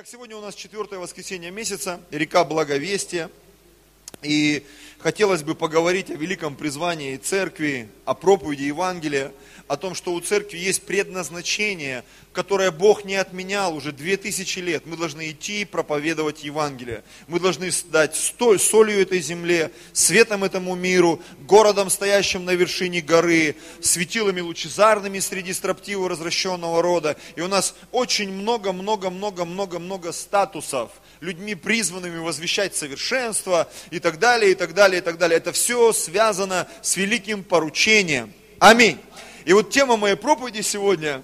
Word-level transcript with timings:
Итак, 0.00 0.08
сегодня 0.08 0.34
у 0.34 0.40
нас 0.40 0.54
четвертое 0.54 0.98
воскресенье 0.98 1.50
месяца, 1.50 2.00
река 2.10 2.42
Благовестия. 2.46 3.30
И 4.22 4.64
хотелось 4.98 5.42
бы 5.42 5.54
поговорить 5.54 6.10
о 6.10 6.14
великом 6.14 6.56
призвании 6.56 7.16
церкви, 7.16 7.88
о 8.04 8.14
проповеди 8.14 8.64
Евангелия, 8.64 9.32
о 9.66 9.76
том, 9.76 9.94
что 9.94 10.12
у 10.12 10.20
церкви 10.20 10.58
есть 10.58 10.82
предназначение, 10.82 12.04
которое 12.32 12.70
Бог 12.72 13.04
не 13.04 13.14
отменял 13.14 13.74
уже 13.74 13.92
две 13.92 14.16
тысячи 14.16 14.58
лет. 14.58 14.84
Мы 14.84 14.96
должны 14.96 15.30
идти 15.30 15.62
и 15.62 15.64
проповедовать 15.64 16.42
Евангелие. 16.42 17.04
Мы 17.28 17.38
должны 17.38 17.70
стать 17.70 18.16
солью 18.16 19.00
этой 19.00 19.20
земле, 19.20 19.70
светом 19.92 20.42
этому 20.42 20.74
миру, 20.74 21.22
городом, 21.40 21.88
стоящим 21.88 22.44
на 22.44 22.50
вершине 22.50 23.00
горы, 23.00 23.54
светилами 23.80 24.40
лучезарными 24.40 25.20
среди 25.20 25.52
строптивого 25.52 26.08
развращенного 26.08 26.82
рода. 26.82 27.16
И 27.36 27.40
у 27.40 27.48
нас 27.48 27.76
очень 27.92 28.32
много-много-много-много-много 28.32 30.10
статусов, 30.12 30.90
людьми 31.20 31.54
призванными 31.54 32.18
возвещать 32.18 32.74
совершенство 32.74 33.70
и 33.90 34.00
так 34.00 34.09
далее, 34.18 34.52
и 34.52 34.54
так 34.54 34.74
далее, 34.74 35.00
и 35.00 35.02
так 35.02 35.18
далее. 35.18 35.36
Это 35.36 35.52
все 35.52 35.92
связано 35.92 36.68
с 36.82 36.96
великим 36.96 37.44
поручением. 37.44 38.32
Аминь. 38.58 38.98
И 39.44 39.52
вот 39.52 39.70
тема 39.70 39.96
моей 39.96 40.16
проповеди 40.16 40.60
сегодня 40.60 41.22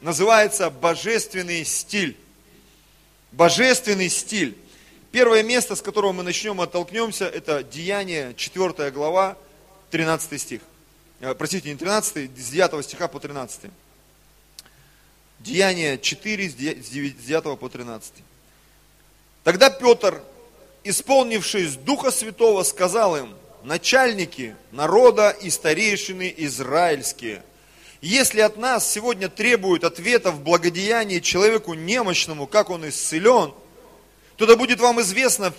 называется 0.00 0.70
«Божественный 0.70 1.64
стиль». 1.64 2.16
Божественный 3.32 4.08
стиль. 4.08 4.56
Первое 5.12 5.42
место, 5.42 5.76
с 5.76 5.82
которого 5.82 6.12
мы 6.12 6.22
начнем, 6.22 6.60
оттолкнемся, 6.60 7.26
это 7.26 7.62
Деяние, 7.62 8.34
4 8.34 8.90
глава, 8.90 9.36
13 9.90 10.40
стих. 10.40 10.60
Э, 11.20 11.34
простите, 11.34 11.70
не 11.70 11.76
13, 11.76 12.30
с 12.38 12.50
9 12.50 12.84
стиха 12.84 13.08
по 13.08 13.18
13. 13.18 13.70
Деяние 15.40 15.98
4, 15.98 16.50
с 16.50 16.54
9 16.54 17.58
по 17.58 17.68
13. 17.68 18.12
Тогда 19.44 19.70
Петр, 19.70 20.22
исполнившись 20.84 21.76
Духа 21.76 22.10
Святого, 22.10 22.62
сказал 22.62 23.16
им– 23.16 23.34
начальники 23.62 24.56
народа 24.72 25.30
и 25.30 25.50
старейшины 25.50 26.32
израильские. 26.38 27.42
Если 28.00 28.40
от 28.40 28.56
нас 28.56 28.90
сегодня 28.90 29.28
требуют 29.28 29.84
ответа 29.84 30.30
в 30.30 30.40
благодеянии 30.40 31.18
человеку 31.18 31.74
немощному, 31.74 32.46
как 32.46 32.70
он 32.70 32.88
исцелен, 32.88 33.52
то 34.36 34.46
да 34.46 34.54
будет 34.54 34.78
вам 34.78 35.00
известно, 35.00 35.52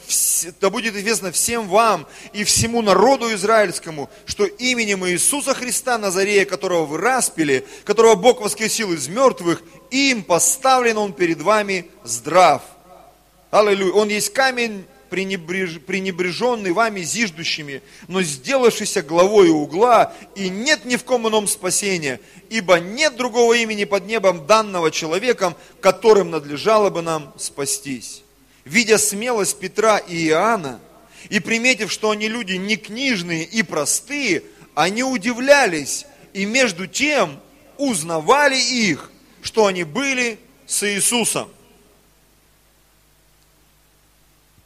да 0.61 0.69
будет 0.69 0.95
известно 0.95 1.33
всем 1.33 1.67
вам 1.67 2.07
и 2.31 2.45
всему 2.45 2.81
народу 2.81 3.33
израильскому, 3.33 4.09
что 4.25 4.45
именем 4.45 5.05
Иисуса 5.05 5.53
Христа 5.53 5.97
Назарея, 5.97 6.45
которого 6.45 6.85
вы 6.85 6.97
распили, 6.97 7.67
которого 7.83 8.15
Бог 8.15 8.39
воскресил 8.39 8.93
из 8.93 9.09
мертвых, 9.09 9.61
им 9.91 10.23
поставлен 10.23 10.97
он 10.97 11.11
перед 11.11 11.41
вами 11.41 11.89
здрав. 12.05 12.61
Аллилуйя. 13.51 13.91
Он 13.91 14.07
есть 14.07 14.31
камень 14.31 14.85
пренебреж, 15.09 15.79
пренебреженный 15.85 16.71
вами 16.71 17.01
зиждущими, 17.01 17.81
но 18.07 18.21
сделавшийся 18.21 19.01
главой 19.01 19.49
угла, 19.49 20.13
и 20.35 20.49
нет 20.49 20.85
ни 20.85 20.95
в 20.95 21.03
ком 21.03 21.27
ином 21.27 21.47
спасения, 21.47 22.19
ибо 22.49 22.79
нет 22.79 23.15
другого 23.15 23.53
имени 23.53 23.83
под 23.83 24.05
небом 24.05 24.45
данного 24.45 24.91
человеком, 24.91 25.55
которым 25.81 26.29
надлежало 26.29 26.89
бы 26.89 27.01
нам 27.01 27.33
спастись. 27.37 28.23
Видя 28.65 28.97
смелость 28.97 29.59
Петра 29.59 29.97
и 29.97 30.27
Иоанна, 30.27 30.79
и 31.29 31.39
приметив, 31.39 31.91
что 31.91 32.11
они 32.11 32.27
люди 32.27 32.53
не 32.53 32.77
книжные 32.77 33.43
и 33.43 33.63
простые, 33.63 34.43
они 34.75 35.03
удивлялись, 35.03 36.05
и 36.33 36.45
между 36.45 36.87
тем 36.87 37.39
узнавали 37.77 38.57
их, 38.57 39.11
что 39.41 39.65
они 39.65 39.83
были 39.83 40.37
с 40.65 40.87
Иисусом. 40.87 41.49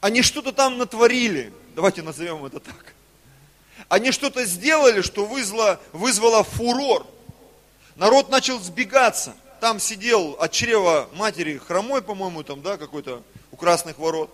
Они 0.04 0.22
что-то 0.22 0.52
там 0.52 0.78
натворили, 0.78 1.54
давайте 1.78 2.02
назовем 2.02 2.44
это 2.44 2.60
так. 2.60 2.94
Они 3.88 4.12
что-то 4.12 4.44
сделали, 4.44 5.00
что 5.00 5.26
вызвало, 5.26 5.80
вызвало 5.94 6.44
фурор. 6.44 7.08
Народ 7.96 8.30
начал 8.30 8.60
сбегаться. 8.60 9.34
Там 9.62 9.80
сидел 9.80 10.36
от 10.42 10.52
чрева 10.52 11.08
матери 11.14 11.58
хромой, 11.58 12.02
по-моему, 12.02 12.44
там, 12.44 12.62
да, 12.62 12.76
какой-то 12.76 13.24
у 13.50 13.56
красных 13.56 13.98
ворот. 13.98 14.30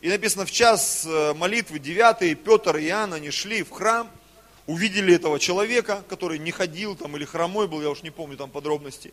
И 0.00 0.08
написано, 0.08 0.46
в 0.46 0.52
час 0.52 1.04
э, 1.04 1.34
молитвы 1.34 1.80
9 1.80 2.40
Петр 2.44 2.76
и 2.76 2.86
Иоанн, 2.86 3.14
они 3.14 3.32
шли 3.32 3.64
в 3.64 3.70
храм, 3.70 4.08
увидели 4.68 5.12
этого 5.12 5.40
человека, 5.40 6.04
который 6.08 6.38
не 6.38 6.52
ходил 6.52 6.94
там 6.94 7.16
или 7.16 7.24
хромой 7.24 7.66
был, 7.66 7.82
я 7.82 7.90
уж 7.90 8.04
не 8.04 8.10
помню 8.10 8.36
там 8.36 8.48
подробностей. 8.48 9.12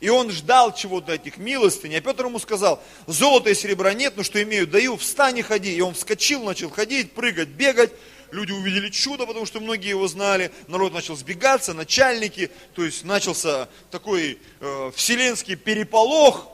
И 0.00 0.08
он 0.08 0.30
ждал 0.30 0.74
чего-то 0.74 1.12
этих 1.12 1.38
милостыней. 1.38 1.98
А 1.98 2.00
Петр 2.00 2.26
ему 2.26 2.38
сказал, 2.38 2.82
золота 3.06 3.50
и 3.50 3.54
серебра 3.54 3.94
нет, 3.94 4.16
но 4.16 4.22
что 4.22 4.40
имею, 4.42 4.66
даю, 4.66 4.96
встань 4.96 5.38
и 5.38 5.42
ходи. 5.42 5.74
И 5.74 5.80
он 5.80 5.94
вскочил, 5.94 6.44
начал 6.44 6.70
ходить, 6.70 7.12
прыгать, 7.12 7.48
бегать. 7.48 7.92
Люди 8.30 8.52
увидели 8.52 8.90
чудо, 8.90 9.26
потому 9.26 9.44
что 9.44 9.58
многие 9.58 9.88
его 9.88 10.06
знали. 10.06 10.52
Народ 10.68 10.92
начал 10.92 11.16
сбегаться, 11.16 11.74
начальники. 11.74 12.50
То 12.74 12.84
есть 12.84 13.04
начался 13.04 13.68
такой 13.90 14.38
э, 14.60 14.90
вселенский 14.94 15.56
переполох. 15.56 16.46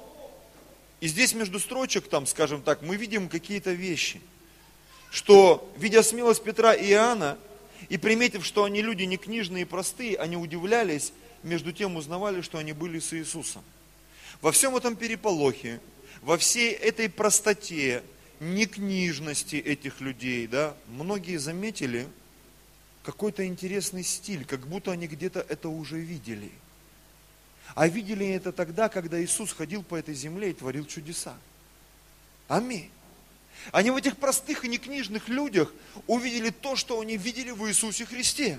И 1.00 1.09
здесь 1.09 1.34
между 1.34 1.60
строчек, 1.60 2.09
там, 2.09 2.27
скажем 2.27 2.62
так, 2.62 2.81
мы 2.81 2.97
видим 2.97 3.28
какие-то 3.28 3.72
вещи. 3.72 4.22
Что, 5.10 5.71
видя 5.77 6.03
смелость 6.03 6.43
Петра 6.43 6.72
и 6.72 6.91
Иоанна, 6.91 7.37
и 7.91 7.99
приметив, 7.99 8.47
что 8.47 8.65
они 8.65 8.81
люди 8.81 9.03
не 9.03 9.19
книжные 9.19 9.62
и 9.62 9.66
простые, 9.66 10.16
они 10.16 10.37
удивлялись, 10.37 11.12
между 11.44 11.72
тем 11.72 11.97
узнавали, 11.97 12.41
что 12.41 12.59
они 12.59 12.72
были 12.72 12.99
с 12.99 13.12
Иисусом. 13.12 13.62
Во 14.41 14.50
всем 14.50 14.77
этом 14.77 14.97
переполохе, 14.97 15.81
во 16.22 16.37
всей 16.37 16.72
этой 16.72 17.09
простоте, 17.09 18.03
некнижности 18.41 19.56
этих 19.56 20.00
людей, 20.00 20.47
да, 20.47 20.77
многие 20.88 21.37
заметили 21.37 22.09
какой-то 23.03 23.47
интересный 23.47 24.03
стиль, 24.03 24.44
как 24.44 24.66
будто 24.66 24.93
они 24.93 25.06
где-то 25.06 25.44
это 25.49 25.69
уже 25.69 25.99
видели. 25.99 26.50
А 27.75 27.88
видели 27.88 28.27
это 28.27 28.53
тогда, 28.53 28.88
когда 28.88 29.22
Иисус 29.22 29.53
ходил 29.53 29.83
по 29.83 29.94
этой 29.94 30.15
земле 30.15 30.50
и 30.50 30.54
творил 30.54 30.87
чудеса. 30.87 31.37
Аминь. 32.49 32.91
Они 33.72 33.91
в 33.91 33.97
этих 33.97 34.16
простых 34.16 34.65
и 34.65 34.69
некнижных 34.69 35.28
людях 35.28 35.72
увидели 36.06 36.50
то, 36.50 36.77
что 36.77 37.00
они 37.00 37.16
видели 37.16 37.50
в 37.50 37.66
Иисусе 37.69 38.04
Христе, 38.04 38.59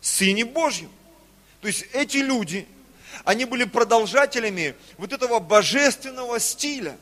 Сыне 0.00 0.44
Божьем. 0.44 0.90
То 1.60 1.68
есть 1.68 1.86
эти 1.92 2.18
люди, 2.18 2.66
они 3.24 3.44
были 3.44 3.64
продолжателями 3.64 4.74
вот 4.96 5.12
этого 5.12 5.38
божественного 5.38 6.40
стиля. 6.40 6.96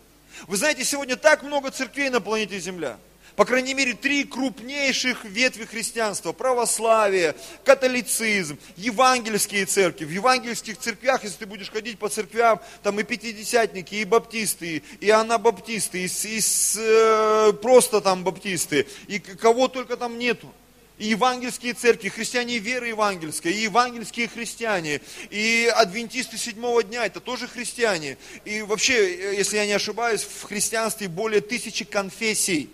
Вы 0.47 0.57
знаете, 0.57 0.85
сегодня 0.85 1.17
так 1.17 1.43
много 1.43 1.71
церквей 1.71 2.11
на 2.11 2.21
планете 2.21 2.59
Земля. 2.59 2.99
По 3.37 3.45
крайней 3.45 3.73
мере, 3.73 3.95
три 3.95 4.25
крупнейших 4.25 5.25
ветви 5.25 5.65
христианства. 5.65 6.33
Православие, 6.33 7.37
католицизм, 7.65 8.59
евангельские 8.77 9.65
церкви. 9.65 10.07
В 10.07 10.11
евангельских 10.11 10.77
церквях, 10.77 11.23
если 11.23 11.39
ты 11.39 11.47
будешь 11.47 11.71
ходить 11.71 12.01
по 12.01 12.09
церквям, 12.09 12.61
там 12.83 12.99
и 12.99 13.05
пятидесятники, 13.05 13.95
и 13.95 14.05
баптисты, 14.05 14.83
и 15.01 15.11
анабаптисты, 15.11 16.05
и, 16.05 16.07
и 16.09 16.41
э, 16.79 17.53
просто 17.63 18.01
там 18.01 18.25
баптисты, 18.25 18.89
и 19.07 19.21
кого 19.21 19.69
только 19.69 19.97
там 19.97 20.19
нету 20.19 20.53
и 20.99 21.07
евангельские 21.07 21.75
церкви, 21.75 22.09
христиане 22.09 22.59
веры 22.59 22.89
евангельской, 22.89 23.53
и 23.53 23.63
евангельские 23.63 24.29
христиане, 24.29 25.01
и 25.31 25.73
адвентисты 25.75 26.37
седьмого 26.37 26.83
дня, 26.83 27.07
это 27.07 27.21
тоже 27.21 27.47
христиане. 27.47 28.19
И 28.45 28.63
вообще, 28.63 29.37
если 29.37 29.57
я 29.57 29.67
не 29.67 29.73
ошибаюсь, 29.73 30.23
в 30.23 30.43
христианстве 30.45 31.09
более 31.09 31.41
тысячи 31.41 31.85
конфессий. 31.85 32.69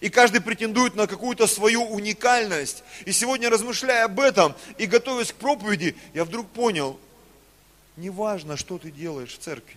И 0.00 0.08
каждый 0.08 0.40
претендует 0.40 0.94
на 0.94 1.08
какую-то 1.08 1.48
свою 1.48 1.82
уникальность. 1.82 2.84
И 3.06 3.12
сегодня, 3.12 3.50
размышляя 3.50 4.04
об 4.04 4.20
этом 4.20 4.54
и 4.78 4.86
готовясь 4.86 5.32
к 5.32 5.34
проповеди, 5.34 5.96
я 6.14 6.24
вдруг 6.24 6.48
понял, 6.48 6.98
неважно, 7.96 8.56
что 8.56 8.78
ты 8.78 8.92
делаешь 8.92 9.32
в 9.32 9.38
церкви 9.38 9.76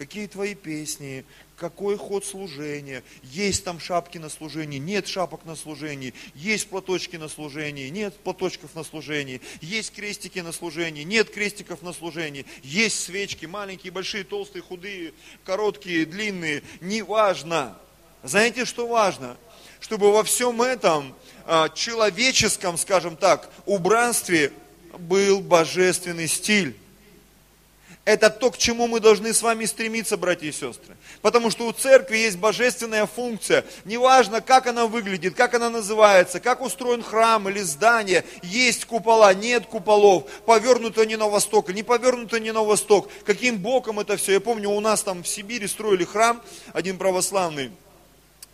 какие 0.00 0.28
твои 0.28 0.54
песни, 0.54 1.26
какой 1.56 1.98
ход 1.98 2.24
служения, 2.24 3.04
есть 3.22 3.64
там 3.64 3.78
шапки 3.78 4.16
на 4.16 4.30
служении, 4.30 4.78
нет 4.78 5.06
шапок 5.06 5.44
на 5.44 5.54
служении, 5.54 6.14
есть 6.34 6.68
платочки 6.68 7.16
на 7.16 7.28
служении, 7.28 7.90
нет 7.90 8.16
платочков 8.16 8.74
на 8.74 8.82
служении, 8.82 9.42
есть 9.60 9.92
крестики 9.92 10.38
на 10.38 10.52
служении, 10.52 11.02
нет 11.02 11.28
крестиков 11.28 11.82
на 11.82 11.92
служении, 11.92 12.46
есть 12.62 12.98
свечки, 12.98 13.44
маленькие, 13.44 13.92
большие, 13.92 14.24
толстые, 14.24 14.62
худые, 14.62 15.12
короткие, 15.44 16.06
длинные, 16.06 16.62
неважно. 16.80 17.76
Знаете, 18.22 18.64
что 18.64 18.88
важно? 18.88 19.36
Чтобы 19.80 20.12
во 20.12 20.24
всем 20.24 20.62
этом 20.62 21.14
а, 21.44 21.68
человеческом, 21.68 22.78
скажем 22.78 23.18
так, 23.18 23.50
убранстве 23.66 24.50
был 24.96 25.42
божественный 25.42 26.26
стиль. 26.26 26.74
Это 28.10 28.28
то, 28.28 28.50
к 28.50 28.58
чему 28.58 28.88
мы 28.88 28.98
должны 28.98 29.32
с 29.32 29.40
вами 29.40 29.66
стремиться, 29.66 30.16
братья 30.16 30.48
и 30.48 30.50
сестры. 30.50 30.96
Потому 31.22 31.48
что 31.48 31.68
у 31.68 31.72
церкви 31.72 32.16
есть 32.16 32.38
божественная 32.38 33.06
функция. 33.06 33.64
Неважно, 33.84 34.40
как 34.40 34.66
она 34.66 34.86
выглядит, 34.86 35.36
как 35.36 35.54
она 35.54 35.70
называется, 35.70 36.40
как 36.40 36.60
устроен 36.60 37.04
храм 37.04 37.48
или 37.48 37.60
здание, 37.60 38.24
есть 38.42 38.84
купола, 38.86 39.32
нет 39.32 39.66
куполов, 39.66 40.24
повернуто 40.44 41.06
не 41.06 41.14
на 41.14 41.28
восток, 41.28 41.72
не 41.72 41.84
повернуто 41.84 42.40
не 42.40 42.50
на 42.50 42.64
восток, 42.64 43.08
каким 43.24 43.58
боком 43.58 44.00
это 44.00 44.16
все. 44.16 44.32
Я 44.32 44.40
помню, 44.40 44.70
у 44.70 44.80
нас 44.80 45.04
там 45.04 45.22
в 45.22 45.28
Сибири 45.28 45.68
строили 45.68 46.02
храм, 46.02 46.42
один 46.72 46.98
православный, 46.98 47.70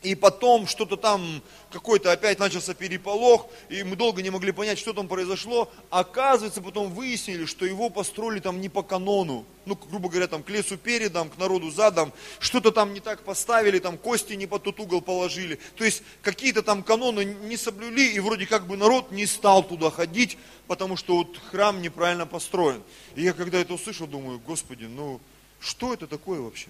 и 0.07 0.15
потом 0.15 0.69
что-то 0.69 0.97
там, 0.97 1.43
какой-то 1.73 2.13
опять 2.13 2.39
начался 2.39 2.75
переполох, 2.75 3.49
и 3.69 3.83
мы 3.83 3.97
долго 3.97 4.23
не 4.23 4.31
могли 4.31 4.53
понять, 4.53 4.79
что 4.79 4.93
там 4.93 5.09
произошло. 5.09 5.69
Оказывается, 5.91 6.63
потом 6.63 6.95
выяснили, 6.95 7.45
что 7.45 7.67
его 7.67 7.91
построили 7.91 8.39
там 8.39 8.61
не 8.61 8.69
по 8.69 8.85
канону. 8.85 9.45
Ну, 9.65 9.75
грубо 9.75 10.09
говоря, 10.09 10.29
там 10.29 10.45
к 10.45 10.49
лесу 10.49 10.77
передом, 10.77 11.29
к 11.29 11.39
народу 11.39 11.73
задом. 11.73 12.13
Что-то 12.39 12.71
там 12.71 12.95
не 12.95 13.01
так 13.01 13.25
поставили, 13.25 13.81
там 13.81 13.99
кости 13.99 14.35
не 14.35 14.47
по 14.47 14.61
тот 14.61 14.79
угол 14.79 15.01
положили. 15.01 15.59
То 15.75 15.85
есть 15.85 16.05
какие-то 16.23 16.63
там 16.63 16.85
каноны 16.85 17.25
не 17.25 17.57
соблюли, 17.57 18.13
и 18.13 18.21
вроде 18.21 18.47
как 18.47 18.69
бы 18.69 18.77
народ 18.77 19.11
не 19.11 19.27
стал 19.27 19.65
туда 19.65 19.91
ходить, 19.91 20.39
потому 20.69 20.97
что 20.97 21.17
вот 21.17 21.37
храм 21.51 21.83
неправильно 21.83 22.27
построен. 22.27 22.81
И 23.17 23.23
я 23.23 23.33
когда 23.33 23.59
это 23.59 23.75
услышал, 23.75 24.07
думаю, 24.07 24.39
Господи, 24.39 24.85
ну 24.85 25.21
что 25.59 25.93
это 25.93 26.07
такое 26.07 26.41
вообще? 26.41 26.69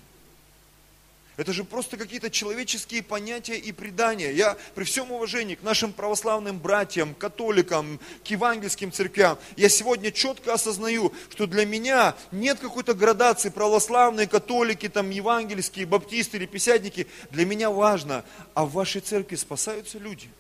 Это 1.37 1.53
же 1.53 1.65
просто 1.65 1.99
какие-то 1.99 2.31
человеческие 2.31 3.03
понятия 3.03 3.59
и 3.59 3.71
предания. 3.71 4.33
Я 4.33 4.57
при 4.75 4.85
всем 4.85 5.13
уважении 5.13 5.55
к 5.55 5.63
нашим 5.63 5.93
православным 5.93 6.59
братьям, 6.59 7.15
католикам, 7.15 8.01
к 8.25 8.29
евангельским 8.29 8.91
церквям, 8.91 9.39
я 9.57 9.69
сегодня 9.69 10.11
четко 10.11 10.55
осознаю, 10.55 11.13
что 11.31 11.47
для 11.47 11.67
меня 11.67 12.15
нет 12.33 12.59
какой-то 12.59 12.95
градации 12.95 13.51
православные, 13.51 14.27
католики, 14.27 14.89
там, 14.89 15.11
евангельские, 15.11 15.85
баптисты 15.85 16.39
или 16.39 16.47
писятники. 16.47 17.07
Для 17.31 17.45
меня 17.45 17.71
важно, 17.71 18.25
а 18.55 18.65
в 18.65 18.73
вашей 18.73 19.03
церкви 19.03 19.37
спасаются 19.37 19.99
люди. 19.99 20.31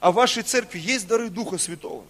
А 0.00 0.10
в 0.10 0.14
вашей 0.14 0.42
церкви 0.42 0.78
есть 0.78 1.06
дары 1.06 1.30
Духа 1.30 1.56
Святого. 1.56 2.04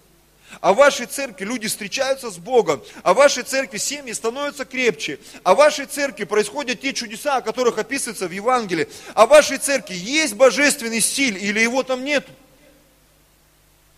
А 0.60 0.72
в 0.72 0.76
вашей 0.76 1.06
церкви 1.06 1.44
люди 1.44 1.68
встречаются 1.68 2.30
с 2.30 2.38
Богом, 2.38 2.82
а 3.02 3.12
в 3.12 3.16
вашей 3.16 3.42
церкви 3.42 3.78
семьи 3.78 4.12
становятся 4.12 4.64
крепче, 4.64 5.18
а 5.42 5.54
в 5.54 5.58
вашей 5.58 5.86
церкви 5.86 6.24
происходят 6.24 6.80
те 6.80 6.92
чудеса, 6.92 7.36
о 7.36 7.42
которых 7.42 7.78
описывается 7.78 8.28
в 8.28 8.32
Евангелии, 8.32 8.88
а 9.14 9.26
в 9.26 9.30
вашей 9.30 9.58
церкви 9.58 9.94
есть 9.94 10.34
божественный 10.34 11.00
стиль 11.00 11.36
или 11.36 11.60
его 11.60 11.82
там 11.82 12.04
нет. 12.04 12.26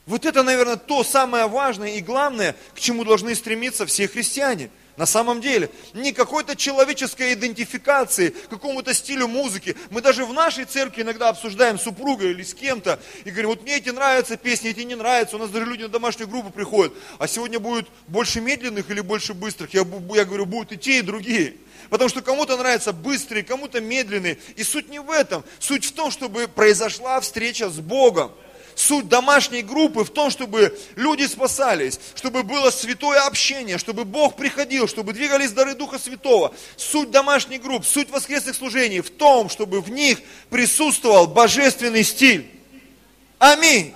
Вот 0.06 0.24
это, 0.24 0.42
наверное, 0.42 0.76
то 0.76 1.04
самое 1.04 1.46
важное 1.46 1.96
и 1.96 2.00
главное, 2.00 2.56
к 2.74 2.80
чему 2.80 3.04
должны 3.04 3.34
стремиться 3.34 3.86
все 3.86 4.08
христиане– 4.08 4.70
на 4.98 5.06
самом 5.06 5.40
деле, 5.40 5.70
не 5.94 6.12
какой-то 6.12 6.56
человеческой 6.56 7.34
идентификации, 7.34 8.34
какому-то 8.50 8.92
стилю 8.92 9.28
музыки. 9.28 9.76
Мы 9.90 10.00
даже 10.00 10.24
в 10.24 10.32
нашей 10.32 10.64
церкви 10.64 11.02
иногда 11.02 11.28
обсуждаем 11.28 11.78
с 11.78 11.84
супругой 11.84 12.32
или 12.32 12.42
с 12.42 12.52
кем-то 12.52 12.98
и 13.24 13.30
говорим, 13.30 13.50
вот 13.50 13.62
мне 13.62 13.76
эти 13.76 13.90
нравятся 13.90 14.36
песни, 14.36 14.70
эти 14.70 14.80
не 14.80 14.96
нравятся. 14.96 15.36
У 15.36 15.38
нас 15.38 15.50
даже 15.50 15.66
люди 15.66 15.84
на 15.84 15.88
домашнюю 15.88 16.28
группу 16.28 16.50
приходят. 16.50 16.92
А 17.20 17.28
сегодня 17.28 17.60
будет 17.60 17.86
больше 18.08 18.40
медленных 18.40 18.90
или 18.90 19.00
больше 19.00 19.34
быстрых? 19.34 19.72
Я, 19.72 19.86
я 20.14 20.24
говорю, 20.24 20.46
будут 20.46 20.72
и 20.72 20.76
те, 20.76 20.98
и 20.98 21.02
другие. 21.02 21.54
Потому 21.90 22.08
что 22.08 22.20
кому-то 22.20 22.56
нравятся 22.56 22.92
быстрые, 22.92 23.44
кому-то 23.44 23.80
медленные. 23.80 24.38
И 24.56 24.64
суть 24.64 24.88
не 24.88 24.98
в 24.98 25.12
этом. 25.12 25.44
Суть 25.60 25.84
в 25.84 25.92
том, 25.92 26.10
чтобы 26.10 26.48
произошла 26.48 27.20
встреча 27.20 27.70
с 27.70 27.78
Богом 27.78 28.32
суть 28.78 29.08
домашней 29.08 29.62
группы 29.62 30.04
в 30.04 30.10
том, 30.10 30.30
чтобы 30.30 30.78
люди 30.94 31.26
спасались, 31.26 31.98
чтобы 32.14 32.44
было 32.44 32.70
святое 32.70 33.26
общение, 33.26 33.76
чтобы 33.76 34.04
Бог 34.04 34.36
приходил, 34.36 34.86
чтобы 34.86 35.12
двигались 35.12 35.50
дары 35.50 35.74
Духа 35.74 35.98
Святого. 35.98 36.54
Суть 36.76 37.10
домашней 37.10 37.58
групп, 37.58 37.84
суть 37.84 38.08
воскресных 38.10 38.54
служений 38.54 39.00
в 39.00 39.10
том, 39.10 39.48
чтобы 39.48 39.80
в 39.80 39.90
них 39.90 40.20
присутствовал 40.48 41.26
божественный 41.26 42.04
стиль. 42.04 42.48
Аминь. 43.38 43.94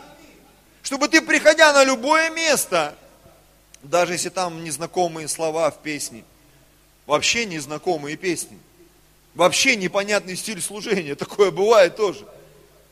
Чтобы 0.82 1.08
ты, 1.08 1.22
приходя 1.22 1.72
на 1.72 1.84
любое 1.84 2.30
место, 2.30 2.96
даже 3.84 4.14
если 4.14 4.30
там 4.30 4.64
незнакомые 4.64 5.28
слова 5.28 5.70
в 5.70 5.80
песне, 5.80 6.24
вообще 7.06 7.46
незнакомые 7.46 8.16
песни, 8.16 8.58
вообще 9.34 9.76
непонятный 9.76 10.36
стиль 10.36 10.60
служения, 10.60 11.14
такое 11.14 11.52
бывает 11.52 11.94
тоже, 11.94 12.26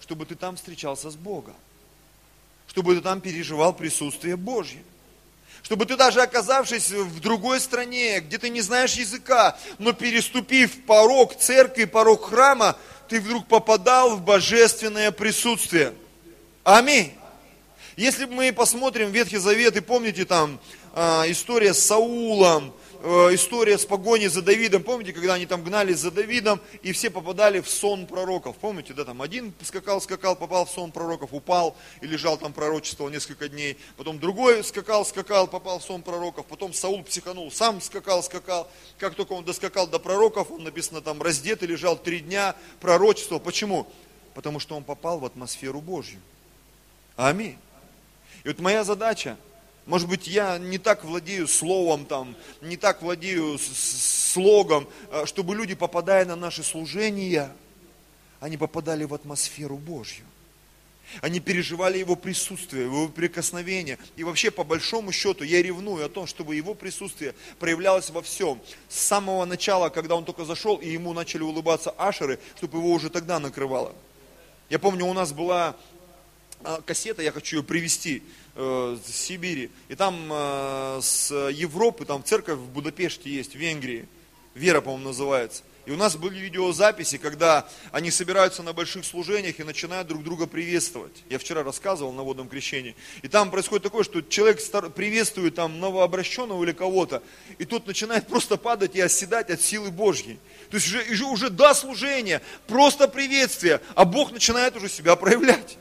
чтобы 0.01 0.25
ты 0.25 0.37
там 0.37 0.55
встречался 0.55 1.11
с 1.11 1.17
Богом 1.17 1.57
чтобы 2.71 2.95
ты 2.95 3.01
там 3.01 3.21
переживал 3.21 3.73
присутствие 3.73 4.37
Божье. 4.37 4.79
Чтобы 5.63 5.87
ты 5.87 5.97
даже 5.97 6.23
оказавшись 6.23 6.91
в 6.91 7.19
другой 7.19 7.59
стране, 7.61 8.21
где 8.21 8.39
ты 8.39 8.49
не 8.49 8.61
знаешь 8.61 8.95
языка, 8.95 9.59
но 9.79 9.93
переступив 9.93 10.85
порог 10.85 11.37
церкви, 11.37 11.85
порог 11.85 12.29
храма, 12.29 12.77
ты 13.09 13.21
вдруг 13.21 13.49
попадал 13.49 14.17
в 14.17 14.23
божественное 14.23 15.11
присутствие. 15.11 15.95
Аминь. 16.63 17.13
Если 17.97 18.27
мы 18.27 18.53
посмотрим 18.53 19.11
Ветхий 19.11 19.39
Завет 19.39 19.77
и 19.77 19.81
помните 19.81 20.25
там 20.25 20.61
э, 20.95 21.25
история 21.27 21.75
с 21.75 21.81
Саулом, 21.81 22.73
история 23.03 23.79
с 23.79 23.87
погоней 23.87 24.29
за 24.29 24.43
Давидом, 24.43 24.83
помните, 24.83 25.13
когда 25.13 25.35
они 25.35 25.47
там 25.47 25.65
гнались 25.65 25.99
за 25.99 26.11
Давидом, 26.11 26.61
и 26.83 26.93
все 26.93 27.09
попадали 27.09 27.61
в 27.61 27.69
сон 27.69 28.07
пророков, 28.07 28.57
помните, 28.57 28.93
да, 28.93 29.05
там 29.05 29.23
один 29.23 29.55
скакал, 29.63 30.01
скакал, 30.01 30.37
попал 30.37 30.67
в 30.67 30.71
сон 30.71 30.93
пророков, 30.93 31.33
упал 31.33 31.77
и 32.03 32.07
лежал 32.07 32.37
там 32.37 32.53
пророчествовал 32.53 33.11
несколько 33.11 33.49
дней, 33.49 33.79
потом 33.97 34.19
другой 34.19 34.63
скакал, 34.65 35.07
скакал, 35.07 35.47
попал 35.47 35.79
в 35.79 35.83
сон 35.83 36.03
пророков, 36.03 36.45
потом 36.47 36.75
Саул 36.75 37.03
психанул, 37.03 37.51
сам 37.51 37.81
скакал, 37.81 38.23
скакал, 38.23 38.71
как 38.99 39.15
только 39.15 39.33
он 39.33 39.45
доскакал 39.45 39.87
до 39.87 39.99
пророков, 39.99 40.51
он 40.51 40.65
написано 40.65 41.01
там 41.01 41.23
раздетый, 41.23 41.69
лежал 41.69 41.97
три 41.97 42.21
дня, 42.21 42.55
пророчествовал, 42.81 43.41
почему? 43.41 43.87
Потому 44.35 44.61
что 44.61 44.77
он 44.77 44.85
попал 44.85 45.19
в 45.19 45.25
атмосферу 45.25 45.81
Божью. 45.81 46.21
Аминь. 47.17 47.57
И 48.45 48.49
вот 48.49 48.59
моя 48.59 48.85
задача– 48.85 49.37
может 49.87 50.09
быть, 50.09 50.27
я 50.27 50.59
не 50.59 50.79
так 50.79 51.05
владею 51.05 51.49
словом, 51.49 52.05
там, 52.05 52.37
не 52.61 52.77
так 52.77 53.03
владею 53.03 53.59
слогом, 53.59 54.89
э, 55.11 55.27
чтобы 55.27 55.55
люди, 55.55 55.75
попадая 55.75 56.25
на 56.25 56.37
наши 56.37 56.63
служения, 56.63 57.51
они 58.41 58.57
попадали 58.57 59.05
в 59.05 59.15
атмосферу 59.15 59.77
Божью. 59.77 60.25
Они 61.23 61.41
переживали 61.41 61.99
Его 61.99 62.15
присутствие, 62.15 62.85
Его 62.85 63.09
прикосновение. 63.09 63.99
И 64.17 64.23
вообще, 64.23 64.51
по 64.51 64.63
большому 64.63 65.11
счету, 65.13 65.43
я 65.45 65.61
ревную 65.61 66.07
о 66.07 66.09
том, 66.09 66.27
чтобы 66.27 66.55
Его 66.55 66.75
присутствие 66.75 67.35
проявлялось 67.59 68.11
во 68.11 68.23
всем. 68.23 68.61
С 68.89 68.99
самого 69.01 69.45
начала, 69.45 69.89
когда 69.89 70.15
Он 70.15 70.25
только 70.25 70.45
зашел, 70.45 70.77
и 70.77 70.89
Ему 70.89 71.13
начали 71.13 71.43
улыбаться 71.43 71.91
ашеры, 71.99 72.39
чтобы 72.57 72.79
Его 72.79 72.93
уже 72.93 73.11
тогда 73.11 73.41
накрывало. 73.41 73.95
Я 74.69 74.79
помню, 74.79 75.05
у 75.07 75.13
нас 75.13 75.33
была 75.33 75.75
а, 76.63 76.81
кассета, 76.83 77.23
я 77.23 77.33
хочу 77.33 77.57
ее 77.57 77.63
привести 77.65 78.23
э, 78.61 78.99
с 79.05 79.15
Сибири. 79.15 79.71
И 79.89 79.95
там 79.95 80.29
э, 80.31 81.01
с 81.03 81.33
Европы, 81.51 82.05
там 82.05 82.23
церковь 82.25 82.59
в 82.59 82.69
Будапеште 82.69 83.31
есть, 83.31 83.53
в 83.53 83.59
Венгрии. 83.59 84.07
Вера, 84.55 84.81
по-моему, 84.81 85.09
называется. 85.09 85.63
И 85.87 85.93
у 85.93 85.97
нас 85.97 86.17
были 86.17 86.39
видеозаписи, 86.39 87.17
когда 87.19 87.67
они 87.91 88.11
собираются 88.11 88.63
на 88.63 88.73
больших 88.73 89.05
служениях 89.05 89.59
и 89.59 89.65
начинают 89.65 90.09
друг 90.09 90.23
друга 90.23 90.47
приветствовать. 90.47 91.25
Я 91.31 91.39
вчера 91.39 91.63
рассказывал 91.63 92.13
на 92.13 92.23
водном 92.23 92.49
крещении. 92.49 92.95
И 93.23 93.29
там 93.29 93.51
происходит 93.51 93.85
такое, 93.85 94.05
что 94.05 94.21
человек 94.21 94.61
приветствует 94.95 95.55
там 95.55 95.81
новообращенного 95.81 96.63
или 96.63 96.73
кого-то, 96.73 97.23
и 97.59 97.65
тот 97.65 97.87
начинает 97.87 98.27
просто 98.27 98.57
падать 98.57 98.95
и 98.95 99.01
оседать 99.01 99.51
от 99.51 99.61
силы 99.63 99.91
Божьей. 99.91 100.39
То 100.71 100.77
есть 100.77 100.87
уже, 100.87 101.03
уже, 101.11 101.25
уже 101.25 101.51
до 101.51 101.75
служения, 101.75 102.43
просто 102.67 103.09
приветствие, 103.09 103.81
а 103.95 104.05
Бог 104.05 104.33
начинает 104.33 104.77
уже 104.77 104.89
себя 104.89 105.17
проявлять. 105.17 105.79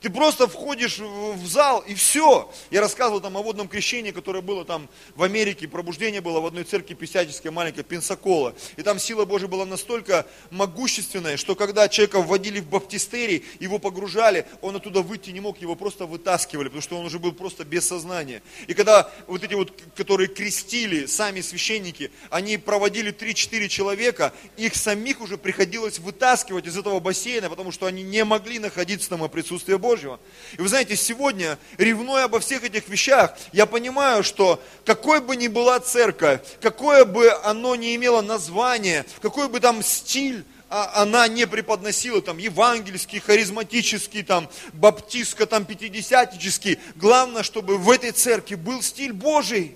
Ты 0.00 0.10
просто 0.10 0.46
входишь 0.46 0.98
в 0.98 1.46
зал 1.46 1.80
и 1.80 1.94
все. 1.94 2.48
Я 2.70 2.80
рассказывал 2.80 3.20
там 3.20 3.36
о 3.36 3.42
водном 3.42 3.66
крещении, 3.66 4.12
которое 4.12 4.42
было 4.42 4.64
там 4.64 4.88
в 5.16 5.24
Америке, 5.24 5.66
пробуждение 5.66 6.20
было 6.20 6.38
в 6.40 6.46
одной 6.46 6.62
церкви 6.62 6.94
писательской, 6.94 7.50
маленькой, 7.50 7.82
Пенсакола. 7.82 8.54
И 8.76 8.82
там 8.82 9.00
сила 9.00 9.24
Божия 9.24 9.48
была 9.48 9.66
настолько 9.66 10.24
могущественная, 10.50 11.36
что 11.36 11.56
когда 11.56 11.88
человека 11.88 12.20
вводили 12.20 12.60
в 12.60 12.68
баптистерий, 12.68 13.44
его 13.58 13.80
погружали, 13.80 14.46
он 14.60 14.76
оттуда 14.76 15.02
выйти 15.02 15.30
не 15.30 15.40
мог, 15.40 15.60
его 15.60 15.74
просто 15.74 16.06
вытаскивали, 16.06 16.66
потому 16.68 16.82
что 16.82 16.96
он 16.96 17.06
уже 17.06 17.18
был 17.18 17.32
просто 17.32 17.64
без 17.64 17.84
сознания. 17.84 18.42
И 18.68 18.74
когда 18.74 19.10
вот 19.26 19.42
эти 19.42 19.54
вот, 19.54 19.72
которые 19.96 20.28
крестили, 20.28 21.06
сами 21.06 21.40
священники, 21.40 22.12
они 22.30 22.56
проводили 22.56 23.12
3-4 23.12 23.66
человека, 23.66 24.32
их 24.56 24.76
самих 24.76 25.20
уже 25.20 25.38
приходилось 25.38 25.98
вытаскивать 25.98 26.66
из 26.66 26.76
этого 26.76 27.00
бассейна, 27.00 27.50
потому 27.50 27.72
что 27.72 27.86
они 27.86 28.04
не 28.04 28.24
могли 28.24 28.60
находиться 28.60 29.08
там 29.08 29.24
о 29.24 29.28
присутствии 29.28 29.74
Божьего. 29.74 29.87
Божьего. 29.88 30.20
И 30.58 30.60
вы 30.60 30.68
знаете, 30.68 30.96
сегодня, 30.96 31.58
ревнуя 31.78 32.24
обо 32.24 32.40
всех 32.40 32.62
этих 32.62 32.88
вещах, 32.88 33.34
я 33.52 33.64
понимаю, 33.64 34.22
что 34.22 34.62
какой 34.84 35.22
бы 35.22 35.34
ни 35.34 35.48
была 35.48 35.80
церковь, 35.80 36.40
какое 36.60 37.06
бы 37.06 37.32
оно 37.42 37.74
ни 37.74 37.96
имело 37.96 38.20
название, 38.20 39.06
какой 39.22 39.48
бы 39.48 39.60
там 39.60 39.82
стиль 39.82 40.44
а, 40.68 41.02
она 41.02 41.26
не 41.26 41.46
преподносила, 41.46 42.20
там, 42.20 42.36
евангельский, 42.36 43.18
харизматический, 43.20 44.22
там, 44.22 44.50
баптистско, 44.74 45.46
там, 45.46 45.64
пятидесятнический. 45.64 46.78
Главное, 46.96 47.42
чтобы 47.42 47.78
в 47.78 47.90
этой 47.90 48.10
церкви 48.10 48.56
был 48.56 48.82
стиль 48.82 49.14
Божий. 49.14 49.74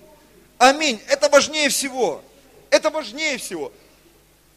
Аминь. 0.59 1.01
Это 1.07 1.29
важнее 1.29 1.69
всего. 1.69 2.23
Это 2.69 2.91
важнее 2.91 3.39
всего. 3.39 3.71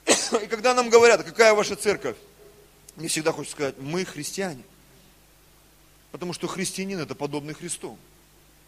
И 0.43 0.47
когда 0.49 0.75
нам 0.75 0.91
говорят, 0.91 1.23
какая 1.23 1.55
ваша 1.55 1.77
церковь, 1.77 2.17
мне 2.97 3.09
всегда 3.09 3.33
хочется 3.33 3.57
сказать, 3.57 3.75
мы 3.79 4.05
христиане. 4.05 4.63
Потому 6.13 6.33
что 6.33 6.47
христианин 6.47 6.99
это 7.01 7.15
подобный 7.15 7.55
Христу. 7.55 7.99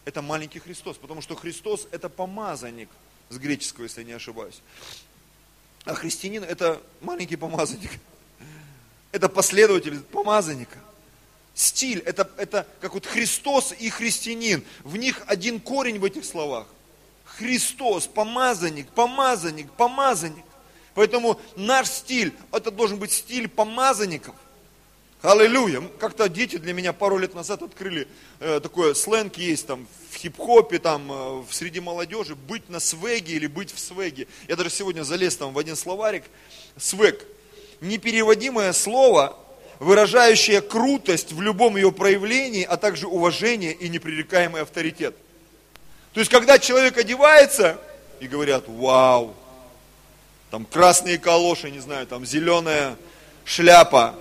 Это 0.05 0.23
маленький 0.23 0.59
Христос, 0.59 0.97
потому 0.97 1.21
что 1.21 1.35
Христос 1.37 1.87
это 1.91 2.09
помазанник, 2.09 2.89
с 3.29 3.37
греческого, 3.37 3.85
если 3.85 4.01
я 4.01 4.07
не 4.07 4.13
ошибаюсь. 4.13 4.61
А 5.85 5.95
христианин 5.95 6.45
это 6.45 6.81
маленький 7.01 7.37
помазанник. 7.37 7.91
Это 9.13 9.29
последователь 9.29 10.01
помазанника. 10.01 10.79
Стиль, 11.55 12.01
это, 12.01 12.31
это 12.37 12.67
как 12.81 12.95
вот 12.95 13.07
Христос 13.07 13.75
и 13.79 13.89
христианин. 13.91 14.63
В 14.85 14.97
них 14.97 15.23
один 15.27 15.61
корень 15.61 15.99
в 15.99 16.05
этих 16.05 16.25
словах. 16.25 16.67
Христос, 17.25 18.07
помазанник, 18.07 18.89
помазанник, 18.91 19.71
помазанник. 19.73 20.45
Поэтому 20.95 21.41
наш 21.57 21.89
стиль, 21.89 22.35
это 22.53 22.71
должен 22.71 22.99
быть 22.99 23.13
стиль 23.13 23.49
помазанников. 23.49 24.35
Аллилуйя. 25.21 25.83
Как-то 25.99 26.29
дети 26.29 26.59
для 26.59 26.73
меня 26.73 26.93
пару 26.93 27.19
лет 27.19 27.35
назад 27.35 27.63
открыли 27.63 28.07
э, 28.39 28.61
такое 28.63 28.95
сленг 28.95 29.37
есть 29.37 29.67
там 29.67 29.89
в 30.13 30.17
хип-хопе, 30.17 30.79
там 30.79 31.11
э, 31.11 31.43
в 31.43 31.53
среди 31.53 31.81
молодежи, 31.81 32.37
быть 32.37 32.69
на 32.69 32.79
свеге 32.79 33.35
или 33.35 33.49
быть 33.49 33.75
в 33.75 33.81
свеге. 33.81 34.29
Я 34.47 34.55
даже 34.55 34.71
сегодня 34.71 35.03
залез 35.03 35.37
там 35.37 35.53
в 35.53 35.59
один 35.59 35.75
словарик. 35.75 36.23
Свег. 36.77 37.27
Непереводимое 37.81 38.73
слово, 38.73 39.37
выражающее 39.81 40.61
крутость 40.61 41.33
в 41.33 41.41
любом 41.41 41.77
ее 41.77 41.91
проявлении, 41.91 42.63
а 42.63 42.77
также 42.77 43.09
уважение 43.09 43.73
и 43.73 43.89
непререкаемый 43.89 44.63
авторитет. 44.63 45.17
То 46.13 46.21
есть, 46.21 46.31
когда 46.31 46.61
человек 46.61 46.97
одевается 46.97 47.77
и 48.21 48.29
говорят, 48.29 48.69
вау, 48.69 49.35
там 50.53 50.65
красные 50.65 51.19
калоши, 51.19 51.73
не 51.73 51.81
знаю, 51.81 52.07
там 52.07 52.25
зеленая 52.25 52.97
шляпа, 53.45 54.15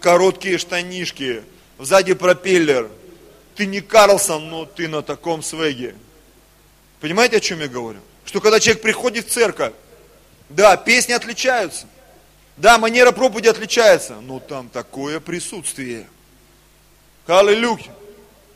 короткие 0.00 0.58
штанишки, 0.58 1.42
сзади 1.78 2.14
пропеллер. 2.14 2.88
Ты 3.54 3.66
не 3.66 3.80
Карлсон, 3.80 4.48
но 4.48 4.64
ты 4.64 4.88
на 4.88 5.02
таком 5.02 5.42
свеге. 5.42 5.94
Понимаете, 7.00 7.36
о 7.36 7.40
чем 7.40 7.60
я 7.60 7.68
говорю? 7.68 8.00
Что 8.24 8.40
когда 8.40 8.60
человек 8.60 8.82
приходит 8.82 9.26
в 9.26 9.30
церковь, 9.30 9.72
да, 10.48 10.76
песни 10.76 11.12
отличаются, 11.12 11.86
да, 12.56 12.78
манера 12.78 13.12
проповеди 13.12 13.48
отличается, 13.48 14.20
но 14.20 14.38
там 14.38 14.68
такое 14.68 15.20
присутствие. 15.20 16.06
Аллилуйя. 17.26 17.94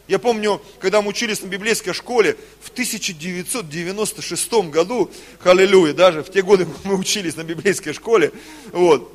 Я 0.09 0.21
помню, 0.21 0.63
когда 0.79 1.03
мы 1.03 1.09
учились 1.09 1.43
на 1.43 1.49
библейской 1.49 1.93
школе 1.93 2.37
в 2.63 2.71
1996 2.71 4.53
году, 4.71 5.11
аллилуйя, 5.43 5.95
даже 5.95 6.23
в 6.23 6.31
те 6.31 6.43
годы 6.43 6.69
мы 6.85 6.95
учились 6.95 7.37
на 7.37 7.43
библейской 7.43 7.93
школе, 7.93 8.33
вот, 8.73 9.13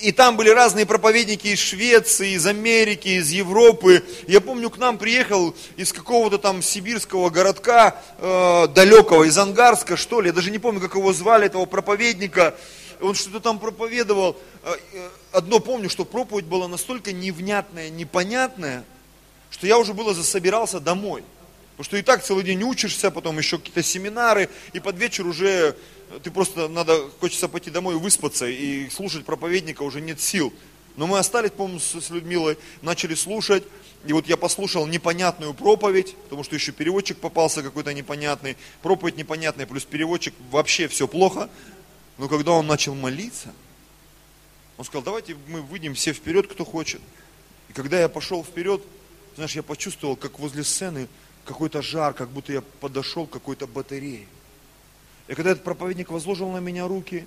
и 0.00 0.12
там 0.12 0.36
были 0.36 0.50
разные 0.50 0.86
проповедники 0.86 1.48
из 1.48 1.58
Швеции, 1.58 2.32
из 2.32 2.46
Америки, 2.46 3.08
из 3.08 3.30
Европы. 3.30 4.04
Я 4.26 4.40
помню, 4.40 4.70
к 4.70 4.78
нам 4.78 4.98
приехал 4.98 5.54
из 5.76 5.92
какого-то 5.92 6.38
там 6.38 6.62
сибирского 6.62 7.30
городка, 7.30 7.96
э, 8.18 8.68
далекого, 8.68 9.24
из 9.24 9.36
Ангарска, 9.38 9.96
что 9.96 10.20
ли, 10.20 10.28
я 10.28 10.32
даже 10.32 10.50
не 10.50 10.58
помню, 10.58 10.80
как 10.80 10.94
его 10.94 11.12
звали, 11.12 11.46
этого 11.46 11.66
проповедника. 11.66 12.54
Он 13.00 13.14
что-то 13.14 13.40
там 13.40 13.58
проповедовал. 13.58 14.36
Э, 14.62 14.74
э, 14.92 15.08
одно 15.32 15.60
помню, 15.60 15.90
что 15.90 16.04
проповедь 16.04 16.46
была 16.46 16.68
настолько 16.68 17.12
невнятная, 17.12 17.90
непонятная, 17.90 18.84
что 19.50 19.66
я 19.66 19.78
уже 19.78 19.94
было 19.94 20.14
засобирался 20.14 20.80
домой. 20.80 21.22
Потому 21.76 21.84
что 21.84 21.96
и 21.98 22.02
так 22.02 22.24
целый 22.24 22.42
день 22.42 22.62
учишься, 22.62 23.10
потом 23.10 23.36
еще 23.36 23.58
какие-то 23.58 23.82
семинары, 23.82 24.48
и 24.72 24.80
под 24.80 24.96
вечер 24.96 25.26
уже 25.26 25.76
ты 26.22 26.30
просто 26.30 26.68
надо, 26.68 27.08
хочется 27.20 27.48
пойти 27.48 27.70
домой 27.70 27.96
выспаться, 27.96 28.46
и 28.46 28.88
слушать 28.90 29.24
проповедника 29.24 29.82
уже 29.82 30.00
нет 30.00 30.20
сил. 30.20 30.52
Но 30.96 31.06
мы 31.06 31.18
остались, 31.18 31.50
по-моему, 31.50 31.78
с 31.78 32.10
Людмилой, 32.10 32.56
начали 32.80 33.14
слушать, 33.14 33.64
и 34.06 34.12
вот 34.12 34.26
я 34.26 34.36
послушал 34.36 34.86
непонятную 34.86 35.52
проповедь, 35.52 36.14
потому 36.24 36.44
что 36.44 36.54
еще 36.54 36.72
переводчик 36.72 37.18
попался 37.18 37.62
какой-то 37.62 37.92
непонятный, 37.92 38.56
проповедь 38.82 39.16
непонятная, 39.16 39.66
плюс 39.66 39.84
переводчик, 39.84 40.34
вообще 40.50 40.88
все 40.88 41.06
плохо. 41.06 41.50
Но 42.18 42.28
когда 42.28 42.52
он 42.52 42.66
начал 42.66 42.94
молиться, 42.94 43.52
он 44.78 44.84
сказал, 44.84 45.02
давайте 45.02 45.36
мы 45.48 45.60
выйдем 45.60 45.94
все 45.94 46.12
вперед, 46.12 46.46
кто 46.46 46.64
хочет. 46.64 47.00
И 47.68 47.72
когда 47.72 48.00
я 48.00 48.08
пошел 48.08 48.44
вперед, 48.44 48.82
знаешь, 49.34 49.56
я 49.56 49.62
почувствовал, 49.62 50.16
как 50.16 50.38
возле 50.38 50.64
сцены 50.64 51.08
какой-то 51.44 51.82
жар, 51.82 52.14
как 52.14 52.30
будто 52.30 52.52
я 52.52 52.62
подошел 52.80 53.26
к 53.26 53.30
какой-то 53.30 53.66
батарее. 53.66 54.26
И 55.28 55.34
когда 55.34 55.50
этот 55.50 55.64
проповедник 55.64 56.10
возложил 56.10 56.50
на 56.50 56.58
меня 56.58 56.86
руки 56.86 57.26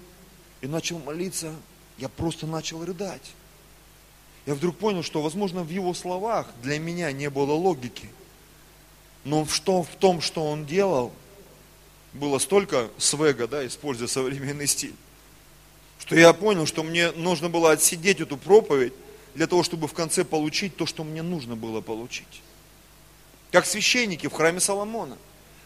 и 0.61 0.67
начал 0.67 0.99
молиться, 0.99 1.53
я 1.97 2.09
просто 2.09 2.47
начал 2.47 2.83
рыдать. 2.83 3.31
Я 4.45 4.55
вдруг 4.55 4.77
понял, 4.77 5.03
что, 5.03 5.21
возможно, 5.21 5.63
в 5.63 5.69
его 5.69 5.93
словах 5.93 6.47
для 6.63 6.79
меня 6.79 7.11
не 7.11 7.29
было 7.29 7.51
логики. 7.51 8.09
Но 9.25 9.45
что, 9.45 9.83
в 9.83 9.95
том, 9.95 10.21
что 10.21 10.45
он 10.45 10.65
делал, 10.65 11.11
было 12.13 12.39
столько 12.39 12.89
свега, 12.97 13.47
да, 13.47 13.67
используя 13.67 14.07
современный 14.07 14.65
стиль, 14.65 14.95
что 15.99 16.15
я 16.15 16.33
понял, 16.33 16.65
что 16.65 16.83
мне 16.83 17.11
нужно 17.11 17.49
было 17.49 17.71
отсидеть 17.71 18.21
эту 18.21 18.37
проповедь 18.37 18.93
для 19.35 19.45
того, 19.45 19.61
чтобы 19.61 19.87
в 19.87 19.93
конце 19.93 20.23
получить 20.23 20.75
то, 20.75 20.85
что 20.85 21.03
мне 21.03 21.21
нужно 21.21 21.55
было 21.55 21.81
получить. 21.81 22.41
Как 23.51 23.65
священники 23.65 24.27
в 24.27 24.33
храме 24.33 24.59
Соломона, 24.59 25.17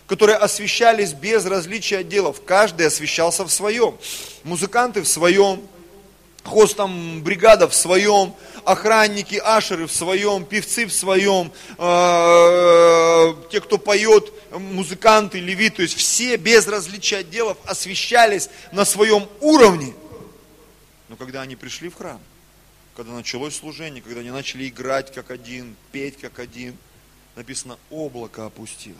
которые 0.07 0.37
освещались 0.37 1.13
без 1.13 1.45
различия 1.45 1.97
отделов. 1.99 2.41
Каждый 2.45 2.87
освещался 2.87 3.43
в 3.45 3.51
своем. 3.51 3.97
Музыканты 4.43 5.01
в 5.01 5.07
своем, 5.07 5.61
хост 6.43 6.75
там 6.75 7.21
бригада 7.23 7.67
в 7.67 7.73
своем, 7.73 8.35
охранники, 8.65 9.35
ашеры 9.43 9.87
в 9.87 9.91
своем, 9.91 10.45
певцы 10.45 10.85
в 10.85 10.93
своем, 10.93 11.51
э, 11.77 13.33
те, 13.51 13.61
кто 13.61 13.77
поет, 13.77 14.31
музыканты, 14.51 15.39
левиты, 15.39 15.77
то 15.77 15.81
есть 15.83 15.95
все 15.95 16.37
без 16.37 16.67
различия 16.67 17.17
отделов 17.17 17.57
освещались 17.65 18.49
на 18.71 18.85
своем 18.85 19.27
уровне. 19.41 19.93
Но 21.09 21.15
когда 21.15 21.41
они 21.41 21.55
пришли 21.55 21.89
в 21.89 21.95
храм, 21.95 22.19
когда 22.95 23.13
началось 23.13 23.55
служение, 23.55 24.01
когда 24.01 24.19
они 24.19 24.31
начали 24.31 24.67
играть 24.67 25.13
как 25.13 25.31
один, 25.31 25.75
петь 25.91 26.19
как 26.19 26.39
один, 26.39 26.77
написано, 27.35 27.77
облако 27.89 28.45
опустилось. 28.45 28.97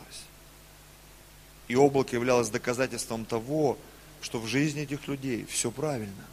И 1.68 1.76
облако 1.76 2.14
являлось 2.14 2.48
доказательством 2.48 3.24
того, 3.24 3.78
что 4.20 4.38
в 4.38 4.46
жизни 4.46 4.82
этих 4.82 5.06
людей 5.08 5.46
все 5.48 5.70
правильно. 5.70 6.24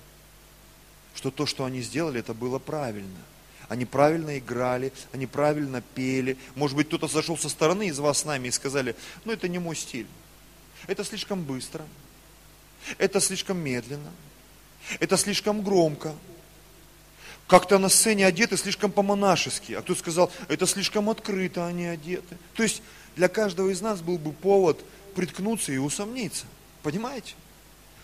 Что 1.15 1.31
то, 1.31 1.45
что 1.45 1.65
они 1.65 1.81
сделали, 1.81 2.19
это 2.19 2.33
было 2.33 2.59
правильно. 2.59 3.19
Они 3.67 3.85
правильно 3.85 4.37
играли, 4.37 4.91
они 5.13 5.27
правильно 5.27 5.81
пели. 5.81 6.37
Может 6.55 6.75
быть, 6.75 6.87
кто-то 6.87 7.07
зашел 7.07 7.37
со 7.37 7.49
стороны 7.49 7.87
из 7.87 7.99
вас 7.99 8.19
с 8.19 8.25
нами 8.25 8.49
и 8.49 8.51
сказали, 8.51 8.95
ну 9.23 9.31
это 9.31 9.47
не 9.47 9.59
мой 9.59 9.75
стиль. 9.75 10.07
Это 10.87 11.03
слишком 11.03 11.43
быстро. 11.43 11.85
Это 12.97 13.19
слишком 13.21 13.57
медленно. 13.57 14.11
Это 14.99 15.15
слишком 15.15 15.61
громко 15.61 16.13
как-то 17.51 17.79
на 17.79 17.89
сцене 17.89 18.25
одеты 18.25 18.55
слишком 18.55 18.93
по-монашески, 18.93 19.73
а 19.73 19.81
кто 19.81 19.93
сказал, 19.93 20.31
это 20.47 20.65
слишком 20.65 21.09
открыто 21.09 21.67
они 21.67 21.85
одеты. 21.85 22.37
То 22.53 22.63
есть 22.63 22.81
для 23.17 23.27
каждого 23.27 23.67
из 23.67 23.81
нас 23.81 23.99
был 23.99 24.17
бы 24.17 24.31
повод 24.31 24.81
приткнуться 25.13 25.71
и 25.71 25.77
усомниться. 25.77 26.45
Понимаете? 26.83 27.33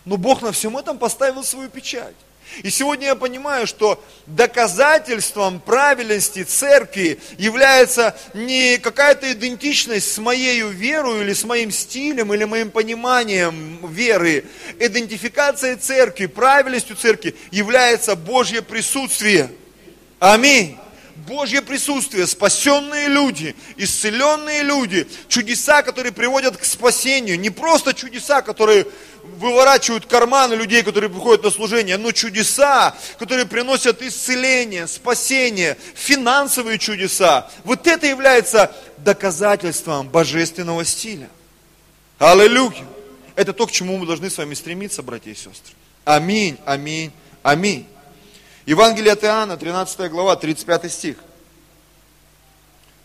Но 0.05 0.17
Бог 0.17 0.41
на 0.41 0.51
всем 0.51 0.77
этом 0.77 0.97
поставил 0.97 1.43
свою 1.43 1.69
печать. 1.69 2.15
И 2.63 2.69
сегодня 2.69 3.07
я 3.07 3.15
понимаю, 3.15 3.67
что 3.67 4.01
доказательством 4.25 5.59
правильности 5.59 6.43
церкви 6.43 7.19
является 7.37 8.17
не 8.33 8.77
какая-то 8.77 9.31
идентичность 9.33 10.11
с 10.11 10.17
моей 10.17 10.61
верой 10.61 11.21
или 11.21 11.33
с 11.33 11.43
моим 11.43 11.71
стилем 11.71 12.33
или 12.33 12.45
моим 12.45 12.71
пониманием 12.71 13.85
веры. 13.91 14.45
Идентификацией 14.79 15.75
церкви, 15.75 16.25
правильностью 16.25 16.95
церкви 16.95 17.35
является 17.51 18.15
Божье 18.15 18.61
присутствие. 18.61 19.51
Аминь. 20.19 20.77
Божье 21.25 21.61
присутствие, 21.61 22.27
спасенные 22.27 23.07
люди, 23.07 23.55
исцеленные 23.75 24.63
люди, 24.63 25.07
чудеса, 25.27 25.81
которые 25.81 26.11
приводят 26.11 26.57
к 26.57 26.63
спасению, 26.63 27.39
не 27.39 27.49
просто 27.49 27.93
чудеса, 27.93 28.41
которые 28.41 28.85
выворачивают 29.37 30.05
карманы 30.05 30.53
людей, 30.53 30.83
которые 30.83 31.09
приходят 31.09 31.43
на 31.43 31.51
служение, 31.51 31.97
но 31.97 32.11
чудеса, 32.11 32.95
которые 33.19 33.45
приносят 33.45 34.01
исцеление, 34.01 34.87
спасение, 34.87 35.77
финансовые 35.95 36.77
чудеса. 36.77 37.49
Вот 37.63 37.87
это 37.87 38.07
является 38.07 38.71
доказательством 38.97 40.07
божественного 40.07 40.85
стиля. 40.85 41.29
Аллилуйя! 42.19 42.85
Это 43.35 43.53
то, 43.53 43.67
к 43.67 43.71
чему 43.71 43.97
мы 43.97 44.05
должны 44.07 44.29
с 44.29 44.37
вами 44.37 44.53
стремиться, 44.55 45.03
братья 45.03 45.31
и 45.31 45.35
сестры. 45.35 45.75
Аминь, 46.05 46.57
аминь, 46.65 47.11
аминь. 47.43 47.85
Евангелие 48.67 49.13
от 49.13 49.23
Иоанна, 49.23 49.55
13 49.55 50.11
глава, 50.11 50.35
35 50.35 50.91
стих. 50.91 51.17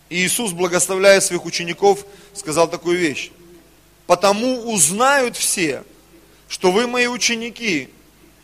И 0.09 0.17
Иисус, 0.17 0.53
благословляя 0.53 1.21
своих 1.21 1.45
учеников, 1.45 2.05
сказал 2.35 2.69
такую 2.69 2.99
вещь. 2.99 3.31
Потому 4.09 4.73
узнают 4.73 5.37
все, 5.37 5.85
что 6.49 6.73
вы 6.73 6.89
мои 6.89 7.07
ученики, 7.07 7.91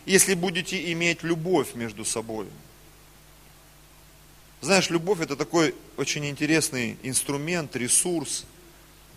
если 0.06 0.34
будете 0.34 0.92
иметь 0.92 1.24
любовь 1.24 1.74
между 1.74 2.04
собой. 2.04 2.46
Знаешь, 4.60 4.88
любовь 4.88 5.20
это 5.20 5.34
такой 5.34 5.74
очень 5.96 6.24
интересный 6.24 6.98
инструмент, 7.02 7.74
ресурс, 7.74 8.44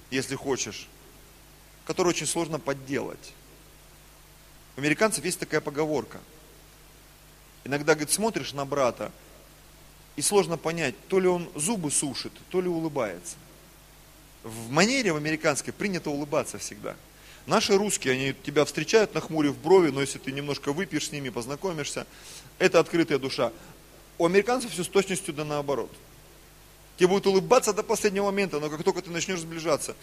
если 0.10 0.34
хочешь, 0.34 0.88
который 1.86 2.10
очень 2.10 2.26
сложно 2.26 2.58
подделать. 2.58 3.34
У 4.76 4.80
американцев 4.80 5.24
есть 5.24 5.40
такая 5.40 5.62
поговорка. 5.62 6.20
Иногда, 7.64 7.94
говорит, 7.94 8.12
смотришь 8.12 8.54
на 8.54 8.66
брата, 8.66 9.12
и 10.16 10.22
сложно 10.22 10.58
понять, 10.58 10.96
то 11.08 11.20
ли 11.20 11.28
он 11.28 11.50
зубы 11.56 11.92
сушит, 11.92 12.34
то 12.50 12.62
ли 12.62 12.68
улыбается. 12.68 13.36
В 14.44 14.70
манере 14.70 15.14
в 15.14 15.18
американской 15.18 15.72
принято 15.72 16.10
улыбаться 16.10 16.58
всегда. 16.58 16.96
Наши 17.46 17.76
русские, 17.78 18.14
они 18.14 18.34
тебя 18.44 18.66
встречают, 18.66 19.14
нахмурив 19.14 19.58
брови, 19.58 19.90
но 19.90 20.02
если 20.02 20.20
ты 20.20 20.32
немножко 20.32 20.74
выпьешь 20.74 21.08
с 21.08 21.12
ними, 21.12 21.30
познакомишься, 21.30 22.06
это 22.60 22.80
открытая 22.80 23.20
душа. 23.20 23.52
У 24.18 24.26
американцев 24.26 24.72
все 24.72 24.84
с 24.84 24.88
точностью 24.88 25.34
да 25.34 25.44
наоборот. 25.44 25.92
Тебе 26.98 27.08
будут 27.08 27.26
улыбаться 27.28 27.74
до 27.74 27.82
последнего 27.82 28.26
момента, 28.26 28.60
но 28.60 28.70
как 28.70 28.84
только 28.84 29.02
ты 29.02 29.10
начнешь 29.10 29.40
сближаться, 29.40 29.96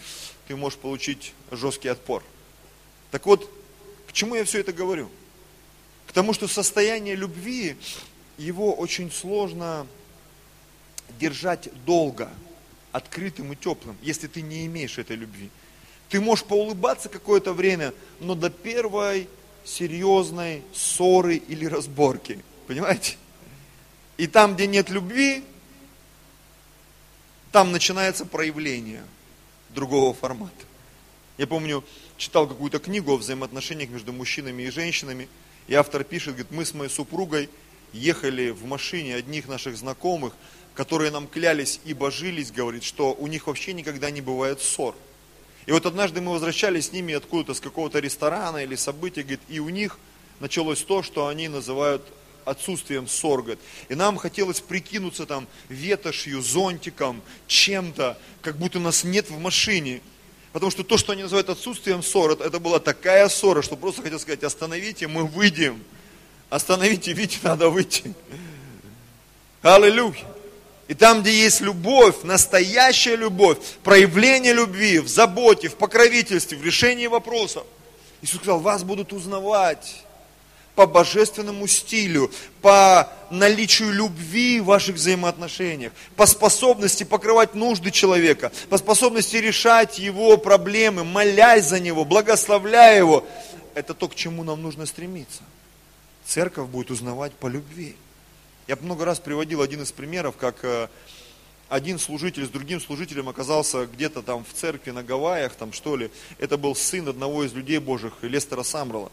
ты 0.49 0.57
можешь 0.57 0.79
получить 0.79 1.33
жесткий 1.53 1.89
отпор. 1.89 2.25
Так 3.13 3.25
вот, 3.27 3.49
к 4.09 4.13
чему 4.13 4.35
я 4.35 4.45
все 4.45 4.61
это 4.61 4.73
говорю? 4.73 5.09
К 6.09 6.13
тому, 6.13 6.33
что 6.33 6.49
состояние 6.49 7.15
любви, 7.15 7.77
его 8.39 8.75
очень 8.75 9.13
сложно 9.13 9.87
держать 11.21 11.69
долго, 11.85 12.31
открытым 12.93 13.53
и 13.53 13.57
теплым, 13.57 13.97
если 14.03 14.27
ты 14.27 14.41
не 14.41 14.65
имеешь 14.67 14.99
этой 14.99 15.17
любви. 15.17 15.51
Ты 16.09 16.21
можешь 16.21 16.47
поулыбаться 16.47 17.11
какое-то 17.11 17.53
время, 17.53 17.93
но 18.21 18.35
до 18.35 18.49
первой 18.49 19.29
серьезной 19.65 20.63
ссоры 20.75 21.37
или 21.37 21.67
разборки. 21.67 22.43
Понимаете? 22.67 23.17
И 24.17 24.27
там, 24.27 24.55
где 24.55 24.67
нет 24.67 24.89
любви, 24.89 25.45
там 27.53 27.71
начинается 27.71 28.25
проявление 28.25 29.05
другого 29.71 30.15
формата. 30.15 30.53
Я 31.37 31.47
помню, 31.47 31.85
читал 32.17 32.47
какую-то 32.47 32.79
книгу 32.79 33.13
о 33.13 33.19
взаимоотношениях 33.19 33.91
между 33.91 34.13
мужчинами 34.13 34.63
и 34.63 34.71
женщинами, 34.71 35.29
и 35.69 35.75
автор 35.75 36.03
пишет, 36.03 36.35
говорит, 36.35 36.51
мы 36.51 36.65
с 36.65 36.75
моей 36.75 36.91
супругой 36.91 37.49
ехали 37.93 38.51
в 38.51 38.65
машине 38.65 39.15
одних 39.15 39.49
наших 39.49 39.77
знакомых, 39.77 40.33
которые 40.75 41.11
нам 41.11 41.27
клялись 41.27 41.81
и 41.85 41.95
божились, 41.95 42.51
говорит, 42.51 42.85
что 42.85 43.15
у 43.15 43.27
них 43.27 43.47
вообще 43.47 43.73
никогда 43.73 44.11
не 44.11 44.21
бывает 44.21 44.61
ссор. 44.61 44.95
И 45.67 45.73
вот 45.73 45.85
однажды 45.85 46.21
мы 46.21 46.33
возвращались 46.33 46.87
с 46.87 46.93
ними 46.93 47.15
откуда-то, 47.15 47.53
с 47.55 47.61
какого-то 47.61 47.99
ресторана 47.99 48.59
или 48.59 48.75
события, 48.75 49.23
говорит, 49.23 49.41
и 49.49 49.59
у 49.59 49.69
них 49.69 49.99
началось 50.41 50.83
то, 50.83 51.03
что 51.03 51.27
они 51.27 51.49
называют 51.49 52.03
отсутствием 52.47 53.07
ссор, 53.07 53.43
говорит. 53.43 53.61
И 53.91 53.95
нам 53.95 54.17
хотелось 54.17 54.61
прикинуться 54.61 55.27
там 55.27 55.47
ветошью, 55.69 56.41
зонтиком, 56.41 57.21
чем-то, 57.47 58.19
как 58.41 58.57
будто 58.57 58.79
нас 58.79 59.05
нет 59.05 59.29
в 59.29 59.39
машине. 59.39 60.01
Потому 60.53 60.71
что 60.71 60.83
то, 60.83 60.97
что 60.97 61.13
они 61.13 61.23
называют 61.23 61.51
отсутствием 61.51 62.03
ссор, 62.03 62.33
это, 62.33 62.45
это 62.45 62.59
была 62.59 62.79
такая 62.79 63.29
ссора, 63.29 63.63
что 63.63 63.77
просто 63.77 64.03
хотел 64.03 64.19
сказать, 64.19 64.43
остановите, 64.43 65.07
мы 65.07 65.25
выйдем. 65.25 65.83
Остановите, 66.51 67.13
видите, 67.13 67.41
надо 67.43 67.69
выйти. 67.69 68.15
Аллилуйя. 69.63 70.25
И 70.89 70.95
там, 70.95 71.21
где 71.21 71.31
есть 71.33 71.61
любовь, 71.61 72.23
настоящая 72.23 73.17
любовь, 73.17 73.59
проявление 73.85 74.55
любви 74.55 75.01
в 75.01 75.09
заботе, 75.09 75.69
в 75.69 75.75
покровительстве, 75.75 76.57
в 76.57 76.65
решении 76.65 77.07
вопросов. 77.07 77.65
Иисус 78.23 78.41
сказал, 78.41 78.61
вас 78.61 78.85
будут 78.85 79.13
узнавать 79.13 80.03
по 80.79 80.87
божественному 80.87 81.67
стилю, 81.67 82.31
по 82.63 83.13
наличию 83.31 83.91
любви 83.91 84.61
в 84.61 84.67
ваших 84.67 84.95
взаимоотношениях, 84.95 85.93
по 86.15 86.25
способности 86.25 87.03
покрывать 87.03 87.57
нужды 87.57 87.91
человека, 87.91 88.53
по 88.71 88.79
способности 88.79 89.39
решать 89.39 89.99
его 89.99 90.37
проблемы, 90.37 91.03
молясь 91.03 91.65
за 91.65 91.81
него, 91.81 92.05
благословляя 92.05 92.97
его. 92.97 93.27
Это 93.75 93.93
то, 93.93 94.07
к 94.07 94.15
чему 94.15 94.45
нам 94.45 94.63
нужно 94.63 94.87
стремиться. 94.87 95.43
Церковь 96.25 96.69
будет 96.69 96.93
узнавать 96.93 97.33
по 97.33 97.49
любви. 97.49 97.97
Я 98.69 98.77
много 98.81 99.05
раз 99.05 99.19
приводил 99.19 99.63
один 99.63 99.83
из 99.83 99.91
примеров, 99.91 100.37
как 100.37 100.59
э, 100.63 100.87
один 101.69 101.99
служитель 101.99 102.47
с 102.47 102.51
другим 102.51 102.81
служителем 102.81 103.29
оказался 103.29 103.87
где-то 103.87 104.23
там 104.23 104.45
в 104.45 104.53
церкви 104.53 104.93
на 104.93 105.03
Гавайях, 105.03 105.57
там 105.57 105.73
что 105.73 105.97
ли. 105.97 106.09
Это 106.39 106.57
был 106.57 106.77
сын 106.77 107.09
одного 107.09 107.43
из 107.43 107.53
людей 107.53 107.79
Божьих, 107.79 108.13
Лестера 108.23 108.63
Самрала. 108.63 109.11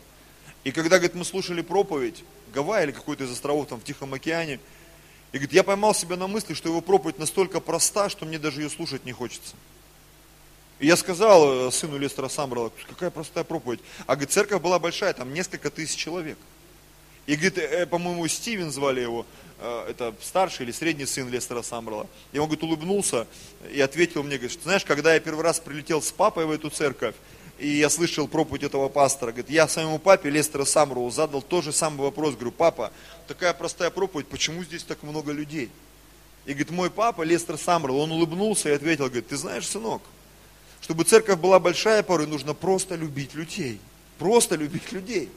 И 0.66 0.72
когда, 0.72 0.98
говорит, 0.98 1.16
мы 1.16 1.24
слушали 1.24 1.62
проповедь, 1.62 2.24
Гавайи 2.54 2.86
или 2.88 2.92
какой-то 2.92 3.24
из 3.24 3.32
островов 3.32 3.68
там 3.68 3.80
в 3.80 3.84
Тихом 3.84 4.14
океане, 4.14 4.60
и 5.32 5.38
говорит, 5.38 5.54
я 5.54 5.64
поймал 5.64 5.94
себя 5.94 6.18
на 6.18 6.28
мысли, 6.28 6.56
что 6.56 6.70
его 6.70 6.82
проповедь 6.82 7.20
настолько 7.20 7.60
проста, 7.60 8.10
что 8.10 8.26
мне 8.26 8.40
даже 8.40 8.62
ее 8.62 8.70
слушать 8.70 9.06
не 9.06 9.12
хочется. 9.12 9.56
И 10.80 10.88
я 10.88 10.98
сказал 10.98 11.68
э, 11.68 11.72
сыну 11.72 11.98
Лестера 11.98 12.30
Самбрала, 12.30 12.72
какая 12.90 13.12
простая 13.12 13.44
проповедь. 13.44 13.80
А 14.08 14.16
говорит, 14.16 14.32
церковь 14.32 14.62
была 14.62 14.80
большая, 14.80 15.14
там 15.14 15.34
несколько 15.34 15.70
тысяч 15.70 15.98
человек. 15.98 16.38
И 17.28 17.36
говорит, 17.36 17.60
э, 17.60 17.86
по-моему, 17.86 18.28
Стивен 18.28 18.72
звали 18.72 19.02
его, 19.02 19.26
э, 19.60 19.88
это 19.90 20.16
старший 20.20 20.66
или 20.66 20.72
средний 20.72 21.06
сын 21.06 21.30
Лестера 21.30 21.62
Самбрала. 21.62 22.08
И 22.34 22.40
он, 22.40 22.46
говорит, 22.48 22.64
улыбнулся 22.64 23.28
и 23.72 23.80
ответил 23.82 24.24
мне, 24.24 24.38
говорит, 24.38 24.60
знаешь, 24.64 24.84
когда 24.84 25.14
я 25.14 25.20
первый 25.20 25.44
раз 25.44 25.60
прилетел 25.60 26.02
с 26.02 26.12
папой 26.12 26.46
в 26.48 26.52
эту 26.52 26.72
церковь, 26.72 27.16
и 27.58 27.68
я 27.68 27.90
слышал 27.90 28.28
проповедь 28.28 28.64
этого 28.64 28.90
пастора, 28.90 29.32
говорит, 29.32 29.50
я 29.50 29.68
своему 29.68 30.00
папе 30.00 30.30
Лестера 30.30 30.66
Самбралу 30.66 31.10
задал 31.10 31.42
тот 31.42 31.64
же 31.64 31.72
самый 31.72 32.02
вопрос, 32.02 32.36
говорю, 32.36 32.52
папа, 32.52 32.92
такая 33.28 33.54
простая 33.54 33.90
проповедь, 33.90 34.28
почему 34.28 34.64
здесь 34.64 34.84
так 34.84 35.04
много 35.04 35.32
людей? 35.32 35.70
И 36.46 36.50
говорит, 36.50 36.72
мой 36.72 36.90
папа 36.90 37.22
Лестер 37.22 37.58
Самбрал, 37.58 37.98
он 38.00 38.12
улыбнулся 38.12 38.70
и 38.70 38.74
ответил, 38.74 39.06
говорит, 39.06 39.28
ты 39.28 39.38
знаешь, 39.38 39.68
сынок, 39.68 40.02
чтобы 40.82 41.04
церковь 41.04 41.40
была 41.40 41.60
большая 41.60 42.04
порой, 42.04 42.28
нужно 42.28 42.54
просто 42.54 42.96
любить 42.96 43.34
людей. 43.34 43.80
Просто 44.20 44.56
любить 44.56 44.92
людей. 44.92 45.30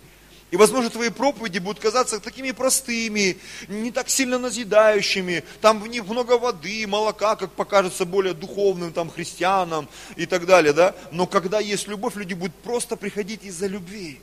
И, 0.50 0.56
возможно, 0.56 0.88
твои 0.88 1.10
проповеди 1.10 1.58
будут 1.58 1.78
казаться 1.78 2.20
такими 2.20 2.52
простыми, 2.52 3.36
не 3.68 3.90
так 3.90 4.08
сильно 4.08 4.38
назидающими. 4.38 5.44
Там 5.60 5.80
в 5.80 5.86
них 5.88 6.06
много 6.06 6.38
воды, 6.38 6.86
молока, 6.86 7.36
как 7.36 7.52
покажется 7.52 8.06
более 8.06 8.32
духовным 8.32 8.92
там, 8.92 9.10
христианам 9.10 9.88
и 10.16 10.24
так 10.24 10.46
далее. 10.46 10.72
Да? 10.72 10.94
Но 11.10 11.26
когда 11.26 11.60
есть 11.60 11.86
любовь, 11.86 12.16
люди 12.16 12.32
будут 12.32 12.54
просто 12.56 12.96
приходить 12.96 13.44
из-за 13.44 13.66
любви. 13.66 14.20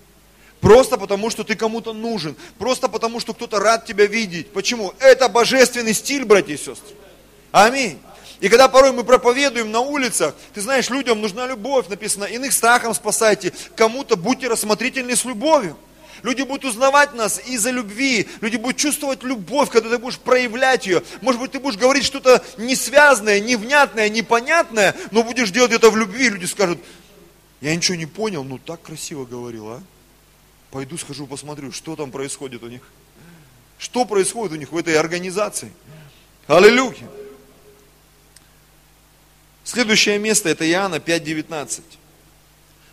Просто 0.61 0.97
потому, 0.97 1.29
что 1.29 1.43
ты 1.43 1.53
кому-то 1.53 1.93
нужен. 1.93 2.35
Просто 2.57 2.89
потому, 2.89 3.19
что 3.19 3.35
кто-то 3.35 3.59
рад 3.59 3.85
тебя 3.85 4.07
видеть. 4.07 4.51
Почему? 4.51 4.95
Это 4.99 5.29
божественный 5.29 5.93
стиль, 5.93 6.25
братья 6.25 6.53
и 6.53 6.57
сестры. 6.57 6.95
Аминь. 7.51 7.99
И 8.39 8.49
когда 8.49 8.67
порой 8.67 8.91
мы 8.91 9.03
проповедуем 9.03 9.71
на 9.71 9.81
улицах, 9.81 10.33
ты 10.55 10.61
знаешь, 10.61 10.89
людям 10.89 11.21
нужна 11.21 11.45
любовь, 11.45 11.87
написано, 11.87 12.25
иных 12.25 12.51
страхом 12.51 12.95
спасайте, 12.95 13.53
кому-то 13.75 14.17
будьте 14.17 14.47
рассмотрительны 14.47 15.15
с 15.15 15.23
любовью. 15.23 15.77
Люди 16.25 16.41
будут 16.41 16.65
узнавать 16.65 17.13
нас 17.13 17.39
из-за 17.45 17.69
любви. 17.69 18.27
Люди 18.41 18.57
будут 18.57 18.77
чувствовать 18.77 19.21
любовь, 19.21 19.69
когда 19.69 19.91
ты 19.91 19.99
будешь 19.99 20.17
проявлять 20.17 20.87
ее. 20.87 21.03
Может 21.21 21.39
быть, 21.39 21.51
ты 21.51 21.59
будешь 21.59 21.77
говорить 21.77 22.03
что-то 22.03 22.43
несвязанное, 22.57 23.39
невнятное, 23.39 24.09
непонятное, 24.09 24.95
но 25.11 25.21
будешь 25.21 25.51
делать 25.51 25.71
это 25.71 25.91
в 25.91 25.95
любви. 25.95 26.29
Люди 26.29 26.45
скажут, 26.45 26.79
я 27.61 27.75
ничего 27.75 27.95
не 27.95 28.07
понял, 28.07 28.43
ну 28.43 28.57
так 28.57 28.81
красиво 28.81 29.25
говорил, 29.25 29.69
а? 29.69 29.83
Пойду 30.71 30.97
схожу, 30.97 31.27
посмотрю, 31.27 31.71
что 31.71 31.95
там 31.95 32.09
происходит 32.09 32.63
у 32.63 32.69
них. 32.69 32.81
Что 33.77 34.03
происходит 34.05 34.53
у 34.53 34.55
них 34.55 34.71
в 34.71 34.77
этой 34.77 34.97
организации. 34.97 35.71
Аллилуйя. 36.47 37.07
Следующее 39.63 40.17
место 40.17 40.49
это 40.49 40.67
Иоанна 40.67 40.95
5.19. 40.95 41.83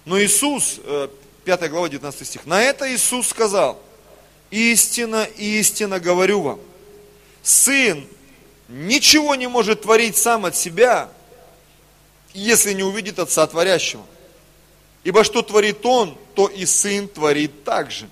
Но 0.04 0.20
Иисус, 0.22 0.80
э, 0.84 1.08
5 1.44 1.70
глава, 1.70 1.88
19 1.88 2.26
стих. 2.26 2.46
На 2.46 2.62
это 2.62 2.92
Иисус 2.92 3.28
сказал, 3.28 3.80
истина, 4.50 5.24
истина 5.36 5.98
говорю 5.98 6.40
вам, 6.42 6.60
Сын 7.42 8.06
ничего 8.68 9.34
не 9.34 9.48
может 9.48 9.82
творить 9.82 10.16
сам 10.16 10.46
от 10.46 10.56
себя, 10.56 11.08
если 12.32 12.72
не 12.72 12.84
увидит 12.84 13.18
Отца 13.18 13.46
Творящего. 13.46 14.04
Ибо 15.02 15.24
что 15.24 15.42
творит 15.42 15.84
Он, 15.84 16.16
то 16.34 16.46
и 16.46 16.64
Сын 16.64 17.08
творит 17.08 17.64
так 17.64 17.90
же. 17.90 18.08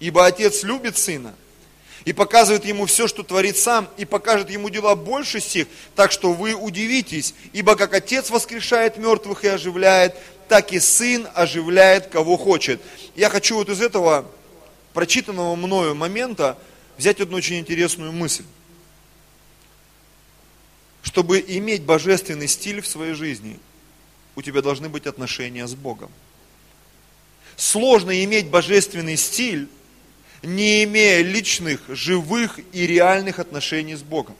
Ибо 0.00 0.26
Отец 0.26 0.64
любит 0.64 0.98
Сына 0.98 1.34
и 2.04 2.12
показывает 2.12 2.64
Ему 2.64 2.86
все, 2.86 3.06
что 3.06 3.22
творит 3.22 3.56
Сам, 3.56 3.88
и 3.96 4.04
покажет 4.04 4.50
Ему 4.50 4.70
дела 4.70 4.96
больше 4.96 5.38
всех, 5.38 5.68
так 5.94 6.10
что 6.10 6.32
вы 6.32 6.54
удивитесь, 6.54 7.34
ибо 7.52 7.76
как 7.76 7.94
Отец 7.94 8.30
воскрешает 8.30 8.96
мертвых 8.96 9.44
и 9.44 9.48
оживляет, 9.48 10.16
так 10.50 10.72
и 10.72 10.80
Сын 10.80 11.28
оживляет, 11.32 12.08
кого 12.08 12.36
хочет. 12.36 12.82
Я 13.14 13.30
хочу 13.30 13.54
вот 13.54 13.68
из 13.68 13.80
этого 13.80 14.28
прочитанного 14.92 15.54
мною 15.54 15.94
момента 15.94 16.58
взять 16.98 17.20
одну 17.20 17.36
очень 17.36 17.60
интересную 17.60 18.10
мысль. 18.10 18.42
Чтобы 21.02 21.38
иметь 21.46 21.84
божественный 21.84 22.48
стиль 22.48 22.80
в 22.80 22.88
своей 22.88 23.14
жизни, 23.14 23.60
у 24.34 24.42
тебя 24.42 24.60
должны 24.60 24.88
быть 24.88 25.06
отношения 25.06 25.68
с 25.68 25.76
Богом. 25.76 26.10
Сложно 27.54 28.24
иметь 28.24 28.48
божественный 28.48 29.16
стиль, 29.16 29.68
не 30.42 30.82
имея 30.82 31.22
личных, 31.22 31.80
живых 31.88 32.58
и 32.72 32.88
реальных 32.88 33.38
отношений 33.38 33.94
с 33.94 34.02
Богом. 34.02 34.34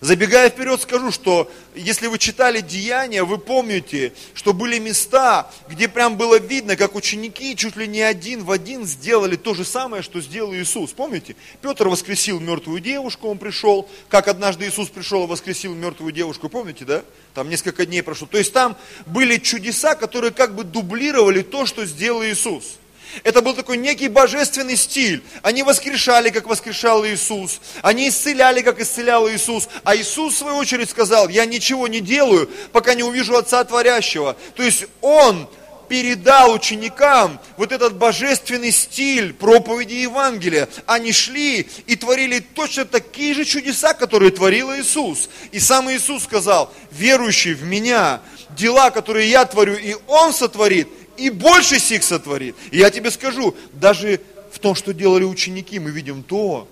Забегая 0.00 0.50
вперед, 0.50 0.80
скажу, 0.82 1.10
что 1.10 1.50
если 1.74 2.06
вы 2.06 2.18
читали 2.18 2.60
Деяния, 2.60 3.24
вы 3.24 3.38
помните, 3.38 4.12
что 4.34 4.52
были 4.52 4.78
места, 4.78 5.50
где 5.68 5.88
прям 5.88 6.16
было 6.16 6.38
видно, 6.38 6.76
как 6.76 6.94
ученики 6.94 7.56
чуть 7.56 7.76
ли 7.76 7.88
не 7.88 8.02
один 8.02 8.44
в 8.44 8.50
один 8.50 8.84
сделали 8.84 9.36
то 9.36 9.54
же 9.54 9.64
самое, 9.64 10.02
что 10.02 10.20
сделал 10.20 10.54
Иисус. 10.54 10.92
Помните? 10.92 11.34
Петр 11.62 11.88
воскресил 11.88 12.40
мертвую 12.40 12.80
девушку, 12.80 13.28
он 13.28 13.38
пришел, 13.38 13.88
как 14.08 14.28
однажды 14.28 14.66
Иисус 14.68 14.88
пришел 14.88 15.24
и 15.24 15.26
воскресил 15.26 15.74
мертвую 15.74 16.12
девушку, 16.12 16.48
помните, 16.48 16.84
да? 16.84 17.02
Там 17.34 17.48
несколько 17.48 17.86
дней 17.86 18.02
прошло. 18.02 18.26
То 18.26 18.38
есть 18.38 18.52
там 18.52 18.76
были 19.06 19.38
чудеса, 19.38 19.94
которые 19.94 20.30
как 20.30 20.54
бы 20.54 20.64
дублировали 20.64 21.42
то, 21.42 21.66
что 21.66 21.86
сделал 21.86 22.22
Иисус. 22.22 22.76
Это 23.24 23.42
был 23.42 23.54
такой 23.54 23.76
некий 23.76 24.08
божественный 24.08 24.76
стиль. 24.76 25.22
Они 25.42 25.62
воскрешали, 25.62 26.30
как 26.30 26.46
воскрешал 26.46 27.06
Иисус. 27.06 27.60
Они 27.82 28.08
исцеляли, 28.08 28.62
как 28.62 28.80
исцелял 28.80 29.28
Иисус. 29.28 29.68
А 29.84 29.96
Иисус, 29.96 30.34
в 30.34 30.38
свою 30.38 30.56
очередь, 30.56 30.90
сказал, 30.90 31.28
я 31.28 31.44
ничего 31.46 31.88
не 31.88 32.00
делаю, 32.00 32.50
пока 32.72 32.94
не 32.94 33.02
увижу 33.02 33.36
Отца 33.36 33.64
Творящего. 33.64 34.36
То 34.54 34.62
есть 34.62 34.86
Он 35.00 35.48
передал 35.88 36.52
ученикам 36.52 37.40
вот 37.56 37.72
этот 37.72 37.96
божественный 37.96 38.72
стиль 38.72 39.32
проповеди 39.32 39.94
Евангелия. 39.94 40.68
Они 40.86 41.12
шли 41.12 41.68
и 41.86 41.96
творили 41.96 42.40
точно 42.40 42.84
такие 42.84 43.34
же 43.34 43.44
чудеса, 43.44 43.94
которые 43.94 44.30
творил 44.30 44.74
Иисус. 44.74 45.28
И 45.52 45.60
сам 45.60 45.90
Иисус 45.90 46.24
сказал, 46.24 46.72
верующий 46.90 47.54
в 47.54 47.62
Меня, 47.62 48.20
дела, 48.50 48.90
которые 48.90 49.30
я 49.30 49.44
творю, 49.44 49.74
и 49.74 49.94
Он 50.06 50.32
сотворит, 50.32 50.88
и 51.16 51.30
больше 51.30 51.78
сих 51.78 52.02
сотворит. 52.02 52.56
И 52.70 52.78
я 52.78 52.90
тебе 52.90 53.10
скажу, 53.10 53.54
даже 53.72 54.20
в 54.50 54.58
том, 54.58 54.74
что 54.74 54.94
делали 54.94 55.24
ученики, 55.24 55.78
мы 55.78 55.90
видим 55.90 56.22
то, 56.22 56.68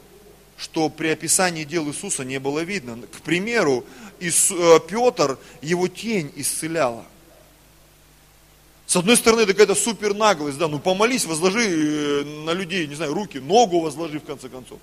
что 0.57 0.89
при 0.89 1.09
описании 1.09 1.65
дел 1.65 1.87
Иисуса 1.89 2.25
не 2.25 2.39
было 2.39 2.61
видно. 2.61 2.99
К 3.13 3.21
примеру, 3.23 3.85
э, 4.21 4.31
Петр, 4.89 5.39
его 5.61 5.89
тень 5.89 6.33
исцеляла. 6.37 7.05
С 8.87 8.97
одной 8.97 9.17
стороны, 9.17 9.43
это 9.43 9.53
какая-то 9.53 9.75
супер 9.75 10.15
наглость, 10.15 10.59
да, 10.59 10.69
ну 10.69 10.79
помолись, 10.79 11.25
возложи 11.25 11.61
э, 11.61 12.25
на 12.25 12.53
людей, 12.53 12.87
не 12.87 12.95
знаю, 12.95 13.15
руки, 13.15 13.39
ногу 13.39 13.81
возложи 13.81 14.21
в 14.21 14.25
конце 14.25 14.49
концов. 14.49 14.79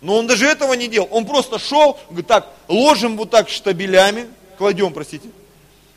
Но 0.00 0.16
он 0.16 0.26
даже 0.26 0.46
этого 0.46 0.74
не 0.74 0.88
делал. 0.88 1.08
Он 1.10 1.26
просто 1.26 1.58
шел, 1.58 1.98
говорит, 2.08 2.26
так, 2.26 2.52
ложим 2.68 3.16
вот 3.16 3.30
так 3.30 3.48
штабелями, 3.48 4.26
кладем, 4.58 4.92
простите. 4.92 5.28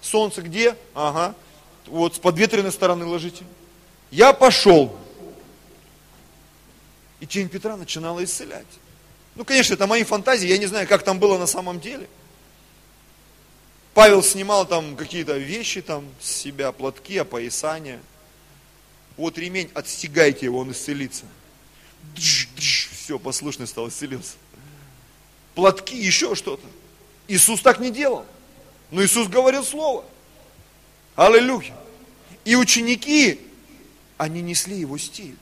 Солнце 0.01 0.41
где? 0.41 0.75
Ага 0.93 1.35
вот 1.89 2.15
с 2.15 2.19
подветренной 2.19 2.71
стороны 2.71 3.05
ложите. 3.05 3.43
Я 4.11 4.33
пошел. 4.33 4.95
И 7.19 7.25
тень 7.25 7.49
Петра 7.49 7.75
начинала 7.75 8.23
исцелять. 8.23 8.67
Ну, 9.35 9.45
конечно, 9.45 9.73
это 9.73 9.87
мои 9.87 10.03
фантазии, 10.03 10.47
я 10.47 10.57
не 10.57 10.65
знаю, 10.65 10.87
как 10.87 11.03
там 11.03 11.19
было 11.19 11.37
на 11.37 11.47
самом 11.47 11.79
деле. 11.79 12.07
Павел 13.93 14.23
снимал 14.23 14.65
там 14.65 14.95
какие-то 14.95 15.37
вещи 15.37 15.81
там 15.81 16.05
с 16.21 16.29
себя, 16.29 16.71
платки, 16.71 17.17
опоясания. 17.17 17.99
Вот 19.17 19.37
ремень, 19.37 19.69
отстегайте 19.73 20.45
его, 20.45 20.59
он 20.59 20.71
исцелится. 20.71 21.25
Дж, 22.15 22.47
дж, 22.55 22.89
все, 22.91 23.19
послушный 23.19 23.67
стал, 23.67 23.89
исцелился. 23.89 24.35
Платки, 25.55 25.97
еще 25.97 26.35
что-то. 26.35 26.65
Иисус 27.27 27.61
так 27.61 27.79
не 27.79 27.91
делал. 27.91 28.25
Но 28.91 29.03
Иисус 29.03 29.27
говорил 29.27 29.63
слово. 29.63 30.05
Аллилуйя. 31.15 31.75
И 32.49 32.55
ученики, 32.55 33.39
они 34.17 34.41
несли 34.41 34.79
его 34.79 34.97
стиль. 34.97 35.35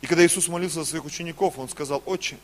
И 0.00 0.06
когда 0.06 0.24
Иисус 0.24 0.48
молился 0.48 0.76
за 0.76 0.86
своих 0.86 1.04
учеников, 1.04 1.58
Он 1.58 1.68
сказал, 1.68 2.02
Отче, 2.06 2.38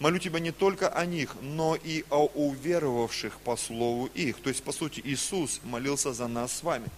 молю 0.00 0.18
Тебя 0.18 0.38
не 0.38 0.50
только 0.50 0.90
о 0.90 1.06
них, 1.06 1.34
но 1.40 1.76
и 1.82 2.04
о 2.10 2.26
уверовавших 2.26 3.38
по 3.38 3.56
слову 3.56 4.10
их. 4.12 4.36
То 4.42 4.50
есть, 4.50 4.62
по 4.62 4.72
сути, 4.72 5.00
Иисус 5.02 5.62
молился 5.64 6.12
за 6.12 6.28
нас 6.28 6.52
с 6.52 6.62
вами. 6.62 6.88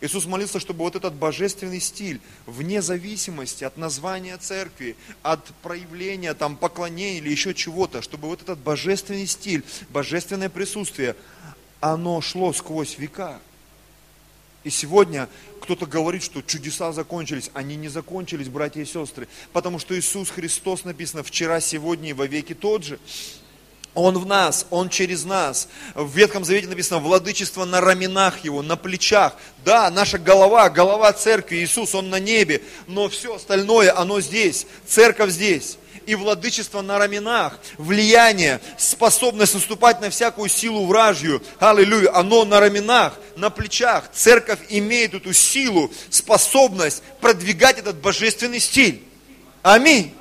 Иисус 0.00 0.24
молился, 0.24 0.60
чтобы 0.60 0.78
вот 0.78 0.96
этот 0.96 1.12
божественный 1.12 1.80
стиль, 1.80 2.22
вне 2.46 2.80
зависимости 2.80 3.64
от 3.64 3.76
названия 3.76 4.38
церкви, 4.38 4.96
от 5.22 5.44
проявления 5.60 6.32
там 6.32 6.56
поклонения 6.56 7.18
или 7.18 7.28
еще 7.28 7.52
чего-то, 7.52 8.00
чтобы 8.00 8.28
вот 8.28 8.40
этот 8.40 8.60
божественный 8.60 9.26
стиль, 9.26 9.62
божественное 9.90 10.48
присутствие, 10.48 11.14
оно 11.80 12.22
шло 12.22 12.54
сквозь 12.54 12.96
века. 12.96 13.40
И 14.64 14.70
сегодня 14.70 15.28
кто-то 15.60 15.86
говорит, 15.86 16.22
что 16.22 16.42
чудеса 16.42 16.92
закончились. 16.92 17.50
Они 17.54 17.76
не 17.76 17.88
закончились, 17.88 18.48
братья 18.48 18.80
и 18.80 18.84
сестры. 18.84 19.28
Потому 19.52 19.78
что 19.78 19.98
Иисус 19.98 20.30
Христос 20.30 20.84
написано 20.84 21.22
вчера, 21.22 21.60
сегодня 21.60 22.10
и 22.10 22.12
во 22.12 22.26
веки 22.26 22.54
тот 22.54 22.84
же. 22.84 22.98
Он 23.94 24.16
в 24.18 24.26
нас, 24.26 24.66
Он 24.70 24.88
через 24.88 25.24
нас. 25.24 25.68
В 25.94 26.14
Ветхом 26.16 26.44
Завете 26.44 26.68
написано 26.68 27.00
владычество 27.00 27.64
на 27.64 27.80
раменах 27.80 28.44
Его, 28.44 28.62
на 28.62 28.76
плечах. 28.76 29.36
Да, 29.64 29.90
наша 29.90 30.18
голова, 30.18 30.70
голова 30.70 31.12
церкви, 31.12 31.56
Иисус, 31.56 31.94
Он 31.94 32.10
на 32.10 32.20
небе, 32.20 32.62
но 32.86 33.08
все 33.08 33.34
остальное, 33.34 33.96
оно 33.96 34.20
здесь, 34.20 34.66
церковь 34.86 35.30
здесь 35.30 35.78
и 36.08 36.14
владычество 36.14 36.80
на 36.80 36.98
раменах, 36.98 37.58
влияние, 37.76 38.62
способность 38.78 39.52
наступать 39.52 40.00
на 40.00 40.08
всякую 40.08 40.48
силу 40.48 40.86
вражью, 40.86 41.42
аллилуйя, 41.58 42.16
оно 42.16 42.46
на 42.46 42.60
раменах, 42.60 43.12
на 43.36 43.50
плечах. 43.50 44.10
Церковь 44.14 44.58
имеет 44.70 45.12
эту 45.12 45.34
силу, 45.34 45.92
способность 46.08 47.02
продвигать 47.20 47.78
этот 47.78 47.98
божественный 47.98 48.58
стиль. 48.58 49.02
Аминь. 49.62 50.14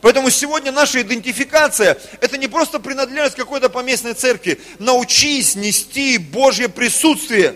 Поэтому 0.00 0.30
сегодня 0.30 0.72
наша 0.72 1.02
идентификация, 1.02 1.98
это 2.22 2.38
не 2.38 2.48
просто 2.48 2.80
принадлежность 2.80 3.36
какой-то 3.36 3.68
поместной 3.68 4.14
церкви. 4.14 4.58
Научись 4.78 5.54
нести 5.54 6.16
Божье 6.16 6.70
присутствие. 6.70 7.54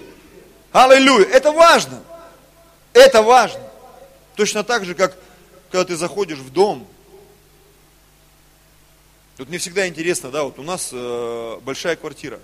Аллилуйя. 0.71 1.25
Это 1.29 1.51
важно. 1.51 2.03
Это 2.93 3.23
важно. 3.23 3.61
Точно 4.37 4.65
так 4.65 4.85
же, 4.85 4.95
как 4.95 5.17
когда 5.71 5.85
ты 5.87 5.97
заходишь 5.97 6.39
в 6.39 6.51
дом, 6.51 6.87
вот 9.41 9.49
мне 9.49 9.57
всегда 9.57 9.89
интересно, 9.89 10.31
да, 10.31 10.45
вот 10.45 10.59
у 10.59 10.63
нас 10.63 10.91
э, 10.93 11.61
большая 11.63 11.97
квартира. 11.97 12.39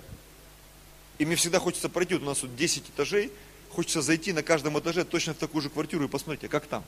И 1.19 1.25
мне 1.25 1.35
всегда 1.35 1.59
хочется 1.59 1.89
пройти, 1.89 2.15
вот 2.15 2.23
у 2.23 2.25
нас 2.25 2.41
вот 2.41 2.55
10 2.55 2.89
этажей, 2.89 3.31
хочется 3.69 4.01
зайти 4.01 4.33
на 4.33 4.41
каждом 4.41 4.79
этаже 4.79 5.05
точно 5.05 5.35
в 5.35 5.37
такую 5.37 5.61
же 5.61 5.69
квартиру 5.69 6.05
и 6.05 6.07
посмотреть, 6.07 6.45
а 6.45 6.47
как 6.47 6.65
там. 6.65 6.83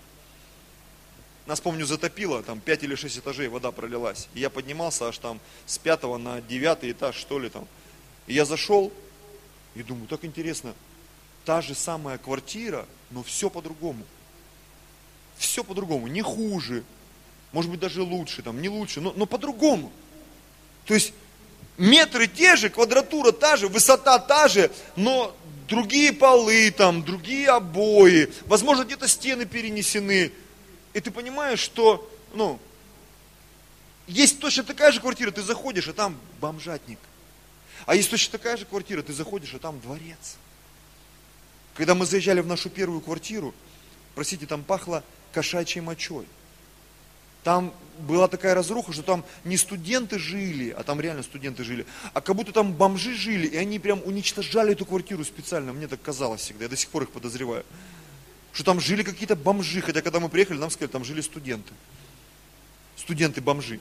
Нас, 1.46 1.62
помню, 1.62 1.86
затопило, 1.86 2.42
там 2.42 2.60
5 2.60 2.84
или 2.86 2.96
6 2.96 3.20
этажей 3.20 3.50
вода 3.50 3.70
пролилась. 3.70 4.30
И 4.34 4.40
я 4.40 4.50
поднимался 4.50 5.10
аж 5.10 5.18
там 5.20 5.40
с 5.68 5.78
5 5.78 6.04
на 6.18 6.42
9 6.42 6.78
этаж, 6.86 7.16
что 7.16 7.38
ли 7.38 7.50
там. 7.50 7.68
И 8.26 8.34
я 8.34 8.46
зашел 8.46 8.92
и 9.76 9.84
думаю, 9.84 10.08
так 10.08 10.26
интересно, 10.26 10.74
та 11.46 11.62
же 11.62 11.76
самая 11.76 12.18
квартира, 12.18 12.88
но 13.12 13.22
все 13.22 13.52
по-другому. 13.52 14.04
Все 15.38 15.64
по-другому, 15.64 16.08
не 16.08 16.24
хуже, 16.24 16.84
может 17.52 17.72
быть 17.72 17.80
даже 17.80 18.02
лучше, 18.02 18.42
там, 18.42 18.62
не 18.62 18.70
лучше, 18.70 19.02
но, 19.02 19.14
но 19.16 19.26
по-другому. 19.26 19.92
То 20.86 20.94
есть 20.94 21.14
метры 21.78 22.28
те 22.28 22.56
же, 22.56 22.70
квадратура 22.70 23.32
та 23.32 23.56
же, 23.56 23.68
высота 23.68 24.20
та 24.20 24.48
же, 24.48 24.72
но 24.96 25.36
другие 25.68 26.14
полы, 26.14 26.72
там, 26.72 27.04
другие 27.04 27.50
обои, 27.50 28.32
возможно, 28.46 28.84
где-то 28.84 29.08
стены 29.08 29.46
перенесены. 29.46 30.32
И 30.94 31.00
ты 31.00 31.12
понимаешь, 31.12 31.60
что, 31.60 32.12
ну, 32.34 32.60
есть 34.08 34.40
точно 34.40 34.64
такая 34.64 34.92
же 34.92 35.00
квартира, 35.00 35.32
ты 35.32 35.42
заходишь, 35.42 35.88
а 35.88 35.94
там 35.94 36.18
бомжатник. 36.42 37.00
А 37.86 37.96
есть 37.96 38.10
точно 38.10 38.38
такая 38.38 38.58
же 38.58 38.66
квартира, 38.66 39.02
ты 39.02 39.14
заходишь, 39.14 39.54
а 39.54 39.60
там 39.60 39.80
дворец. 39.80 40.38
Когда 41.76 41.96
мы 41.96 42.06
заезжали 42.06 42.42
в 42.42 42.48
нашу 42.48 42.70
первую 42.70 43.02
квартиру, 43.02 43.54
простите, 44.16 44.46
там 44.46 44.64
пахло 44.64 45.04
кошачьей 45.32 45.82
мочой. 45.82 46.26
Там 47.44 47.74
была 48.00 48.28
такая 48.28 48.54
разруха, 48.54 48.94
что 48.94 49.04
там 49.04 49.26
не 49.44 49.58
студенты 49.58 50.20
жили, 50.20 50.70
а 50.70 50.84
там 50.84 51.02
реально 51.02 51.24
студенты 51.24 51.64
жили, 51.64 51.86
а 52.14 52.22
как 52.22 52.36
будто 52.36 52.52
там 52.52 52.74
бомжи 52.74 53.14
жили, 53.14 53.48
и 53.48 53.58
они 53.58 53.80
прям 53.80 54.02
уничтожали 54.06 54.72
эту 54.72 54.86
квартиру 54.86 55.24
специально, 55.26 55.74
мне 55.74 55.88
так 55.88 56.02
казалось 56.02 56.42
всегда, 56.42 56.66
я 56.66 56.70
до 56.70 56.78
сих 56.78 56.90
пор 56.90 57.04
их 57.04 57.12
подозреваю. 57.12 57.66
Что 58.54 58.64
там 58.64 58.80
жили 58.80 59.04
какие-то 59.04 59.36
бомжи, 59.36 59.82
хотя 59.82 60.02
когда 60.02 60.20
мы 60.20 60.30
приехали, 60.30 60.58
нам 60.58 60.72
сказали, 60.72 60.92
там 60.92 61.06
жили 61.06 61.22
студенты. 61.22 61.74
Студенты-бомжи. 62.98 63.80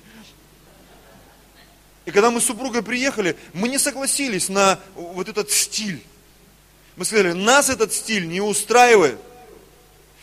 И 2.05 2.11
когда 2.11 2.31
мы 2.31 2.41
с 2.41 2.45
супругой 2.45 2.83
приехали, 2.83 3.37
мы 3.53 3.69
не 3.69 3.79
согласились 3.79 4.49
на 4.49 4.79
вот 4.95 5.29
этот 5.29 5.51
стиль. 5.51 6.03
Мы 6.97 7.05
сказали, 7.05 7.33
нас 7.33 7.69
этот 7.69 7.93
стиль 7.93 8.29
не 8.29 8.41
устраивает. 8.41 9.19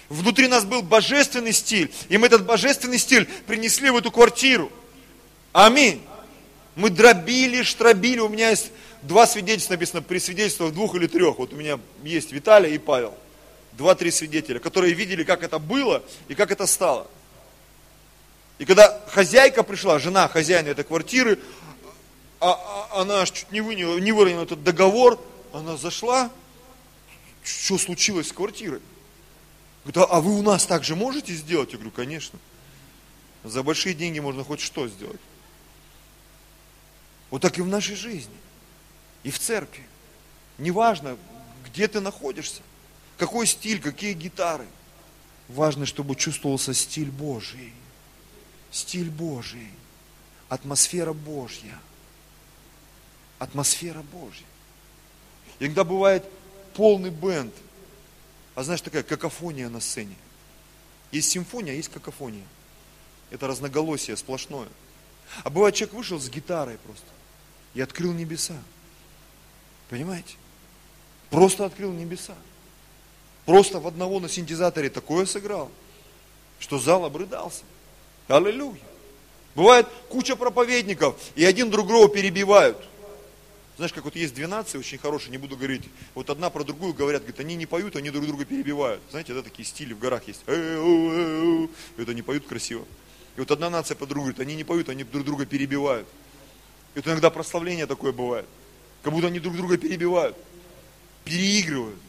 Внутри 0.09 0.47
нас 0.47 0.65
был 0.65 0.81
божественный 0.81 1.53
стиль, 1.53 1.91
и 2.09 2.17
мы 2.17 2.27
этот 2.27 2.45
божественный 2.45 2.99
стиль 2.99 3.25
принесли 3.47 3.89
в 3.89 3.97
эту 3.97 4.11
квартиру. 4.11 4.71
Аминь. 5.51 6.01
Мы 6.75 6.89
дробили, 6.89 7.63
штробили. 7.63 8.19
У 8.19 8.29
меня 8.29 8.49
есть 8.49 8.71
два 9.01 9.25
свидетельства 9.25 9.73
написано, 9.73 10.01
при 10.01 10.19
свидетельствах 10.19 10.73
двух 10.73 10.95
или 10.95 11.07
трех. 11.07 11.39
Вот 11.39 11.53
у 11.53 11.55
меня 11.55 11.79
есть 12.03 12.31
Виталий 12.31 12.75
и 12.75 12.77
Павел. 12.77 13.13
два-три 13.73 14.11
свидетеля, 14.11 14.59
которые 14.59 14.93
видели, 14.93 15.23
как 15.23 15.43
это 15.43 15.59
было 15.59 16.03
и 16.27 16.35
как 16.35 16.51
это 16.51 16.65
стало. 16.65 17.07
И 18.57 18.65
когда 18.65 19.01
хозяйка 19.07 19.63
пришла, 19.63 19.99
жена 19.99 20.27
хозяина 20.27 20.69
этой 20.69 20.85
квартиры, 20.85 21.39
а, 22.39 22.51
а, 22.91 23.01
она 23.01 23.25
чуть 23.25 23.51
не, 23.51 23.61
выняла, 23.61 23.97
не 23.97 24.11
выронила 24.11 24.43
этот 24.43 24.63
договор, 24.63 25.19
она 25.51 25.77
зашла, 25.77 26.31
что 27.43 27.77
случилось 27.77 28.29
с 28.29 28.31
квартирой? 28.31 28.81
Говорит, 29.85 29.97
а, 29.97 30.17
а 30.17 30.21
вы 30.21 30.37
у 30.37 30.41
нас 30.41 30.65
так 30.65 30.83
же 30.83 30.95
можете 30.95 31.33
сделать? 31.33 31.71
Я 31.71 31.77
говорю, 31.77 31.91
конечно. 31.91 32.39
За 33.43 33.61
большие 33.61 33.93
деньги 33.93 34.19
можно 34.19 34.43
хоть 34.43 34.59
что 34.59 34.87
сделать. 34.87 35.21
Вот 37.29 37.41
так 37.43 37.57
и 37.59 37.61
в 37.61 37.67
нашей 37.67 37.95
жизни. 37.95 38.33
И 39.23 39.29
в 39.29 39.37
церкви. 39.37 39.85
Неважно, 40.57 41.17
где 41.65 41.87
ты 41.87 41.99
находишься, 41.99 42.61
какой 43.17 43.45
стиль, 43.45 43.79
какие 43.79 44.13
гитары. 44.13 44.65
Важно, 45.49 45.85
чтобы 45.85 46.15
чувствовался 46.15 46.73
стиль 46.73 47.11
Божий. 47.11 47.71
Стиль 48.71 49.11
Божий. 49.11 49.69
Атмосфера 50.49 51.13
Божья. 51.13 51.77
Атмосфера 53.37 54.01
Божья. 54.01 54.45
Иногда 55.59 55.83
бывает 55.83 56.25
полный 56.73 57.11
бенд. 57.11 57.53
А 58.55 58.63
знаешь, 58.63 58.81
такая 58.81 59.03
какофония 59.03 59.69
на 59.69 59.81
сцене. 59.81 60.15
Есть 61.11 61.29
симфония, 61.29 61.73
а 61.73 61.75
есть 61.75 61.89
какофония. 61.89 62.45
Это 63.29 63.47
разноголосие 63.47 64.17
сплошное. 64.17 64.69
А 65.43 65.49
бывает, 65.49 65.75
человек 65.75 65.95
вышел 65.95 66.19
с 66.19 66.29
гитарой 66.29 66.77
просто 66.77 67.05
и 67.73 67.81
открыл 67.81 68.13
небеса. 68.13 68.55
Понимаете? 69.89 70.35
Просто 71.29 71.65
открыл 71.65 71.91
небеса. 71.91 72.35
Просто 73.45 73.79
в 73.79 73.87
одного 73.87 74.19
на 74.19 74.29
синтезаторе 74.29 74.89
такое 74.89 75.25
сыграл, 75.25 75.69
что 76.59 76.79
зал 76.79 77.05
обрыдался. 77.05 77.63
Аллилуйя. 78.27 78.79
Бывает 79.53 79.87
куча 80.09 80.35
проповедников, 80.35 81.15
и 81.35 81.45
один 81.45 81.69
друг 81.69 81.87
друга 81.87 82.13
перебивают. 82.13 82.77
Знаешь, 83.77 83.91
как 83.91 84.05
вот 84.05 84.15
есть 84.15 84.33
две 84.33 84.47
нации 84.47 84.77
очень 84.77 84.97
хорошие, 84.97 85.31
не 85.31 85.37
буду 85.37 85.57
говорить. 85.57 85.83
Вот 86.13 86.29
одна 86.29 86.49
про 86.49 86.63
другую 86.63 86.93
говорят, 86.93 87.23
говорят, 87.23 87.41
они 87.41 87.55
не 87.55 87.65
поют, 87.65 87.97
они 87.97 88.09
друг 88.09 88.25
друга 88.25 88.45
перебивают. 88.45 89.01
Знаете, 89.11 89.33
да, 89.33 89.41
такие 89.41 89.65
стили 89.65 89.93
в 89.93 89.99
горах 89.99 90.25
есть. 90.27 90.43
И 90.47 91.69
это 91.97 92.13
не 92.13 92.21
поют 92.21 92.47
красиво. 92.47 92.85
И 93.35 93.41
вот 93.41 93.51
одна 93.51 93.69
нация 93.69 93.95
по 93.95 94.05
другой 94.05 94.31
говорит, 94.31 94.47
они 94.47 94.55
не 94.55 94.63
поют, 94.63 94.87
они 94.87 95.03
друг 95.03 95.25
друга 95.25 95.45
перебивают. 95.45 96.07
И 96.93 96.99
вот 96.99 97.07
иногда 97.07 97.29
прославление 97.29 97.85
такое 97.85 98.13
бывает. 98.13 98.45
Как 99.03 99.11
будто 99.11 99.27
они 99.27 99.39
друг 99.39 99.57
друга 99.57 99.77
перебивают, 99.77 100.37
переигрывают. 101.25 101.99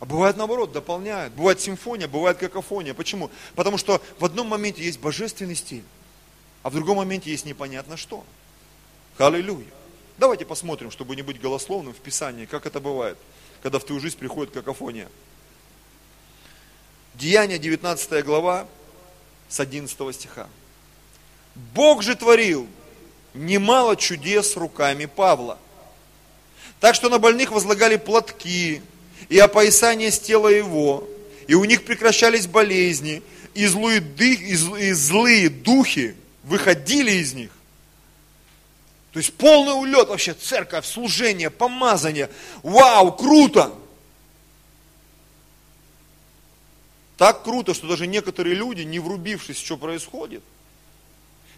А 0.00 0.06
бывает 0.06 0.38
наоборот, 0.38 0.72
дополняют. 0.72 1.34
Бывает 1.34 1.60
симфония, 1.60 2.08
бывает 2.08 2.38
какофония. 2.38 2.94
Почему? 2.94 3.30
Потому 3.54 3.76
что 3.76 4.00
в 4.18 4.24
одном 4.24 4.46
моменте 4.46 4.82
есть 4.82 4.98
божественный 4.98 5.54
стиль, 5.54 5.84
а 6.62 6.70
в 6.70 6.74
другом 6.74 6.96
моменте 6.96 7.30
есть 7.30 7.44
непонятно 7.44 7.98
что. 7.98 8.24
Аллилуйя. 9.18 9.66
Давайте 10.18 10.46
посмотрим, 10.46 10.90
чтобы 10.90 11.14
не 11.14 11.22
быть 11.22 11.40
голословным 11.40 11.92
в 11.92 11.98
Писании, 11.98 12.46
как 12.46 12.64
это 12.66 12.80
бывает, 12.80 13.18
когда 13.62 13.78
в 13.78 13.84
твою 13.84 14.00
жизнь 14.00 14.16
приходит 14.16 14.52
какофония. 14.52 15.08
Деяние 17.14 17.58
19 17.58 18.24
глава 18.24 18.66
с 19.48 19.60
11 19.60 20.14
стиха. 20.14 20.48
Бог 21.74 22.02
же 22.02 22.14
творил 22.14 22.66
немало 23.34 23.96
чудес 23.96 24.56
руками 24.56 25.04
Павла. 25.04 25.58
Так 26.80 26.94
что 26.94 27.08
на 27.08 27.18
больных 27.18 27.50
возлагали 27.52 27.96
платки 27.96 28.82
и 29.28 29.38
опоясание 29.38 30.10
с 30.10 30.18
тела 30.18 30.48
его, 30.48 31.06
и 31.46 31.54
у 31.54 31.64
них 31.64 31.84
прекращались 31.84 32.46
болезни, 32.46 33.22
и 33.54 33.66
злые, 33.66 34.00
дых, 34.00 34.40
и 34.40 34.92
злые 34.92 35.48
духи 35.48 36.14
выходили 36.42 37.12
из 37.12 37.32
них. 37.32 37.50
То 39.16 39.20
есть 39.20 39.32
полный 39.32 39.72
улет 39.72 40.08
вообще, 40.08 40.34
церковь, 40.34 40.84
служение, 40.84 41.48
помазание. 41.48 42.28
Вау, 42.62 43.16
круто! 43.16 43.72
Так 47.16 47.42
круто, 47.42 47.72
что 47.72 47.88
даже 47.88 48.06
некоторые 48.06 48.54
люди, 48.54 48.82
не 48.82 48.98
врубившись, 48.98 49.56
что 49.56 49.78
происходит, 49.78 50.42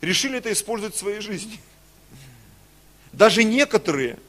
решили 0.01 0.39
это 0.39 0.53
использовать 0.53 0.95
в 0.95 0.99
своей 1.01 1.21
жизни. 1.21 1.59
Даже 3.13 3.43
некоторые 3.43 4.21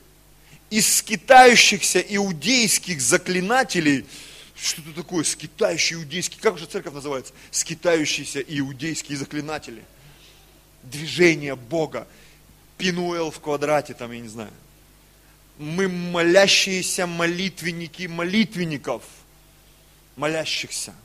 из 0.72 0.92
скитающихся 0.92 2.00
иудейских 2.00 3.00
заклинателей, 3.00 4.08
что 4.60 4.82
это 4.82 5.04
такое, 5.04 5.24
скитающие 5.24 6.00
иудейские, 6.00 6.42
как 6.42 6.58
же 6.58 6.66
церковь 6.66 6.96
называется? 6.96 7.34
Скитающиеся 7.52 8.40
иудейские 8.40 9.20
заклинатели. 9.20 9.84
Движение 10.82 11.56
Бога. 11.56 12.08
Пинуэл 12.80 13.30
в 13.30 13.40
квадрате, 13.40 13.94
там, 13.94 14.12
я 14.12 14.20
не 14.20 14.28
знаю. 14.28 14.52
Мы 15.60 15.88
молящиеся 15.88 17.06
молитвенники 17.06 18.08
молитвенников, 18.08 19.04
молящихся. 20.16 20.96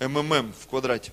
МММ 0.00 0.52
в 0.58 0.66
квадрате. 0.66 1.12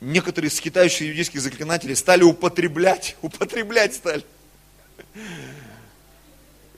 некоторые 0.00 0.50
скитающие 0.50 1.10
иудейских 1.10 1.40
заклинателей 1.40 1.96
стали 1.96 2.22
употреблять, 2.22 3.16
употреблять 3.22 3.94
стали. 3.94 4.24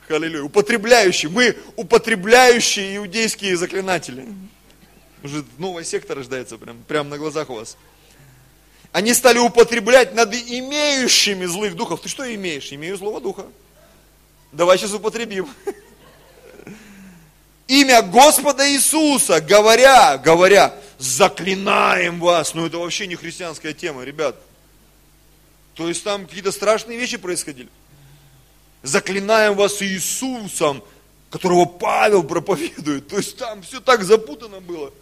Аллилуйя. 0.08 0.44
Употребляющие. 0.44 1.30
Мы 1.30 1.54
употребляющие 1.76 2.96
иудейские 2.96 3.58
заклинатели. 3.58 4.26
Уже 5.22 5.44
новая 5.58 5.84
секта 5.84 6.14
рождается 6.14 6.56
прям, 6.56 6.82
прям 6.84 7.10
на 7.10 7.18
глазах 7.18 7.50
у 7.50 7.56
вас. 7.56 7.76
Они 8.98 9.14
стали 9.14 9.38
употреблять 9.38 10.12
над 10.12 10.34
имеющими 10.34 11.46
злых 11.46 11.76
духов. 11.76 12.00
Ты 12.00 12.08
что 12.08 12.34
имеешь? 12.34 12.72
Имею 12.72 12.96
злого 12.96 13.20
духа. 13.20 13.46
Давай 14.50 14.76
сейчас 14.76 14.92
употребим. 14.92 15.48
Имя 17.68 18.02
Господа 18.02 18.68
Иисуса, 18.68 19.40
говоря, 19.40 20.18
говоря, 20.18 20.74
заклинаем 20.98 22.18
вас. 22.18 22.54
Ну 22.54 22.66
это 22.66 22.78
вообще 22.78 23.06
не 23.06 23.14
христианская 23.14 23.72
тема, 23.72 24.02
ребят. 24.02 24.34
То 25.74 25.86
есть 25.86 26.02
там 26.02 26.26
какие-то 26.26 26.50
страшные 26.50 26.98
вещи 26.98 27.18
происходили. 27.18 27.68
Заклинаем 28.82 29.54
вас 29.54 29.80
Иисусом, 29.80 30.82
которого 31.30 31.66
Павел 31.66 32.24
проповедует. 32.24 33.06
То 33.06 33.18
есть 33.18 33.36
там 33.36 33.62
все 33.62 33.78
так 33.78 34.02
запутано 34.02 34.58
было. 34.58 34.92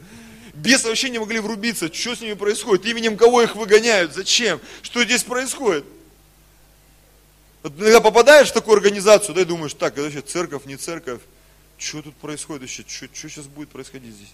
Бесы 0.57 0.89
вообще 0.89 1.11
не 1.11 1.19
могли 1.19 1.39
врубиться, 1.39 1.93
что 1.93 2.15
с 2.15 2.21
ними 2.21 2.35
происходит, 2.35 2.87
именем 2.87 3.17
кого 3.17 3.43
их 3.43 3.57
выгоняют, 3.57 4.15
зачем, 4.15 4.61
что 4.83 5.05
здесь 5.05 5.23
происходит. 5.23 5.85
Иногда 7.63 8.01
попадаешь 8.01 8.49
в 8.49 8.53
такую 8.53 8.77
организацию, 8.77 9.35
да, 9.35 9.43
и 9.43 9.45
думаешь, 9.45 9.75
так, 9.75 9.95
это 9.95 10.03
вообще 10.03 10.21
церковь, 10.21 10.67
не 10.67 10.77
церковь, 10.77 11.21
что 11.79 12.03
тут 12.03 12.15
происходит 12.17 12.63
вообще, 12.63 12.85
что, 12.87 13.07
что 13.13 13.29
сейчас 13.29 13.47
будет 13.47 13.69
происходить 13.69 14.15
здесь 14.15 14.33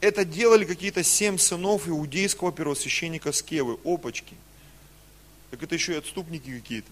это 0.00 0.24
делали 0.24 0.64
какие-то 0.64 1.02
семь 1.02 1.38
сынов 1.38 1.88
иудейского 1.88 2.52
первосвященника 2.52 3.32
Скевы, 3.32 3.78
опачки. 3.84 4.34
Так 5.50 5.62
это 5.62 5.74
еще 5.74 5.92
и 5.94 5.96
отступники 5.96 6.50
какие-то. 6.58 6.90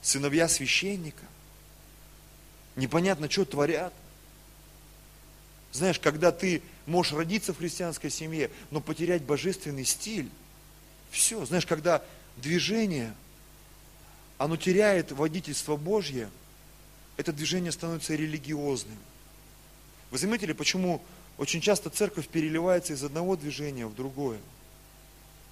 Сыновья 0.00 0.48
священника. 0.48 1.24
Непонятно, 2.76 3.28
что 3.28 3.44
творят. 3.44 3.92
Знаешь, 5.76 5.98
когда 5.98 6.32
ты 6.32 6.62
можешь 6.86 7.12
родиться 7.12 7.52
в 7.52 7.58
христианской 7.58 8.08
семье, 8.08 8.50
но 8.70 8.80
потерять 8.80 9.22
божественный 9.22 9.84
стиль, 9.84 10.30
все. 11.10 11.44
Знаешь, 11.44 11.66
когда 11.66 12.02
движение, 12.38 13.14
оно 14.38 14.56
теряет 14.56 15.12
водительство 15.12 15.76
Божье, 15.76 16.30
это 17.18 17.30
движение 17.30 17.72
становится 17.72 18.14
религиозным. 18.14 18.96
Вы 20.10 20.16
заметили, 20.16 20.54
почему 20.54 21.02
очень 21.36 21.60
часто 21.60 21.90
церковь 21.90 22.28
переливается 22.28 22.94
из 22.94 23.04
одного 23.04 23.36
движения 23.36 23.86
в 23.86 23.94
другое. 23.94 24.38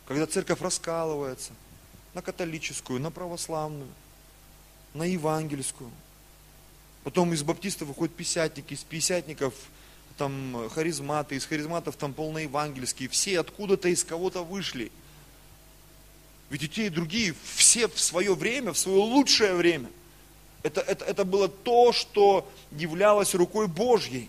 Когда 0.06 0.26
церковь 0.26 0.62
раскалывается 0.62 1.52
на 2.14 2.22
католическую, 2.22 2.98
на 2.98 3.10
православную, 3.10 3.90
на 4.94 5.02
евангельскую. 5.02 5.90
Потом 7.02 7.34
из 7.34 7.42
баптистов 7.42 7.88
выходят 7.88 8.16
писятники, 8.16 8.72
из 8.72 8.84
писятников 8.84 9.52
там 10.16 10.68
харизматы, 10.70 11.36
из 11.36 11.44
харизматов 11.44 11.96
там 11.96 12.12
полноевангельские. 12.12 13.08
Все 13.08 13.40
откуда-то 13.40 13.88
из 13.88 14.04
кого-то 14.04 14.44
вышли. 14.44 14.90
Ведь 16.50 16.62
и 16.62 16.68
те, 16.68 16.86
и 16.86 16.90
другие, 16.90 17.34
все 17.54 17.88
в 17.88 17.98
свое 17.98 18.34
время, 18.34 18.72
в 18.72 18.78
свое 18.78 18.98
лучшее 18.98 19.54
время. 19.54 19.90
Это, 20.62 20.80
это, 20.80 21.04
это 21.04 21.24
было 21.24 21.48
то, 21.48 21.92
что 21.92 22.48
являлось 22.72 23.34
рукой 23.34 23.66
Божьей. 23.66 24.28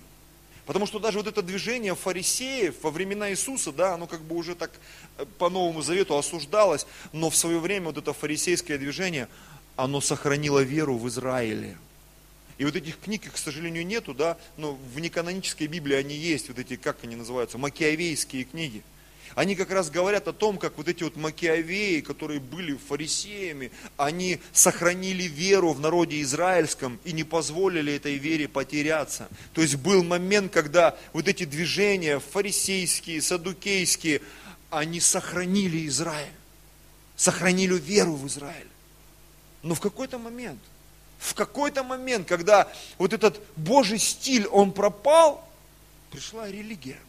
Потому 0.65 0.87
что 0.87 0.99
даже 0.99 1.19
вот 1.19 1.27
это 1.27 1.41
движение 1.43 1.95
фарисеев 1.95 2.75
во 2.81 2.89
времена 2.89 3.29
Иисуса, 3.29 3.71
да, 3.71 3.93
оно 3.93 4.07
как 4.07 4.21
бы 4.21 4.35
уже 4.35 4.55
так 4.55 4.71
э, 5.17 5.25
по 5.37 5.49
Новому 5.49 5.81
Завету 5.81 6.17
осуждалось, 6.17 6.87
но 7.13 7.29
в 7.29 7.35
свое 7.35 7.59
время 7.59 7.87
вот 7.87 7.97
это 7.97 8.13
фарисейское 8.13 8.79
движение, 8.79 9.27
оно 9.75 10.01
сохранило 10.01 10.59
веру 10.59 10.97
в 10.97 11.07
Израиле. 11.07 11.77
И 12.57 12.63
вот 12.63 12.75
этих 12.75 12.99
книг, 12.99 13.25
их, 13.25 13.33
к 13.33 13.37
сожалению, 13.37 13.85
нету, 13.85 14.13
да, 14.13 14.37
но 14.57 14.73
в 14.93 14.99
неканонической 14.99 15.67
Библии 15.67 15.95
они 15.95 16.15
есть, 16.15 16.47
вот 16.47 16.57
эти, 16.57 16.77
как 16.77 17.03
они 17.03 17.15
называются, 17.15 17.57
макиавейские 17.57 18.45
книги. 18.45 18.81
Они 19.33 19.55
как 19.55 19.71
раз 19.71 19.89
говорят 19.89 20.29
о 20.29 20.33
том, 20.33 20.57
как 20.57 20.77
вот 20.77 20.87
эти 20.87 21.03
вот 21.03 21.17
макиавеи, 21.17 21.99
которые 21.99 22.39
были 22.39 22.77
фарисеями, 22.77 23.71
они 23.97 24.39
сохранили 24.53 25.23
веру 25.23 25.73
в 25.73 25.81
народе 25.81 26.21
израильском 26.21 26.99
и 27.03 27.11
не 27.11 27.25
позволили 27.25 27.93
этой 27.93 28.15
вере 28.15 28.47
потеряться. 28.47 29.27
То 29.53 29.61
есть 29.61 29.75
был 29.75 30.05
момент, 30.05 30.53
когда 30.53 30.97
вот 31.11 31.27
эти 31.27 31.43
движения 31.43 32.19
фарисейские, 32.19 33.21
садукейские, 33.21 34.21
они 34.69 35.01
сохранили 35.01 35.85
Израиль, 35.87 36.31
сохранили 37.17 37.77
веру 37.77 38.15
в 38.15 38.27
Израиль. 38.27 38.69
Но 39.63 39.75
в 39.75 39.81
какой-то 39.81 40.17
момент– 40.17 40.61
в 41.17 41.33
какой-то 41.33 41.83
момент, 41.83 42.27
когда 42.27 42.71
вот 42.97 43.13
этот 43.13 43.41
Божий 43.55 43.99
стиль, 43.99 44.47
он 44.47 44.71
пропал, 44.71 45.47
пришла 46.11 46.49
религия. 46.49 46.99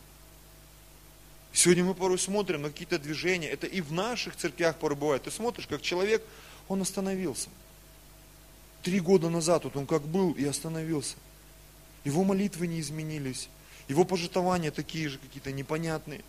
Сегодня 1.53 1.85
мы 1.85 1.95
порой 1.95 2.19
смотрим 2.19 2.63
на 2.63 2.71
какие-то 2.71 2.99
движения, 2.99 3.49
это 3.49 3.67
и 3.67 3.81
в 3.81 3.93
наших 3.93 4.37
церквях 4.37 4.77
порой 4.77 4.97
бывает. 4.97 5.23
Ты 5.23 5.31
смотришь, 5.31 5.67
как 5.67 5.81
человек, 5.81 6.23
он 6.69 6.83
остановился. 6.83 7.49
Три 8.83 9.01
года 9.01 9.31
назад 9.31 9.65
вот 9.65 9.77
он 9.77 9.87
как 9.87 10.03
был 10.03 10.33
и 10.33 10.45
остановился. 10.45 11.17
Его 12.05 12.25
молитвы 12.25 12.67
не 12.67 12.81
изменились, 12.81 13.49
его 13.89 14.05
пожитования 14.05 14.71
такие 14.71 15.09
же 15.09 15.19
какие-то 15.19 15.51
непонятные. 15.51 16.23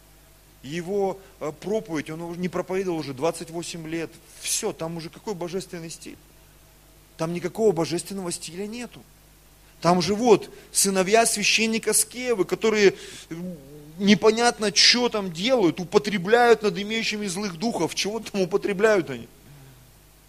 Его 0.64 1.20
э, 1.40 1.52
проповедь, 1.52 2.10
он 2.10 2.22
уже 2.22 2.40
не 2.40 2.50
проповедовал 2.50 2.98
уже 2.98 3.14
28 3.14 3.88
лет. 3.88 4.10
Все, 4.40 4.74
там 4.74 4.98
уже 4.98 5.10
какой 5.10 5.36
божественный 5.36 5.90
стиль. 5.90 6.18
Там 7.18 7.34
никакого 7.34 7.72
божественного 7.72 8.32
стиля 8.32 8.68
нету. 8.68 9.02
Там 9.82 10.02
живут 10.02 10.50
сыновья 10.72 11.26
священника 11.26 11.94
Скевы, 11.94 12.46
которые 12.46 12.94
непонятно, 14.00 14.74
что 14.74 15.10
там 15.10 15.32
делают, 15.32 15.80
употребляют 15.80 16.64
над 16.64 16.78
имеющими 16.78 17.28
злых 17.28 17.58
духов. 17.58 17.96
Чего 17.96 18.20
там 18.20 18.42
употребляют 18.42 19.10
они? 19.10 19.28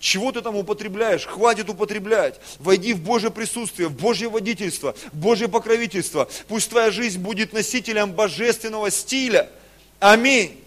Чего 0.01 0.31
ты 0.31 0.43
там 0.43 0.55
употребляешь? 0.55 1.27
Хватит 1.27 1.69
употреблять. 1.69 2.41
Войди 2.61 2.93
в 2.93 3.01
Божье 3.01 3.31
присутствие, 3.31 3.89
в 3.89 3.97
Божье 3.97 4.29
водительство, 4.29 4.95
в 5.13 5.17
Божье 5.17 5.49
покровительство. 5.49 6.29
Пусть 6.47 6.71
твоя 6.71 6.91
жизнь 6.91 7.19
будет 7.19 7.53
носителем 7.53 8.13
божественного 8.13 8.91
стиля. 8.91 9.51
Аминь. 9.99 10.63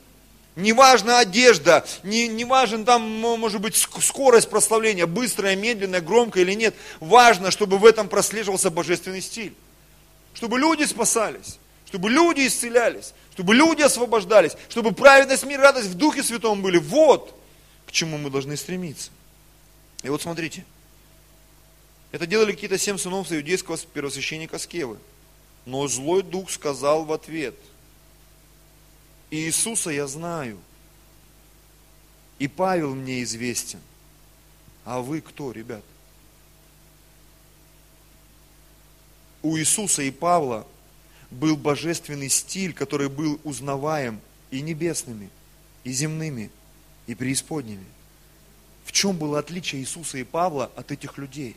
Не 0.56 0.74
важна 0.74 1.20
одежда, 1.20 1.86
не, 2.04 2.28
не 2.28 2.44
важен 2.44 2.84
там, 2.84 3.02
может 3.02 3.62
быть, 3.62 3.76
скорость 3.76 4.50
прославления, 4.50 5.06
быстрая, 5.08 5.56
медленная, 5.56 6.02
громкая 6.02 6.44
или 6.44 6.54
нет. 6.54 6.76
Важно, 7.00 7.52
чтобы 7.52 7.78
в 7.78 7.86
этом 7.86 8.10
прослеживался 8.10 8.70
божественный 8.70 9.22
стиль. 9.22 9.56
Чтобы 10.34 10.60
люди 10.60 10.84
спасались, 10.84 11.58
чтобы 11.86 12.10
люди 12.10 12.48
исцелялись, 12.48 13.14
чтобы 13.34 13.56
люди 13.56 13.82
освобождались, 13.82 14.58
чтобы 14.68 14.92
праведность, 14.92 15.46
мир, 15.46 15.62
радость 15.62 15.88
в 15.88 15.94
Духе 15.94 16.22
Святом 16.22 16.62
были. 16.62 16.80
Вот 16.80 17.34
к 17.86 17.92
чему 17.92 18.18
мы 18.18 18.30
должны 18.30 18.58
стремиться. 18.58 19.12
И 20.04 20.10
вот 20.10 20.22
смотрите, 20.22 20.66
это 22.12 22.26
делали 22.26 22.52
какие-то 22.52 22.78
семь 22.78 22.98
сынов 22.98 23.32
иудейского 23.32 23.78
первосвященника 23.78 24.58
Скевы. 24.58 24.98
Но 25.66 25.88
злой 25.88 26.24
дух 26.24 26.52
сказал 26.52 27.06
в 27.06 27.14
ответ– 27.14 27.56
и 29.32 29.38
Иисуса 29.38 29.90
я 29.90 30.06
знаю. 30.08 30.60
И 32.38 32.48
Павел 32.48 32.94
мне 32.94 33.24
известен. 33.24 33.80
А 34.84 35.00
вы 35.00 35.22
кто, 35.22 35.52
ребят? 35.52 35.84
У 39.42 39.58
Иисуса 39.58 40.04
и 40.04 40.12
Павла 40.12 40.68
был 41.32 41.56
божественный 41.56 42.30
стиль, 42.30 42.74
который 42.74 43.10
был 43.10 43.40
узнаваем 43.44 44.20
и 44.52 44.62
небесными, 44.62 45.30
и 45.84 45.92
земными, 45.92 46.52
и 47.08 47.16
преисподними. 47.16 47.86
В 48.84 48.92
чем 48.92 49.16
было 49.16 49.40
отличие 49.40 49.82
Иисуса 49.82 50.18
и 50.18 50.24
Павла 50.24 50.70
от 50.76 50.92
этих 50.92 51.18
людей? 51.18 51.56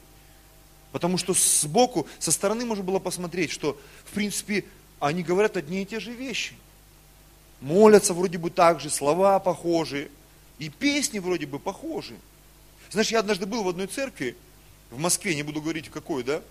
Потому 0.92 1.18
что 1.18 1.34
сбоку, 1.34 2.06
со 2.20 2.30
стороны 2.30 2.64
можно 2.64 2.84
было 2.84 3.00
посмотреть, 3.00 3.50
что, 3.50 3.78
в 4.04 4.12
принципе, 4.12 4.64
они 5.00 5.24
говорят 5.24 5.56
одни 5.56 5.82
и 5.82 5.86
те 5.86 5.98
же 5.98 6.12
вещи 6.12 6.54
молятся 7.64 8.12
вроде 8.12 8.36
бы 8.36 8.50
так 8.50 8.80
же, 8.80 8.90
слова 8.90 9.40
похожи, 9.40 10.10
и 10.58 10.68
песни 10.68 11.18
вроде 11.18 11.46
бы 11.46 11.58
похожи. 11.58 12.14
Знаешь, 12.90 13.10
я 13.10 13.20
однажды 13.20 13.46
был 13.46 13.64
в 13.64 13.68
одной 13.68 13.86
церкви, 13.86 14.36
в 14.90 14.98
Москве, 14.98 15.34
не 15.34 15.42
буду 15.42 15.62
говорить 15.62 15.88
какой, 15.88 16.22
да, 16.22 16.42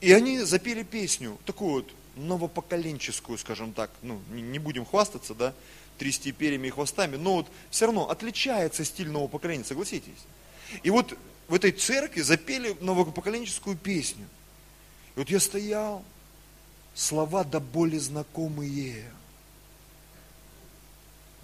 и 0.00 0.12
они 0.12 0.40
запели 0.40 0.82
песню, 0.82 1.38
такую 1.44 1.74
вот 1.74 1.90
новопоколенческую, 2.16 3.36
скажем 3.36 3.74
так, 3.74 3.90
ну, 4.00 4.20
не 4.30 4.58
будем 4.58 4.86
хвастаться, 4.86 5.34
да, 5.34 5.52
трясти 5.98 6.32
перьями 6.32 6.68
и 6.68 6.70
хвостами, 6.70 7.16
но 7.16 7.34
вот 7.34 7.46
все 7.70 7.84
равно 7.84 8.08
отличается 8.08 8.82
стиль 8.86 9.10
нового 9.10 9.28
поколения, 9.28 9.64
согласитесь. 9.64 10.24
И 10.82 10.88
вот 10.88 11.16
в 11.48 11.54
этой 11.54 11.72
церкви 11.72 12.22
запели 12.22 12.74
новопоколенческую 12.80 13.76
песню. 13.76 14.26
И 15.16 15.18
вот 15.18 15.28
я 15.28 15.38
стоял, 15.38 16.02
слова 16.94 17.44
до 17.44 17.60
боли 17.60 17.98
знакомые– 17.98 19.04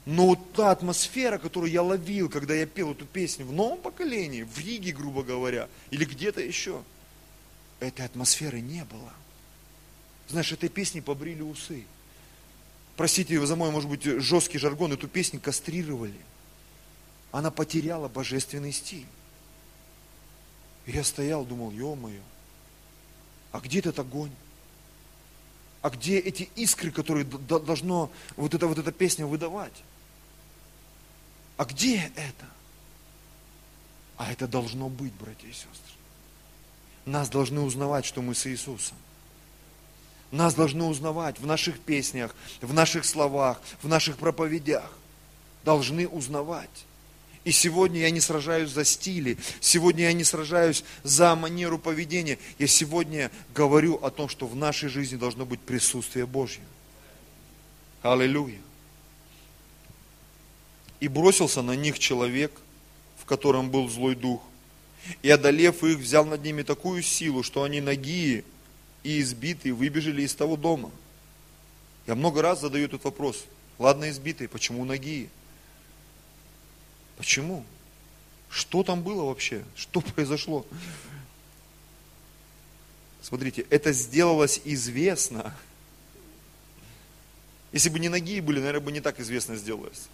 но 0.06 0.28
вот 0.28 0.52
та 0.52 0.70
атмосфера, 0.70 1.36
которую 1.36 1.72
я 1.72 1.82
ловил, 1.82 2.28
когда 2.30 2.54
я 2.54 2.64
пел 2.64 2.92
эту 2.92 3.04
песню 3.04 3.44
в 3.44 3.52
новом 3.52 3.80
поколении, 3.80 4.44
в 4.44 4.56
Риге, 4.56 4.92
грубо 4.92 5.24
говоря, 5.24 5.68
или 5.90 6.04
где-то 6.04 6.40
еще, 6.40 6.82
этой 7.80 8.06
атмосферы 8.06 8.60
не 8.60 8.84
было. 8.84 9.12
Знаешь, 10.28 10.52
этой 10.52 10.68
песни 10.68 11.00
побрили 11.00 11.42
усы. 11.42 11.84
Простите 12.96 13.44
за 13.44 13.56
мой, 13.56 13.72
может 13.72 13.90
быть, 13.90 14.04
жесткий 14.04 14.58
жаргон, 14.58 14.92
эту 14.92 15.08
песню 15.08 15.40
кастрировали. 15.40 16.14
Она 17.32 17.50
потеряла 17.50 18.08
божественный 18.08 18.72
стиль. 18.72 19.06
И 20.86 20.92
я 20.92 21.02
стоял, 21.02 21.44
думал, 21.44 21.72
ё-моё, 21.72 22.22
а 23.50 23.58
где 23.58 23.80
этот 23.80 23.98
огонь? 23.98 24.30
А 25.82 25.90
где 25.90 26.18
эти 26.18 26.48
искры, 26.54 26.92
которые 26.92 27.24
должно 27.24 28.10
вот 28.36 28.54
эта, 28.54 28.68
вот 28.68 28.78
эта 28.78 28.92
песня 28.92 29.26
выдавать? 29.26 29.74
А 31.56 31.64
где 31.64 32.12
это? 32.16 32.46
А 34.16 34.30
это 34.32 34.46
должно 34.46 34.88
быть, 34.88 35.12
братья 35.14 35.48
и 35.48 35.52
сестры. 35.52 35.70
Нас 37.04 37.28
должны 37.28 37.60
узнавать, 37.60 38.04
что 38.04 38.22
мы 38.22 38.34
с 38.34 38.46
Иисусом. 38.46 38.96
Нас 40.30 40.54
должны 40.54 40.84
узнавать 40.84 41.38
в 41.38 41.46
наших 41.46 41.78
песнях, 41.78 42.34
в 42.60 42.74
наших 42.74 43.04
словах, 43.04 43.60
в 43.82 43.88
наших 43.88 44.16
проповедях. 44.16 44.90
Должны 45.64 46.08
узнавать. 46.08 46.84
И 47.44 47.52
сегодня 47.52 48.00
я 48.00 48.10
не 48.10 48.20
сражаюсь 48.20 48.70
за 48.70 48.84
стили, 48.84 49.38
сегодня 49.60 50.04
я 50.04 50.12
не 50.12 50.24
сражаюсь 50.24 50.82
за 51.04 51.36
манеру 51.36 51.78
поведения. 51.78 52.38
Я 52.58 52.66
сегодня 52.66 53.30
говорю 53.54 53.94
о 54.02 54.10
том, 54.10 54.28
что 54.28 54.48
в 54.48 54.56
нашей 54.56 54.88
жизни 54.88 55.16
должно 55.16 55.46
быть 55.46 55.60
присутствие 55.60 56.26
Божье. 56.26 56.62
Аллилуйя 58.02 58.58
и 61.00 61.08
бросился 61.08 61.62
на 61.62 61.72
них 61.72 61.98
человек, 61.98 62.52
в 63.18 63.24
котором 63.24 63.70
был 63.70 63.88
злой 63.88 64.14
дух. 64.14 64.42
И 65.22 65.30
одолев 65.30 65.84
их, 65.84 65.98
взял 65.98 66.24
над 66.24 66.42
ними 66.42 66.62
такую 66.62 67.02
силу, 67.02 67.42
что 67.42 67.62
они 67.62 67.80
нагие 67.80 68.44
и 69.02 69.20
избитые 69.20 69.72
выбежали 69.72 70.22
из 70.22 70.34
того 70.34 70.56
дома. 70.56 70.90
Я 72.06 72.14
много 72.14 72.42
раз 72.42 72.60
задаю 72.60 72.86
этот 72.86 73.04
вопрос. 73.04 73.44
Ладно, 73.78 74.10
избитые, 74.10 74.48
почему 74.48 74.84
нагие? 74.84 75.28
Почему? 77.16 77.64
Что 78.48 78.82
там 78.82 79.02
было 79.02 79.24
вообще? 79.24 79.64
Что 79.76 80.00
произошло? 80.14 80.66
Смотрите, 83.22 83.66
это 83.70 83.92
сделалось 83.92 84.60
известно. 84.64 85.54
Если 87.72 87.88
бы 87.90 87.98
не 87.98 88.08
ноги 88.08 88.40
были, 88.40 88.58
наверное, 88.58 88.80
бы 88.80 88.92
не 88.92 89.00
так 89.00 89.20
известно 89.20 89.56
сделалось 89.56 90.08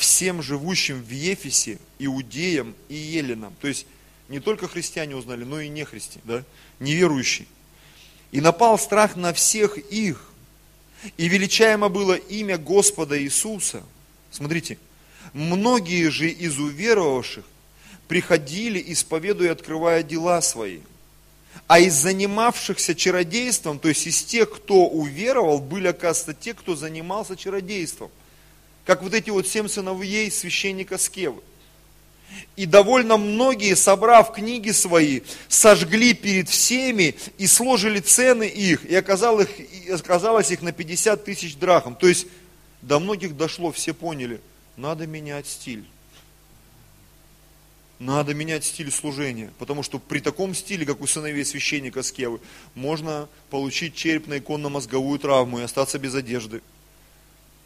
всем 0.00 0.42
живущим 0.42 1.00
в 1.02 1.10
Ефесе, 1.10 1.78
иудеям 1.98 2.74
и 2.88 2.94
еленам. 2.94 3.54
То 3.60 3.68
есть 3.68 3.86
не 4.28 4.40
только 4.40 4.66
христиане 4.66 5.14
узнали, 5.14 5.44
но 5.44 5.60
и 5.60 5.68
не 5.68 5.84
христиане, 5.84 6.22
да? 6.24 6.44
неверующие. 6.78 7.46
И 8.32 8.40
напал 8.40 8.78
страх 8.78 9.16
на 9.16 9.32
всех 9.32 9.76
их. 9.76 10.26
И 11.16 11.28
величаемо 11.28 11.88
было 11.88 12.14
имя 12.14 12.58
Господа 12.58 13.20
Иисуса. 13.22 13.82
Смотрите, 14.30 14.78
многие 15.32 16.10
же 16.10 16.28
из 16.28 16.58
уверовавших 16.58 17.44
приходили, 18.08 18.82
исповедуя, 18.92 19.52
открывая 19.52 20.02
дела 20.02 20.40
свои. 20.42 20.80
А 21.66 21.78
из 21.80 21.94
занимавшихся 21.94 22.94
чародейством, 22.94 23.78
то 23.78 23.88
есть 23.88 24.06
из 24.06 24.22
тех, 24.22 24.50
кто 24.50 24.86
уверовал, 24.86 25.60
были, 25.60 25.88
оказывается, 25.88 26.34
те, 26.34 26.54
кто 26.54 26.74
занимался 26.74 27.36
чародейством 27.36 28.10
как 28.84 29.02
вот 29.02 29.14
эти 29.14 29.30
вот 29.30 29.46
семь 29.46 29.68
сыновей 29.68 30.30
священника 30.30 30.98
Скевы. 30.98 31.42
И 32.54 32.64
довольно 32.64 33.16
многие, 33.16 33.74
собрав 33.74 34.32
книги 34.32 34.70
свои, 34.70 35.22
сожгли 35.48 36.14
перед 36.14 36.48
всеми 36.48 37.16
и 37.38 37.46
сложили 37.46 37.98
цены 37.98 38.44
их, 38.44 38.84
и 38.84 38.94
оказалось 38.94 39.50
их, 40.50 40.62
на 40.62 40.72
50 40.72 41.24
тысяч 41.24 41.56
драхм. 41.56 41.94
То 41.94 42.06
есть 42.06 42.28
до 42.82 43.00
многих 43.00 43.36
дошло, 43.36 43.72
все 43.72 43.92
поняли, 43.92 44.40
надо 44.76 45.06
менять 45.08 45.48
стиль. 45.48 45.84
Надо 47.98 48.32
менять 48.32 48.64
стиль 48.64 48.90
служения, 48.90 49.50
потому 49.58 49.82
что 49.82 49.98
при 49.98 50.20
таком 50.20 50.54
стиле, 50.54 50.86
как 50.86 51.02
у 51.02 51.06
сыновей 51.06 51.44
священника 51.44 52.02
Скевы, 52.02 52.40
можно 52.74 53.28
получить 53.50 53.94
черепно-иконно-мозговую 53.94 55.18
травму 55.18 55.58
и 55.58 55.64
остаться 55.64 55.98
без 55.98 56.14
одежды. 56.14 56.62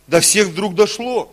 До 0.07 0.21
всех 0.21 0.49
вдруг 0.49 0.75
дошло, 0.75 1.33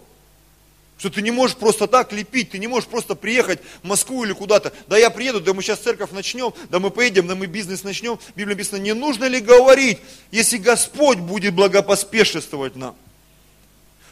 что 0.97 1.09
ты 1.09 1.21
не 1.21 1.31
можешь 1.31 1.57
просто 1.57 1.87
так 1.87 2.13
лепить, 2.13 2.51
ты 2.51 2.59
не 2.59 2.67
можешь 2.67 2.87
просто 2.87 3.15
приехать 3.15 3.59
в 3.81 3.87
Москву 3.87 4.23
или 4.23 4.33
куда-то. 4.33 4.71
Да 4.87 4.97
я 4.97 5.09
приеду, 5.09 5.41
да 5.41 5.53
мы 5.53 5.61
сейчас 5.61 5.79
церковь 5.79 6.11
начнем, 6.11 6.53
да 6.69 6.79
мы 6.79 6.89
поедем, 6.91 7.27
да 7.27 7.35
мы 7.35 7.47
бизнес 7.47 7.83
начнем. 7.83 8.19
Библия 8.35 8.55
написано, 8.55 8.79
не 8.79 8.93
нужно 8.93 9.25
ли 9.25 9.39
говорить, 9.39 9.99
если 10.31 10.57
Господь 10.57 11.17
будет 11.17 11.53
благопоспешествовать 11.53 12.75
нам? 12.75 12.95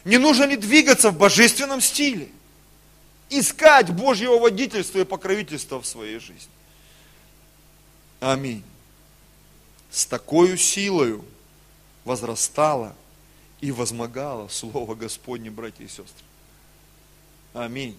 Не 0.04 0.18
нужно 0.18 0.44
ли 0.44 0.56
двигаться 0.56 1.10
в 1.10 1.18
божественном 1.18 1.80
стиле? 1.80 2.28
искать 3.30 3.90
Божьего 3.90 4.38
водительства 4.38 4.98
и 4.98 5.04
покровительства 5.04 5.80
в 5.80 5.86
своей 5.86 6.18
жизни. 6.18 6.50
Аминь. 8.18 8.62
С 9.90 10.04
такой 10.04 10.58
силою 10.58 11.24
возрастало 12.04 12.94
и 13.60 13.72
возмогало 13.72 14.48
Слово 14.48 14.94
Господне, 14.94 15.50
братья 15.50 15.84
и 15.84 15.88
сестры. 15.88 16.24
Аминь. 17.52 17.96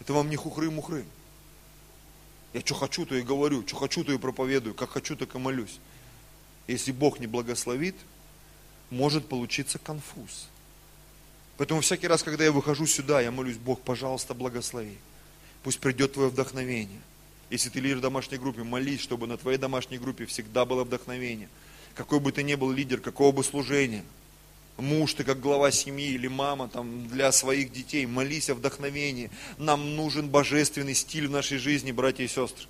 Это 0.00 0.12
вам 0.12 0.30
не 0.30 0.36
хухры-мухры. 0.36 1.04
Я 2.52 2.60
что 2.60 2.74
хочу, 2.74 3.04
то 3.04 3.14
и 3.14 3.22
говорю, 3.22 3.66
что 3.66 3.76
хочу, 3.76 4.04
то 4.04 4.12
и 4.12 4.18
проповедую, 4.18 4.74
как 4.74 4.90
хочу, 4.90 5.16
так 5.16 5.34
и 5.34 5.38
молюсь. 5.38 5.78
Если 6.66 6.92
Бог 6.92 7.20
не 7.20 7.26
благословит, 7.26 7.96
может 8.90 9.28
получиться 9.28 9.78
конфуз. 9.78 10.48
Поэтому 11.58 11.80
всякий 11.80 12.06
раз, 12.06 12.22
когда 12.22 12.44
я 12.44 12.52
выхожу 12.52 12.86
сюда, 12.86 13.20
я 13.20 13.30
молюсь, 13.30 13.56
Бог, 13.56 13.80
пожалуйста, 13.80 14.34
благослови. 14.34 14.96
Пусть 15.62 15.80
придет 15.80 16.12
твое 16.12 16.30
вдохновение. 16.30 17.00
Если 17.50 17.68
ты 17.68 17.80
лидер 17.80 18.00
домашней 18.00 18.38
группы, 18.38 18.64
молись, 18.64 19.00
чтобы 19.00 19.26
на 19.26 19.36
твоей 19.36 19.58
домашней 19.58 19.98
группе 19.98 20.26
всегда 20.26 20.64
было 20.64 20.84
вдохновение. 20.84 21.48
Какой 21.94 22.20
бы 22.20 22.32
ты 22.32 22.42
ни 22.42 22.54
был 22.54 22.70
лидер, 22.70 23.00
какого 23.00 23.32
бы 23.32 23.44
служения, 23.44 24.04
муж 24.76 25.14
ты 25.14 25.24
как 25.24 25.40
глава 25.40 25.70
семьи 25.70 26.08
или 26.10 26.28
мама 26.28 26.68
там, 26.68 27.08
для 27.08 27.32
своих 27.32 27.72
детей, 27.72 28.06
молись 28.06 28.50
о 28.50 28.54
вдохновении. 28.54 29.30
Нам 29.58 29.96
нужен 29.96 30.28
божественный 30.28 30.94
стиль 30.94 31.28
в 31.28 31.30
нашей 31.30 31.58
жизни, 31.58 31.92
братья 31.92 32.24
и 32.24 32.28
сестры. 32.28 32.66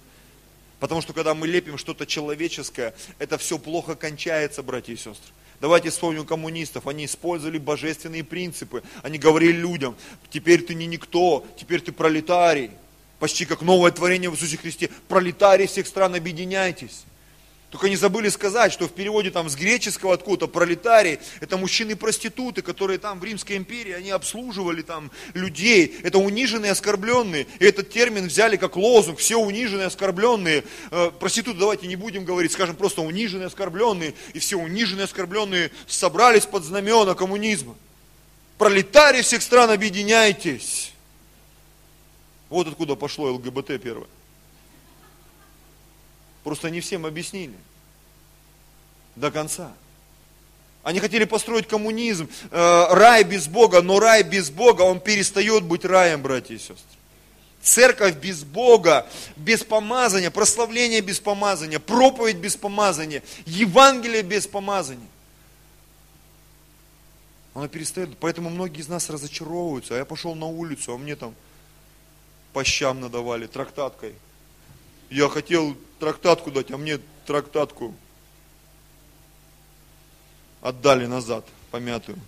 Потому 0.79 1.01
что 1.01 1.13
когда 1.13 1.35
мы 1.35 1.47
лепим 1.47 1.79
что-то 1.79 2.07
человеческое, 2.07 2.95
это 3.19 3.39
все 3.39 3.59
плохо 3.59 3.95
кончается, 3.95 4.63
братья 4.63 4.93
и 4.93 4.97
сестры. 4.97 5.33
Давайте 5.61 5.89
вспомним 5.91 6.27
коммунистов. 6.27 6.87
Они 6.87 7.07
использовали 7.07 7.59
божественные 7.59 8.25
принципы. 8.25 8.83
Они 9.03 9.19
говорили 9.19 9.53
людям, 9.53 9.97
теперь 10.31 10.63
ты 10.63 10.75
не 10.75 10.87
никто, 10.87 11.47
теперь 11.57 11.81
ты 11.81 11.93
пролетарий. 11.93 12.71
Почти 13.19 13.47
как 13.47 13.63
новое 13.63 13.91
творение 13.91 14.29
в 14.29 14.35
Иисусе 14.35 14.59
Христе. 14.59 14.91
Пролетарии 15.09 15.67
всех 15.67 15.87
стран, 15.87 16.15
объединяйтесь. 16.15 17.05
Только 17.71 17.89
не 17.89 17.97
забыли 17.97 18.29
сказать, 18.29 18.73
что 18.73 18.87
в 18.87 18.93
переводе 18.93 19.31
там 19.31 19.51
с 19.51 19.57
греческого 19.57 20.15
откуда 20.15 20.47
пролетарии, 20.47 21.19
это 21.41 21.57
мужчины-проституты, 21.57 22.63
которые 22.63 22.99
там 22.99 23.19
в 23.19 23.25
Римской 23.25 23.57
империи, 23.57 23.93
они 23.93 24.11
обслуживали 24.11 24.83
там 24.83 25.11
людей. 25.35 25.99
Это 26.05 26.19
униженные, 26.19 26.73
оскорбленные. 26.73 27.47
И 27.59 27.65
этот 27.65 27.91
термин 27.91 28.29
взяли 28.29 28.57
как 28.57 28.77
лозунг. 28.77 29.19
Все 29.19 29.37
униженные, 29.37 29.89
оскорбленные. 29.89 30.63
Э, 30.93 31.11
проституты 31.19 31.59
давайте 31.59 31.89
не 31.89 31.97
будем 31.97 32.25
говорить, 32.25 32.53
скажем 32.53 32.77
просто 32.77 33.03
униженные, 33.03 33.47
оскорбленные. 33.47 34.15
И 34.33 34.39
все 34.39 34.57
униженные, 34.57 35.05
оскорбленные 35.05 35.73
собрались 35.89 36.47
под 36.47 36.63
знамена 36.63 37.15
коммунизма. 37.15 37.75
Пролетарии 38.59 39.23
всех 39.23 39.43
стран, 39.43 39.71
объединяйтесь. 39.71 40.93
Вот 42.49 42.69
откуда 42.69 42.95
пошло 42.95 43.33
ЛГБТ 43.33 43.83
первое. 43.83 44.07
Просто 46.47 46.71
не 46.71 46.81
всем 46.81 47.05
объяснили 47.05 47.57
до 49.17 49.33
конца. 49.33 49.73
Они 50.85 51.01
хотели 51.01 51.25
построить 51.25 51.67
коммунизм, 51.67 52.31
э, 52.53 52.87
рай 52.91 53.25
без 53.25 53.49
Бога, 53.49 53.83
но 53.83 53.99
рай 53.99 54.23
без 54.23 54.49
Бога, 54.51 54.83
он 54.83 55.01
перестает 55.01 55.65
быть 55.65 55.85
раем, 55.85 56.23
братья 56.23 56.55
и 56.55 56.59
сестры. 56.59 56.77
Церковь 57.61 58.15
без 58.15 58.45
Бога, 58.45 59.09
без 59.35 59.65
помазания, 59.65 60.31
прославление 60.31 61.01
без 61.01 61.19
помазания, 61.19 61.81
проповедь 61.81 62.37
без 62.37 62.55
помазания, 62.57 63.25
Евангелие 63.47 64.23
без 64.23 64.47
помазания. 64.47 65.09
Она 67.55 67.67
перестает, 67.67 68.17
поэтому 68.21 68.51
многие 68.51 68.83
из 68.83 68.87
нас 68.87 69.11
разочаровываются. 69.11 69.95
А 69.95 69.99
я 69.99 70.05
пошел 70.05 70.37
на 70.37 70.47
улицу, 70.47 70.95
а 70.95 70.97
мне 70.97 71.17
там 71.17 71.35
по 72.53 72.63
щам 72.63 73.01
надавали 73.01 73.49
трактаткой. 73.49 74.15
Я 75.11 75.29
хотел 75.29 75.77
трактатку 76.01 76.51
дать, 76.51 76.71
а 76.71 76.77
мне 76.77 76.99
трактатку 77.27 77.95
отдали 80.61 81.07
назад, 81.07 81.47
помятую. 81.71 82.19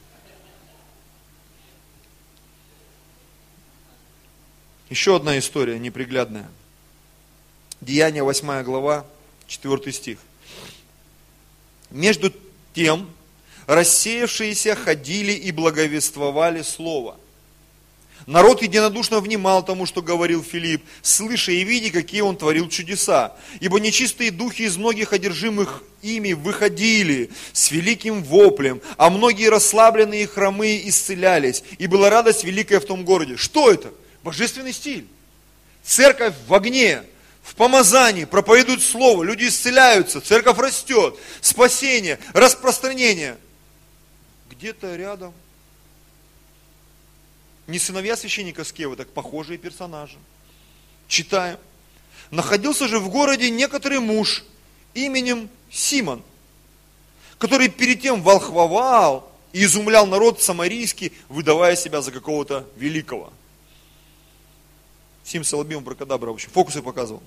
Еще 4.90 5.16
одна 5.16 5.38
история 5.38 5.78
неприглядная. 5.78 6.48
Деяние 7.80 8.22
8 8.22 8.62
глава, 8.62 9.04
4 9.46 9.92
стих. 9.92 10.18
Между 11.90 12.32
тем, 12.74 13.10
рассеявшиеся 13.66 14.76
ходили 14.76 15.32
и 15.32 15.52
благовествовали 15.52 16.62
Слово– 16.62 17.18
Народ 18.28 18.60
единодушно 18.60 19.20
внимал 19.20 19.64
тому, 19.64 19.86
что 19.86 20.02
говорил 20.02 20.44
Филипп, 20.44 20.84
слыша 21.00 21.50
и 21.50 21.64
видя, 21.64 21.88
какие 21.88 22.20
он 22.20 22.36
творил 22.36 22.68
чудеса. 22.68 23.34
Ибо 23.60 23.80
нечистые 23.80 24.30
духи 24.30 24.64
из 24.64 24.76
многих 24.76 25.14
одержимых 25.14 25.82
ими 26.02 26.34
выходили 26.34 27.30
с 27.54 27.70
великим 27.70 28.22
воплем, 28.22 28.82
а 28.98 29.08
многие 29.08 29.48
расслабленные 29.48 30.24
и 30.24 30.26
хромые 30.26 30.86
исцелялись. 30.90 31.64
И 31.78 31.86
была 31.86 32.10
радость 32.10 32.44
великая 32.44 32.80
в 32.80 32.84
том 32.84 33.02
городе. 33.02 33.38
Что 33.38 33.70
это? 33.70 33.94
Божественный 34.22 34.74
стиль. 34.74 35.06
Церковь 35.82 36.34
в 36.46 36.52
огне, 36.52 37.04
в 37.42 37.54
помазании, 37.54 38.26
проповедуют 38.26 38.82
слово, 38.82 39.24
люди 39.24 39.48
исцеляются, 39.48 40.20
церковь 40.20 40.58
растет, 40.58 41.16
спасение, 41.40 42.18
распространение. 42.34 43.38
Где-то 44.50 44.96
рядом– 44.96 45.32
не 47.68 47.78
сыновья 47.78 48.16
священника 48.16 48.64
Скева, 48.64 48.96
так 48.96 49.08
похожие 49.08 49.58
персонажи. 49.58 50.16
Читаем. 51.06 51.58
Находился 52.30 52.88
же 52.88 52.98
в 52.98 53.08
городе 53.10 53.50
некоторый 53.50 54.00
муж 54.00 54.44
именем 54.94 55.48
Симон, 55.70 56.22
который 57.38 57.68
перед 57.68 58.00
тем 58.02 58.22
волхвовал 58.22 59.30
и 59.52 59.64
изумлял 59.64 60.06
народ 60.06 60.42
самарийский, 60.42 61.12
выдавая 61.28 61.76
себя 61.76 62.00
за 62.02 62.10
какого-то 62.10 62.66
великого. 62.76 63.32
Сим 65.24 65.44
Солобим 65.44 65.84
Бракадабра, 65.84 66.30
в 66.30 66.34
общем, 66.34 66.50
фокусы 66.50 66.82
показывал. 66.82 67.22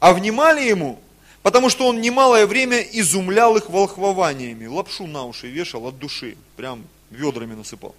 А 0.00 0.14
внимали 0.14 0.62
ему, 0.62 0.98
потому 1.42 1.68
что 1.68 1.86
он 1.86 2.00
немалое 2.00 2.46
время 2.46 2.80
изумлял 2.80 3.56
их 3.56 3.68
волхвованиями, 3.68 4.66
лапшу 4.66 5.06
на 5.06 5.24
уши 5.24 5.48
вешал 5.48 5.86
от 5.86 5.98
души, 5.98 6.36
прям 6.56 6.86
ведрами 7.10 7.54
насыпал. 7.54 7.94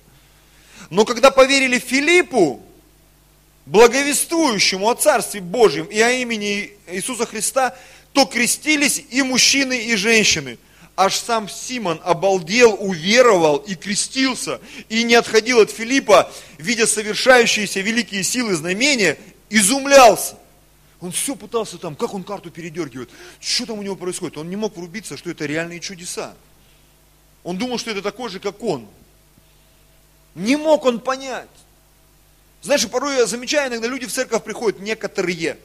Но 0.89 1.05
когда 1.05 1.31
поверили 1.31 1.79
Филиппу, 1.79 2.61
благовествующему 3.65 4.89
о 4.89 4.95
Царстве 4.95 5.41
Божьем 5.41 5.85
и 5.85 5.99
о 5.99 6.11
имени 6.11 6.71
Иисуса 6.87 7.25
Христа, 7.25 7.75
то 8.13 8.25
крестились 8.25 9.03
и 9.09 9.21
мужчины, 9.21 9.85
и 9.85 9.95
женщины. 9.95 10.57
Аж 10.95 11.15
сам 11.15 11.47
Симон 11.47 12.01
обалдел, 12.03 12.75
уверовал 12.77 13.57
и 13.57 13.75
крестился, 13.75 14.59
и 14.89 15.03
не 15.03 15.15
отходил 15.15 15.61
от 15.61 15.71
Филиппа, 15.71 16.29
видя 16.57 16.87
совершающиеся 16.87 17.79
великие 17.79 18.23
силы 18.23 18.55
знамения, 18.55 19.17
изумлялся. 19.49 20.37
Он 20.99 21.11
все 21.13 21.35
пытался 21.35 21.77
там, 21.77 21.95
как 21.95 22.13
он 22.13 22.23
карту 22.23 22.51
передергивает, 22.51 23.09
что 23.39 23.65
там 23.65 23.79
у 23.79 23.81
него 23.81 23.95
происходит. 23.95 24.37
Он 24.37 24.49
не 24.49 24.57
мог 24.57 24.75
врубиться, 24.75 25.15
что 25.15 25.29
это 25.29 25.45
реальные 25.45 25.79
чудеса. 25.79 26.33
Он 27.43 27.57
думал, 27.57 27.77
что 27.77 27.91
это 27.91 28.01
такой 28.01 28.29
же, 28.29 28.39
как 28.39 28.61
он. 28.61 28.85
Не 30.39 30.55
мог 30.55 30.85
он 30.85 31.01
понять. 31.01 31.49
Знаешь, 32.61 32.87
порой 32.89 33.17
я 33.17 33.25
замечаю, 33.25 33.69
иногда 33.69 33.87
люди 33.87 34.05
в 34.05 34.11
церковь 34.11 34.41
приходят, 34.43 34.79
некоторые, 34.79 35.57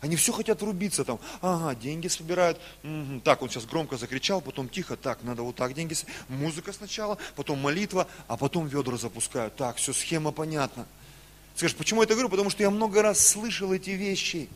они 0.00 0.16
все 0.16 0.32
хотят 0.32 0.60
врубиться 0.60 1.04
там, 1.04 1.20
ага, 1.40 1.76
деньги 1.76 2.08
собирают, 2.08 2.58
угу, 2.82 3.20
так, 3.22 3.42
он 3.42 3.50
сейчас 3.50 3.66
громко 3.66 3.96
закричал, 3.96 4.40
потом 4.40 4.68
тихо, 4.68 4.96
так, 4.96 5.22
надо 5.22 5.42
вот 5.42 5.54
так 5.54 5.74
деньги, 5.74 5.96
музыка 6.28 6.72
сначала, 6.72 7.18
потом 7.36 7.60
молитва, 7.60 8.08
а 8.26 8.36
потом 8.36 8.66
ведра 8.66 8.96
запускают, 8.96 9.54
так, 9.54 9.76
все, 9.76 9.92
схема 9.92 10.32
понятна. 10.32 10.86
Скажешь, 11.54 11.76
почему 11.76 12.00
я 12.00 12.04
это 12.04 12.14
говорю? 12.14 12.28
Потому 12.28 12.50
что 12.50 12.64
я 12.64 12.70
много 12.70 13.02
раз 13.02 13.24
слышал 13.24 13.72
эти 13.72 13.90
вещи. 13.90 14.48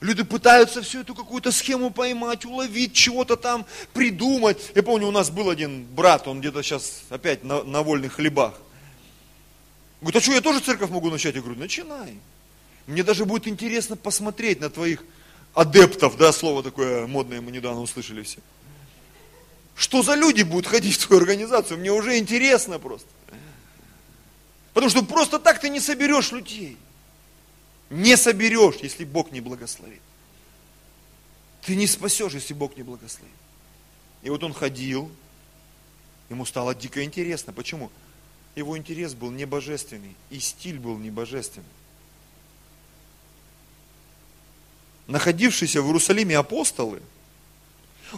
Люди 0.00 0.22
пытаются 0.22 0.80
всю 0.80 1.00
эту 1.00 1.14
какую-то 1.14 1.52
схему 1.52 1.90
поймать, 1.90 2.44
уловить, 2.44 2.94
чего-то 2.94 3.36
там 3.36 3.66
придумать. 3.92 4.72
Я 4.74 4.82
помню, 4.82 5.08
у 5.08 5.10
нас 5.10 5.28
был 5.30 5.50
один 5.50 5.84
брат, 5.84 6.26
он 6.26 6.40
где-то 6.40 6.62
сейчас 6.62 7.02
опять 7.10 7.44
на, 7.44 7.62
на 7.64 7.82
вольных 7.82 8.14
хлебах. 8.14 8.54
Говорит, 10.00 10.16
а 10.16 10.20
что, 10.22 10.32
я 10.32 10.40
тоже 10.40 10.60
церковь 10.60 10.90
могу 10.90 11.10
начать? 11.10 11.34
Я 11.34 11.40
говорю, 11.40 11.58
начинай. 11.58 12.18
Мне 12.86 13.02
даже 13.02 13.24
будет 13.24 13.48
интересно 13.48 13.96
посмотреть 13.96 14.60
на 14.60 14.70
твоих 14.70 15.04
адептов, 15.54 16.16
да, 16.16 16.32
слово 16.32 16.62
такое 16.62 17.06
модное 17.06 17.40
мы 17.40 17.50
недавно 17.50 17.80
услышали 17.80 18.22
все. 18.22 18.38
Что 19.74 20.02
за 20.02 20.14
люди 20.14 20.42
будут 20.42 20.66
ходить 20.66 20.96
в 20.96 21.06
твою 21.06 21.20
организацию? 21.22 21.78
Мне 21.78 21.92
уже 21.92 22.18
интересно 22.18 22.78
просто. 22.78 23.08
Потому 24.72 24.90
что 24.90 25.02
просто 25.04 25.38
так 25.38 25.60
ты 25.60 25.68
не 25.68 25.80
соберешь 25.80 26.32
людей. 26.32 26.76
Не 27.90 28.16
соберешь, 28.16 28.76
если 28.82 29.04
Бог 29.04 29.32
не 29.32 29.40
благословит. 29.40 30.00
Ты 31.62 31.74
не 31.74 31.86
спасешь, 31.86 32.32
если 32.32 32.54
Бог 32.54 32.76
не 32.76 32.82
благословит. 32.82 33.34
И 34.22 34.30
вот 34.30 34.42
он 34.42 34.52
ходил, 34.52 35.10
ему 36.28 36.44
стало 36.44 36.74
дико 36.74 37.02
интересно. 37.02 37.52
Почему? 37.52 37.90
Его 38.58 38.76
интерес 38.76 39.14
был 39.14 39.30
не 39.30 39.44
божественный, 39.44 40.14
и 40.30 40.40
стиль 40.40 40.78
был 40.78 40.98
не 40.98 41.10
божественный. 41.10 41.66
Находившиеся 45.06 45.80
в 45.80 45.86
Иерусалиме 45.86 46.36
апостолы, 46.36 47.00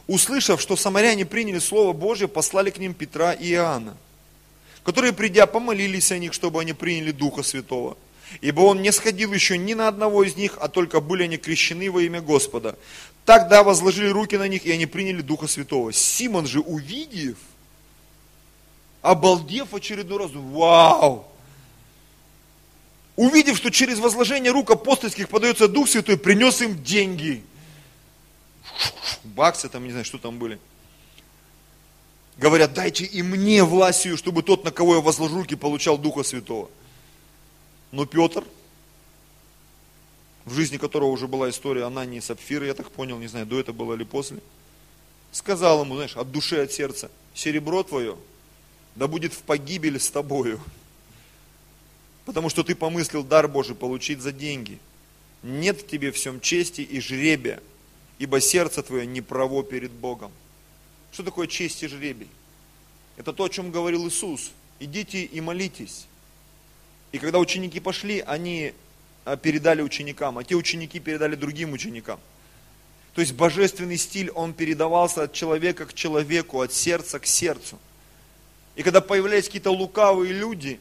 услышав, 0.07 0.61
что 0.61 0.77
самаряне 0.77 1.27
приняли 1.27 1.59
Слово 1.59 1.93
Божье, 1.93 2.27
послали 2.27 2.71
к 2.71 2.79
ним 2.79 2.95
Петра 2.95 3.33
и 3.33 3.53
Иоанна, 3.53 3.97
которые, 4.83 5.13
придя, 5.13 5.47
помолились 5.47 6.11
о 6.11 6.19
них, 6.19 6.33
чтобы 6.33 6.61
они 6.61 6.73
приняли 6.73 7.13
Духа 7.13 7.43
Святого– 7.43 7.97
ибо 8.41 8.61
он 8.61 8.83
не 8.83 8.93
сходил 8.93 9.33
еще 9.33 9.59
ни 9.59 9.75
на 9.75 9.89
одного 9.89 10.23
из 10.23 10.37
них, 10.37 10.59
а 10.61 10.69
только 10.69 11.01
были 11.01 11.25
они 11.25 11.37
крещены 11.37 11.91
во 11.91 12.03
имя 12.03 12.21
Господа. 12.21 12.79
Тогда 13.25 13.63
возложили 13.63 14.09
руки 14.09 14.37
на 14.37 14.49
них, 14.49 14.65
и 14.67 14.73
они 14.73 14.87
приняли 14.87 15.21
Духа 15.21 15.47
Святого. 15.47 15.93
Симон 15.93 16.47
же, 16.47 16.61
увидев, 16.61 17.39
обалдев 19.03 19.75
очередной 19.75 20.19
раз, 20.19 20.31
вау! 20.33 21.27
Увидев, 23.17 23.57
что 23.57 23.71
через 23.71 23.99
возложение 23.99 24.51
рук 24.51 24.71
апостольских 24.71 25.29
подается 25.29 25.69
Дух 25.69 25.89
Святой, 25.89 26.17
принес 26.17 26.63
им 26.63 26.83
деньги. 26.83 27.45
Баксы 29.25 29.69
там, 29.69 29.85
не 29.85 29.91
знаю, 29.91 30.05
что 30.05 30.19
там 30.19 30.39
были. 30.39 30.59
Говорят, 32.39 32.73
дайте 32.73 33.05
и 33.05 33.21
мне 33.23 33.63
властью, 33.63 34.17
чтобы 34.17 34.43
тот, 34.43 34.65
на 34.65 34.71
кого 34.71 34.95
я 34.95 35.01
возложу 35.03 35.37
руки, 35.37 35.55
получал 35.55 35.99
Духа 35.99 36.23
Святого. 36.23 36.71
Но 37.93 38.07
Петр, 38.07 38.45
в 40.47 40.55
жизни 40.55 40.79
которого 40.79 41.11
уже 41.11 41.29
была 41.29 41.51
история 41.51 41.85
Анании 41.85 42.19
и 42.19 42.23
Сапфира, 42.23 42.67
я 42.67 42.73
так 42.73 42.91
понял, 42.91 43.19
не 43.19 43.27
знаю, 43.27 43.45
до 43.45 43.61
этого 43.61 43.77
было 43.77 43.95
или 43.95 44.05
после, 44.05 44.39
сказал 45.33 45.83
ему, 45.83 45.97
знаешь, 45.97 46.17
от 46.17 46.33
души, 46.33 46.57
от 46.57 46.73
сердца, 46.73 47.11
серебро 47.35 47.83
твое, 47.83 48.17
да 48.95 49.07
будет 49.07 49.33
в 49.33 49.43
погибели 49.43 49.99
с 49.99 50.11
тобою. 50.11 50.61
Потому 52.25 52.49
что 52.49 52.63
ты 52.63 52.75
помыслил 52.75 53.25
дар 53.25 53.49
Божий 53.49 53.75
получить 53.75 54.21
за 54.21 54.33
деньги. 54.33 54.79
Нет 55.43 55.81
в 55.81 55.87
тебе 55.87 56.13
всем 56.13 56.41
чести 56.41 56.83
и 56.83 57.01
жребия, 57.01 57.61
ибо 58.19 58.41
сердце 58.41 58.83
твое 58.83 59.07
не 59.07 59.21
право 59.21 59.65
перед 59.65 59.91
Богом. 59.91 60.33
Что 61.13 61.23
такое 61.23 61.47
честь 61.47 61.83
и 61.83 61.89
жребий? 61.89 62.29
Это 63.17 63.33
то, 63.33 63.45
о 63.45 63.49
чем 63.49 63.71
говорил 63.71 64.07
Иисус. 64.07 64.53
Идите 64.79 65.25
и 65.25 65.41
молитесь. 65.41 66.07
И 67.13 67.19
когда 67.19 67.39
ученики 67.39 67.81
пошли, 67.81 68.21
они 68.21 68.73
а, 69.25 69.37
передали 69.37 69.83
ученикам, 69.83 70.39
а 70.39 70.45
те 70.45 70.55
ученики 70.55 71.01
передали 71.01 71.35
другим 71.35 71.73
ученикам. 71.73 72.21
То 73.15 73.21
есть 73.21 73.35
божественный 73.35 73.97
стиль, 73.97 74.31
он 74.31 74.55
передавался 74.55 75.25
от 75.25 75.33
человека 75.33 75.87
к 75.87 75.95
человеку, 75.95 76.61
от 76.61 76.73
сердца 76.73 77.19
к 77.19 77.27
сердцу. 77.27 77.79
И 78.81 78.83
когда 78.83 79.03
появлялись 79.03 79.45
какие-то 79.45 79.73
лукавые 79.73 80.33
люди, 80.33 80.81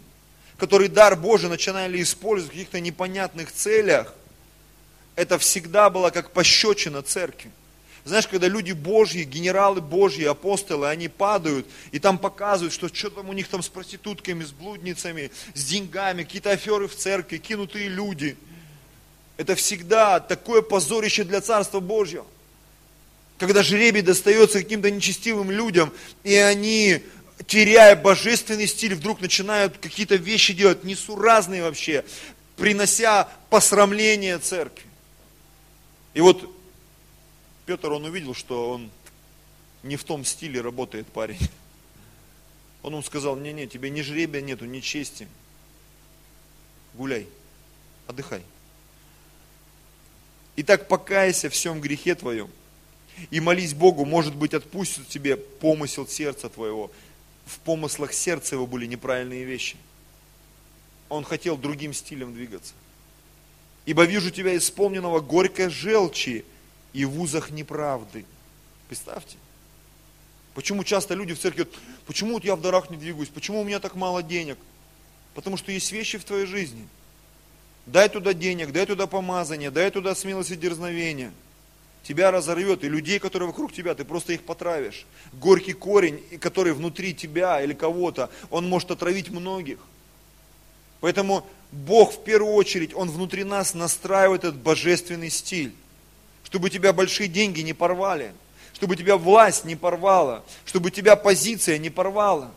которые 0.58 0.88
дар 0.88 1.18
Божий 1.18 1.50
начинали 1.50 2.02
использовать 2.02 2.54
в 2.54 2.56
каких-то 2.56 2.80
непонятных 2.80 3.52
целях, 3.52 4.16
это 5.18 5.38
всегда 5.38 5.90
было 5.90 6.10
как 6.10 6.32
пощечина 6.32 7.02
церкви. 7.02 7.52
Знаешь, 8.06 8.26
когда 8.26 8.48
люди 8.48 8.72
Божьи, 8.72 9.24
генералы 9.24 9.82
Божьи, 9.82 10.24
апостолы, 10.24 10.88
они 10.88 11.10
падают, 11.10 11.68
и 11.92 12.00
там 12.00 12.18
показывают, 12.18 12.72
что 12.72 12.88
что 12.88 13.10
там 13.10 13.28
у 13.28 13.34
них 13.34 13.50
там 13.50 13.62
с 13.62 13.68
проститутками, 13.68 14.46
с 14.46 14.52
блудницами, 14.52 15.30
с 15.54 15.66
деньгами, 15.66 16.24
какие-то 16.24 16.52
аферы 16.52 16.88
в 16.88 16.96
церкви, 16.96 17.36
кинутые 17.36 17.90
люди. 17.90 18.38
Это 19.36 19.56
всегда 19.56 20.22
такое 20.22 20.62
позорище 20.62 21.26
для 21.26 21.42
Царства 21.42 21.82
Божьего. 21.82 22.26
Когда 23.40 23.62
жребий 23.62 24.02
достается 24.02 24.62
каким-то 24.62 24.90
нечестивым 24.90 25.52
людям, 25.52 25.92
и 26.24 26.36
они, 26.36 27.02
теряя 27.48 27.96
божественный 27.96 28.68
стиль, 28.68 28.96
вдруг 28.96 29.22
начинают 29.22 29.78
какие-то 29.78 30.16
вещи 30.16 30.54
делать 30.54 30.84
несуразные 30.84 31.64
вообще, 31.64 32.06
принося 32.56 33.30
посрамление 33.50 34.40
церкви. 34.40 34.86
И 36.14 36.22
вот 36.22 36.54
Петр, 37.66 37.92
он 37.92 38.06
увидел, 38.06 38.34
что 38.34 38.72
он 38.72 38.90
не 39.84 39.96
в 39.96 40.04
том 40.04 40.26
стиле 40.26 40.62
работает 40.62 41.08
парень. 41.08 41.40
Он 42.82 42.94
ему 42.94 43.04
сказал, 43.04 43.36
не-не, 43.36 43.68
тебе 43.68 43.90
ни 43.90 44.02
жребия 44.02 44.42
нету, 44.42 44.66
ни 44.66 44.80
чести. 44.80 45.28
Гуляй, 46.94 47.28
отдыхай. 48.08 48.42
Итак, 50.56 50.88
покайся 50.88 51.50
в 51.50 51.54
всем 51.54 51.80
грехе 51.80 52.16
твоем 52.16 52.50
и 53.32 53.40
молись 53.40 53.74
Богу, 53.74 54.06
может 54.06 54.36
быть, 54.36 54.54
отпустит 54.54 55.08
тебе 55.08 55.38
помысел 55.38 56.08
сердца 56.08 56.50
твоего. 56.50 56.92
В 57.50 57.58
помыслах 57.62 58.14
сердца 58.14 58.56
его 58.56 58.68
были 58.68 58.86
неправильные 58.86 59.44
вещи. 59.44 59.76
Он 61.10 61.24
хотел 61.24 61.58
другим 61.58 61.94
стилем 61.94 62.36
двигаться. 62.36 62.76
Ибо 63.86 64.04
вижу 64.04 64.30
тебя 64.30 64.56
исполненного 64.56 65.20
горькой 65.20 65.70
желчи, 65.70 66.46
и 66.94 67.06
в 67.06 67.12
вузах 67.12 67.50
неправды. 67.50 68.26
Представьте. 68.88 69.38
Почему 70.54 70.84
часто 70.84 71.16
люди 71.16 71.34
в 71.34 71.40
церкви, 71.40 71.68
почему 72.06 72.34
вот 72.34 72.44
я 72.44 72.56
в 72.56 72.62
дарах 72.62 72.90
не 72.90 72.98
двигаюсь, 72.98 73.30
почему 73.30 73.62
у 73.62 73.64
меня 73.64 73.80
так 73.80 73.96
мало 73.96 74.22
денег? 74.22 74.58
Потому 75.34 75.58
что 75.58 75.72
есть 75.72 75.92
вещи 75.92 76.18
в 76.18 76.26
твоей 76.26 76.46
жизни. 76.46 76.88
Дай 77.86 78.10
туда 78.10 78.34
денег, 78.34 78.72
дай 78.72 78.86
туда 78.86 79.08
помазание, 79.08 79.72
дай 79.72 79.90
туда 79.90 80.14
смелость 80.14 80.52
и 80.52 80.56
дерзновение. 80.56 81.32
Тебя 82.10 82.32
разорвет, 82.32 82.84
и 82.84 82.90
людей, 82.90 83.20
которые 83.20 83.50
вокруг 83.50 83.72
тебя, 83.72 83.94
ты 83.94 84.04
просто 84.04 84.34
их 84.34 84.44
потравишь. 84.44 85.06
Горький 85.32 85.74
корень, 85.74 86.20
который 86.42 86.74
внутри 86.74 87.14
тебя 87.14 87.62
или 87.62 87.74
кого-то, 87.74 88.32
он 88.50 88.68
может 88.68 88.90
отравить 88.90 89.30
многих. 89.30 89.78
Поэтому 91.02 91.46
Бог 91.72 92.16
в 92.16 92.24
первую 92.24 92.56
очередь, 92.56 92.96
Он 92.96 93.12
внутри 93.12 93.44
нас 93.44 93.76
настраивает 93.76 94.44
этот 94.44 94.58
божественный 94.58 95.30
стиль 95.30 95.72
чтобы 96.46 96.72
тебя 96.72 96.94
большие 96.94 97.28
деньги 97.28 97.62
не 97.62 97.74
порвали, 97.74 98.34
чтобы 98.74 98.96
тебя 98.96 99.18
власть 99.18 99.66
не 99.66 99.76
порвала, 99.76 100.44
чтобы 100.66 100.90
тебя 100.90 101.16
позиция 101.16 101.78
не 101.78 101.92
порвала, 101.92 102.50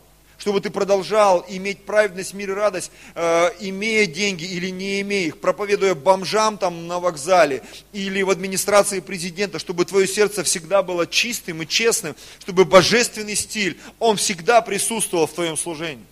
чтобы 0.43 0.61
ты 0.61 0.70
продолжал 0.70 1.47
иметь 1.49 1.84
праведность, 1.84 2.34
мир 2.34 2.51
и 2.51 2.55
радость, 2.55 2.90
э, 3.14 3.51
имея 3.61 4.07
деньги 4.07 4.43
или 4.43 4.70
не 4.70 5.01
имея 5.03 5.28
их, 5.28 5.38
проповедуя 5.38 5.95
бомжам 5.95 6.59
там 6.59 6.88
на 6.88 6.99
вокзале 6.99 7.62
или 7.93 8.22
в 8.22 8.30
администрации 8.30 8.99
президента, 8.99 9.61
чтобы 9.61 9.84
твое 9.84 10.09
сердце 10.09 10.43
всегда 10.43 10.82
было 10.82 11.07
чистым 11.07 11.62
и 11.62 11.66
честным, 11.68 12.16
чтобы 12.40 12.64
божественный 12.64 13.36
стиль, 13.36 13.78
он 14.01 14.16
всегда 14.16 14.62
присутствовал 14.62 15.28
в 15.28 15.32
твоем 15.32 15.57
служении. 15.57 16.05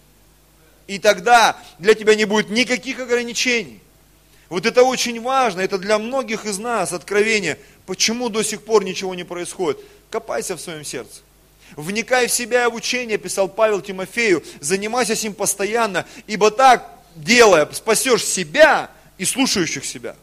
И 0.87 1.01
тогда 1.01 1.61
для 1.81 1.95
тебя 1.95 2.15
не 2.15 2.25
будет 2.25 2.51
никаких 2.51 3.01
ограничений. 3.01 3.81
Вот 4.49 4.65
это 4.65 4.85
очень 4.85 5.21
важно, 5.21 5.61
это 5.61 5.77
для 5.77 5.99
многих 5.99 6.47
из 6.47 6.61
нас 6.61 6.93
откровение. 6.93 7.59
Почему 7.85 8.29
до 8.29 8.45
сих 8.45 8.63
пор 8.63 8.85
ничего 8.85 9.13
не 9.17 9.25
происходит? 9.25 9.81
Копайся 10.09 10.57
в 10.57 10.61
своем 10.61 10.85
сердце. 10.85 11.23
Вникай 11.77 12.27
в 12.27 12.33
себя 12.33 12.65
и 12.65 12.71
в 12.71 12.75
учение, 12.75 13.19
писал 13.19 13.49
Павел 13.49 13.81
Тимофею, 13.81 14.43
занимайся 14.61 15.15
с 15.15 15.23
ним 15.23 15.35
постоянно, 15.35 16.07
ибо 16.27 16.51
так, 16.51 16.89
делая, 17.15 17.71
спасешь 17.73 18.25
себя 18.25 18.91
и 19.19 19.25
слушающих 19.25 19.85
себя. 19.85 20.17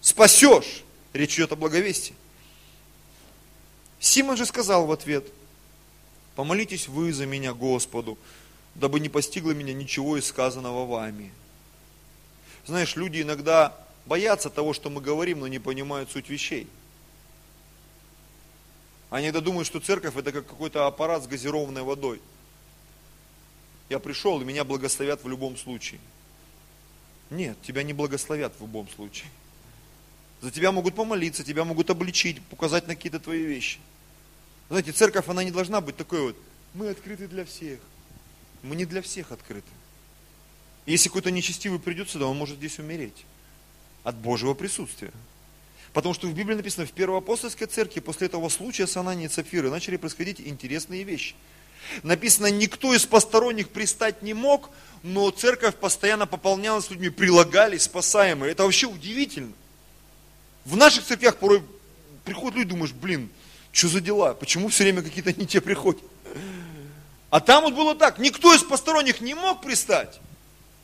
Спасешь. 0.00 0.82
Речь 1.12 1.34
идет 1.36 1.52
о 1.52 1.56
благовестии. 1.56 2.14
Симон 4.00 4.36
же 4.36 4.46
сказал 4.46 4.86
в 4.86 4.92
ответ, 4.92 5.24
помолитесь 6.36 6.86
вы 6.86 7.12
за 7.12 7.26
меня 7.26 7.52
Господу, 7.52 8.16
дабы 8.74 9.00
не 9.00 9.08
постигло 9.08 9.50
меня 9.52 9.72
ничего 9.72 10.16
из 10.16 10.26
сказанного 10.26 10.86
вами. 10.86 11.32
Знаешь, 12.66 12.96
люди 12.96 13.22
иногда 13.22 13.74
боятся 14.06 14.50
того, 14.50 14.72
что 14.72 14.90
мы 14.90 15.00
говорим, 15.00 15.40
но 15.40 15.48
не 15.48 15.58
понимают 15.58 16.10
суть 16.10 16.28
вещей. 16.28 16.68
Они 19.10 19.26
иногда 19.26 19.40
думают, 19.40 19.66
что 19.66 19.80
церковь 19.80 20.16
это 20.16 20.32
как 20.32 20.46
какой-то 20.46 20.86
аппарат 20.86 21.24
с 21.24 21.26
газированной 21.26 21.82
водой. 21.82 22.20
Я 23.88 23.98
пришел, 23.98 24.40
и 24.40 24.44
меня 24.44 24.64
благословят 24.64 25.24
в 25.24 25.28
любом 25.28 25.56
случае. 25.56 26.00
Нет, 27.30 27.56
тебя 27.62 27.82
не 27.82 27.92
благословят 27.92 28.52
в 28.58 28.62
любом 28.62 28.88
случае. 28.90 29.30
За 30.40 30.50
тебя 30.50 30.72
могут 30.72 30.94
помолиться, 30.94 31.42
тебя 31.42 31.64
могут 31.64 31.90
обличить, 31.90 32.42
показать 32.44 32.86
на 32.86 32.94
какие-то 32.94 33.18
твои 33.18 33.42
вещи. 33.42 33.80
Знаете, 34.68 34.92
церковь, 34.92 35.28
она 35.28 35.42
не 35.42 35.50
должна 35.50 35.80
быть 35.80 35.96
такой 35.96 36.20
вот, 36.20 36.36
мы 36.74 36.90
открыты 36.90 37.26
для 37.26 37.44
всех. 37.44 37.80
Мы 38.62 38.76
не 38.76 38.84
для 38.84 39.02
всех 39.02 39.32
открыты. 39.32 39.68
Если 40.86 41.08
какой-то 41.08 41.30
нечестивый 41.30 41.78
придет 41.78 42.10
сюда, 42.10 42.26
он 42.26 42.36
может 42.36 42.58
здесь 42.58 42.78
умереть 42.78 43.24
от 44.04 44.16
Божьего 44.16 44.54
присутствия. 44.54 45.12
Потому 45.92 46.14
что 46.14 46.26
в 46.26 46.34
Библии 46.34 46.54
написано, 46.54 46.86
в 46.86 46.92
Первоапостольской 46.92 47.66
церкви 47.66 48.00
после 48.00 48.26
этого 48.26 48.48
случая 48.48 48.86
с 48.86 48.96
Ананией 48.96 49.28
и 49.28 49.32
Сапфирой 49.32 49.70
начали 49.70 49.96
происходить 49.96 50.40
интересные 50.40 51.02
вещи. 51.02 51.34
Написано, 52.02 52.46
никто 52.46 52.94
из 52.94 53.06
посторонних 53.06 53.70
пристать 53.70 54.22
не 54.22 54.34
мог, 54.34 54.70
но 55.02 55.30
церковь 55.30 55.76
постоянно 55.76 56.26
пополнялась 56.26 56.90
людьми, 56.90 57.08
прилагались 57.08 57.84
спасаемые. 57.84 58.52
Это 58.52 58.64
вообще 58.64 58.86
удивительно. 58.86 59.52
В 60.64 60.76
наших 60.76 61.04
церквях 61.04 61.36
порой 61.36 61.62
приходят 62.24 62.56
люди, 62.56 62.70
думаешь, 62.70 62.92
блин, 62.92 63.30
что 63.72 63.88
за 63.88 64.00
дела? 64.00 64.34
Почему 64.34 64.68
все 64.68 64.84
время 64.84 65.02
какие-то 65.02 65.32
не 65.32 65.46
те 65.46 65.60
приходят? 65.60 66.02
А 67.30 67.40
там 67.40 67.64
вот 67.64 67.74
было 67.74 67.94
так, 67.94 68.18
никто 68.18 68.54
из 68.54 68.62
посторонних 68.62 69.20
не 69.20 69.34
мог 69.34 69.62
пристать, 69.62 70.20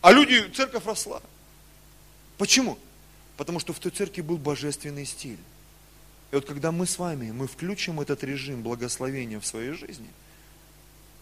а 0.01 0.13
люди, 0.13 0.51
церковь 0.55 0.85
росла. 0.85 1.23
Почему? 2.37 2.79
Потому 3.37 3.59
что 3.59 3.72
в 3.72 3.78
той 3.78 3.91
церкви 3.91 4.20
был 4.20 4.39
божественный 4.39 5.07
стиль. 5.07 5.39
И 6.30 6.35
вот 6.35 6.45
когда 6.47 6.72
мы 6.72 6.87
с 6.87 6.99
вами, 6.99 7.30
мы 7.30 7.47
включим 7.47 8.01
этот 8.01 8.22
режим 8.24 8.62
благословения 8.62 9.41
в 9.41 9.47
своей 9.47 9.72
жизни, 9.72 10.09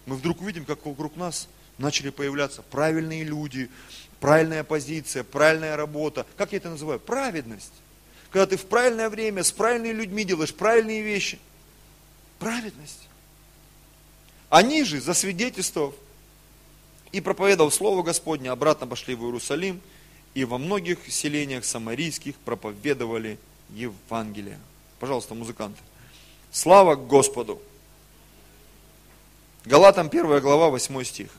мы 0.07 0.17
вдруг 0.17 0.41
увидим, 0.41 0.65
как 0.65 0.85
вокруг 0.85 1.17
нас 1.17 1.49
начали 1.79 2.11
появляться 2.11 2.63
правильные 2.63 3.25
люди, 3.25 3.71
правильная 4.21 4.65
позиция, 4.65 5.25
правильная 5.25 5.77
работа. 5.77 6.27
Как 6.37 6.53
я 6.53 6.59
это 6.59 6.71
называю? 6.71 6.99
Праведность. 7.01 7.73
Когда 8.31 8.47
ты 8.47 8.57
в 8.57 8.67
правильное 8.67 9.09
время 9.09 9.45
с 9.45 9.53
правильными 9.53 9.93
людьми 9.93 10.25
делаешь 10.25 10.55
правильные 10.55 11.03
вещи. 11.03 11.39
Праведность. 12.39 13.09
Они 14.49 14.85
же, 14.85 15.01
засвидетельствовав 15.01 15.95
и 17.13 17.21
проповедовав 17.21 17.75
Слово 17.75 18.03
Господне, 18.03 18.51
обратно 18.51 18.87
пошли 18.87 19.15
в 19.15 19.25
Иерусалим– 19.25 19.81
и 20.35 20.45
во 20.45 20.59
многих 20.59 20.99
селениях 21.13 21.65
самарийских 21.65 22.37
проповедовали 22.37 23.39
Евангелие. 23.71 24.59
Пожалуйста, 24.99 25.35
музыканты. 25.35 25.81
Слава 26.51 26.95
Господу! 26.95 27.61
Галатам 29.65 30.09
1 30.09 30.41
глава, 30.41 30.71
8 30.71 31.05
стих. 31.05 31.31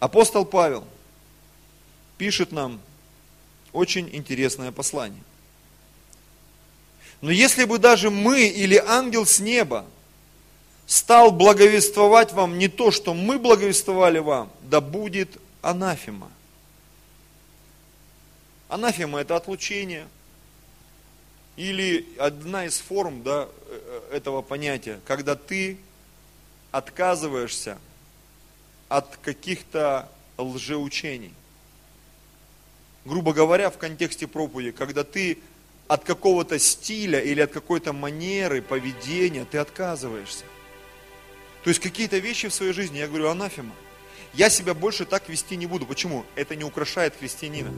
Апостол 0.00 0.44
Павел 0.44 0.84
пишет 2.18 2.52
нам 2.52 2.80
очень 3.72 4.08
интересное 4.14 4.72
послание. 4.72 5.22
Но 7.20 7.30
если 7.30 7.64
бы 7.64 7.78
даже 7.78 8.10
мы 8.10 8.46
или 8.46 8.76
ангел 8.76 9.26
с 9.26 9.40
неба 9.40 9.86
стал 10.86 11.30
благовествовать 11.30 12.32
вам 12.32 12.58
не 12.58 12.68
то, 12.68 12.90
что 12.90 13.14
мы 13.14 13.38
благовествовали 13.38 14.18
вам, 14.18 14.50
да 14.62 14.80
будет 14.80 15.38
анафема. 15.62 16.30
Анафема– 18.70 19.20
это 19.20 19.34
отлучение. 19.34 20.06
Или 21.56 22.06
одна 22.18 22.66
из 22.66 22.78
форм 22.78 23.22
да, 23.24 23.48
э, 23.66 24.10
этого 24.12 24.42
понятия, 24.42 25.00
когда 25.04 25.34
ты 25.34 25.76
отказываешься 26.70 27.78
от 28.88 29.16
каких-то 29.16 30.08
лжеучений. 30.38 31.34
Грубо 33.04 33.32
говоря, 33.32 33.70
в 33.70 33.76
контексте 33.76 34.28
проповеди, 34.28 34.70
когда 34.70 35.02
ты 35.02 35.38
от 35.88 36.04
какого-то 36.04 36.60
стиля 36.60 37.18
или 37.18 37.40
от 37.40 37.50
какой-то 37.50 37.92
манеры, 37.92 38.62
поведения 38.62 39.44
ты 39.44 39.58
отказываешься. 39.58 40.44
То 41.64 41.70
есть 41.70 41.80
какие-то 41.80 42.18
вещи 42.18 42.48
в 42.48 42.54
своей 42.54 42.72
жизни, 42.72 42.98
я 42.98 43.08
говорю, 43.08 43.28
анафема. 43.28 43.74
Я 44.32 44.48
себя 44.48 44.74
больше 44.74 45.06
так 45.06 45.28
вести 45.28 45.56
не 45.56 45.66
буду. 45.66 45.86
Почему? 45.86 46.24
Это 46.36 46.54
не 46.54 46.62
украшает 46.62 47.16
христианина. 47.18 47.72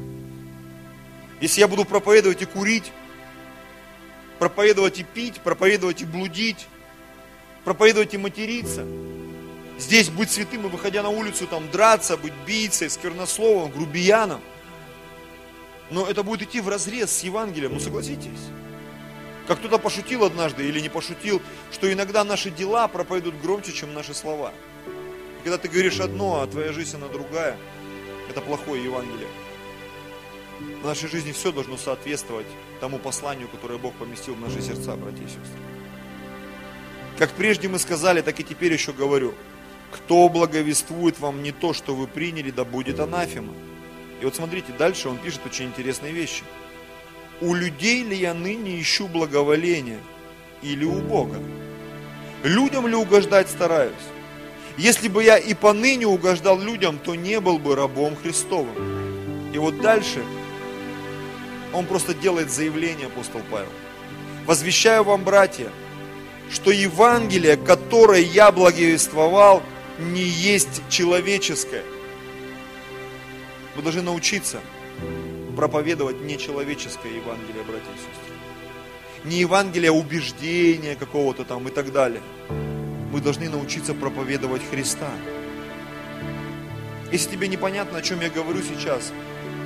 Если 1.43 1.61
я 1.61 1.67
буду 1.67 1.85
проповедовать 1.85 2.41
и 2.41 2.45
курить, 2.45 2.93
проповедовать 4.39 5.01
и 5.01 5.03
пить, 5.03 5.41
проповедовать 5.41 6.01
и 6.01 6.05
блудить, 6.05 6.69
проповедовать 7.65 8.15
и 8.15 8.17
материться, 8.17 8.87
здесь 9.77 10.09
быть 10.09 10.31
святым 10.31 10.67
и 10.67 10.71
выходя 10.71 11.03
на 11.03 11.09
улицу, 11.09 11.49
там 11.49 11.69
драться, 11.73 12.17
быть 12.17 12.33
бийцей, 12.47 12.89
сквернословом, 12.89 13.73
грубияном, 13.73 14.41
но 15.91 16.07
это 16.07 16.23
будет 16.23 16.43
идти 16.43 16.61
в 16.61 16.69
разрез 16.69 17.11
с 17.11 17.25
Евангелием, 17.25 17.73
ну 17.73 17.81
согласитесь. 17.81 18.47
Как 19.49 19.59
кто-то 19.59 19.79
пошутил 19.79 20.23
однажды 20.23 20.65
или 20.65 20.79
не 20.79 20.91
пошутил, 20.91 21.43
что 21.73 21.93
иногда 21.93 22.23
наши 22.23 22.51
дела 22.51 22.87
проповедуют 22.87 23.43
громче, 23.43 23.73
чем 23.73 23.95
наши 23.95 24.15
слова. 24.15 24.55
И 25.41 25.43
когда 25.43 25.59
ты 25.59 25.67
говоришь 25.67 25.99
одно, 25.99 26.41
а 26.41 26.47
твоя 26.47 26.73
жизнь 26.73 26.97
она 26.97 27.09
другая, 27.09 27.59
это 28.31 28.41
плохое 28.41 28.85
Евангелие. 28.85 29.27
В 30.83 30.87
нашей 30.87 31.09
жизни 31.09 31.33
все 31.33 31.53
должно 31.53 31.77
соответствовать 31.77 32.47
тому 32.81 32.99
посланию, 32.99 33.49
которое 33.49 33.79
Бог 33.79 33.95
поместил 33.95 34.35
в 34.35 34.41
наши 34.41 34.61
сердца, 34.61 34.97
братья 34.97 35.23
и 35.23 35.29
сестры. 35.29 35.61
Как 37.19 37.31
прежде 37.31 37.69
мы 37.69 37.79
сказали, 37.79 38.21
так 38.21 38.39
и 38.41 38.45
теперь 38.45 38.73
еще 38.73 38.93
говорю. 38.93 39.35
Кто 39.93 40.29
благовествует 40.29 41.21
вам 41.21 41.43
не 41.43 41.53
то, 41.53 41.73
что 41.73 41.95
вы 41.95 42.07
приняли, 42.07 42.51
да 42.51 42.65
будет 42.65 42.99
анафема. 42.99 43.53
И 44.21 44.25
вот 44.25 44.35
смотрите, 44.35 44.73
дальше 44.79 45.09
он 45.09 45.19
пишет 45.19 45.41
очень 45.45 45.67
интересные 45.67 46.13
вещи. 46.13 46.43
У 47.41 47.55
людей 47.55 48.03
ли 48.03 48.17
я 48.17 48.35
ныне 48.35 48.81
ищу 48.81 49.09
благоволения 49.09 49.99
или 50.63 50.85
у 50.85 51.01
Бога? 51.01 51.41
Людям 52.43 52.87
ли 52.87 52.95
угождать 52.95 53.51
стараюсь? 53.51 53.93
Если 54.79 55.09
бы 55.09 55.23
я 55.23 55.39
и 55.39 55.55
поныне 55.55 56.07
угождал 56.07 56.59
людям, 56.59 56.99
то 56.99 57.15
не 57.15 57.41
был 57.41 57.59
бы 57.59 57.77
рабом 57.77 58.17
Христовым. 58.17 59.53
И 59.53 59.59
вот 59.59 59.81
дальше 59.81 60.25
он 61.73 61.87
просто 61.87 62.15
делает 62.15 62.51
заявление, 62.51 63.07
апостол 63.07 63.41
Павел. 63.51 63.69
Возвещаю 64.47 65.05
вам, 65.05 65.25
братья, 65.25 65.71
что 66.51 66.71
Евангелие, 66.71 67.57
которое 67.57 68.21
я 68.21 68.53
благовествовал, 68.53 69.63
не 69.99 70.23
есть 70.23 70.83
человеческое. 70.89 71.85
Вы 73.77 73.83
должны 73.83 74.03
научиться 74.03 74.61
проповедовать 75.57 76.21
нечеловеческое 76.21 77.13
Евангелие, 77.13 77.63
братья 77.63 77.91
и 77.91 77.97
сестры. 77.97 78.37
Не 79.25 79.39
Евангелие 79.39 79.93
убеждения 79.93 80.97
какого-то 80.97 81.45
там 81.45 81.69
и 81.69 81.71
так 81.71 81.93
далее. 81.93 82.21
Мы 83.13 83.21
должны 83.21 83.49
научиться 83.49 83.95
проповедовать 83.95 84.63
Христа. 84.71 85.11
Если 87.13 87.31
тебе 87.31 87.49
непонятно, 87.49 87.99
о 87.99 88.03
чем 88.03 88.21
я 88.21 88.31
говорю 88.31 88.61
сейчас, 88.63 89.13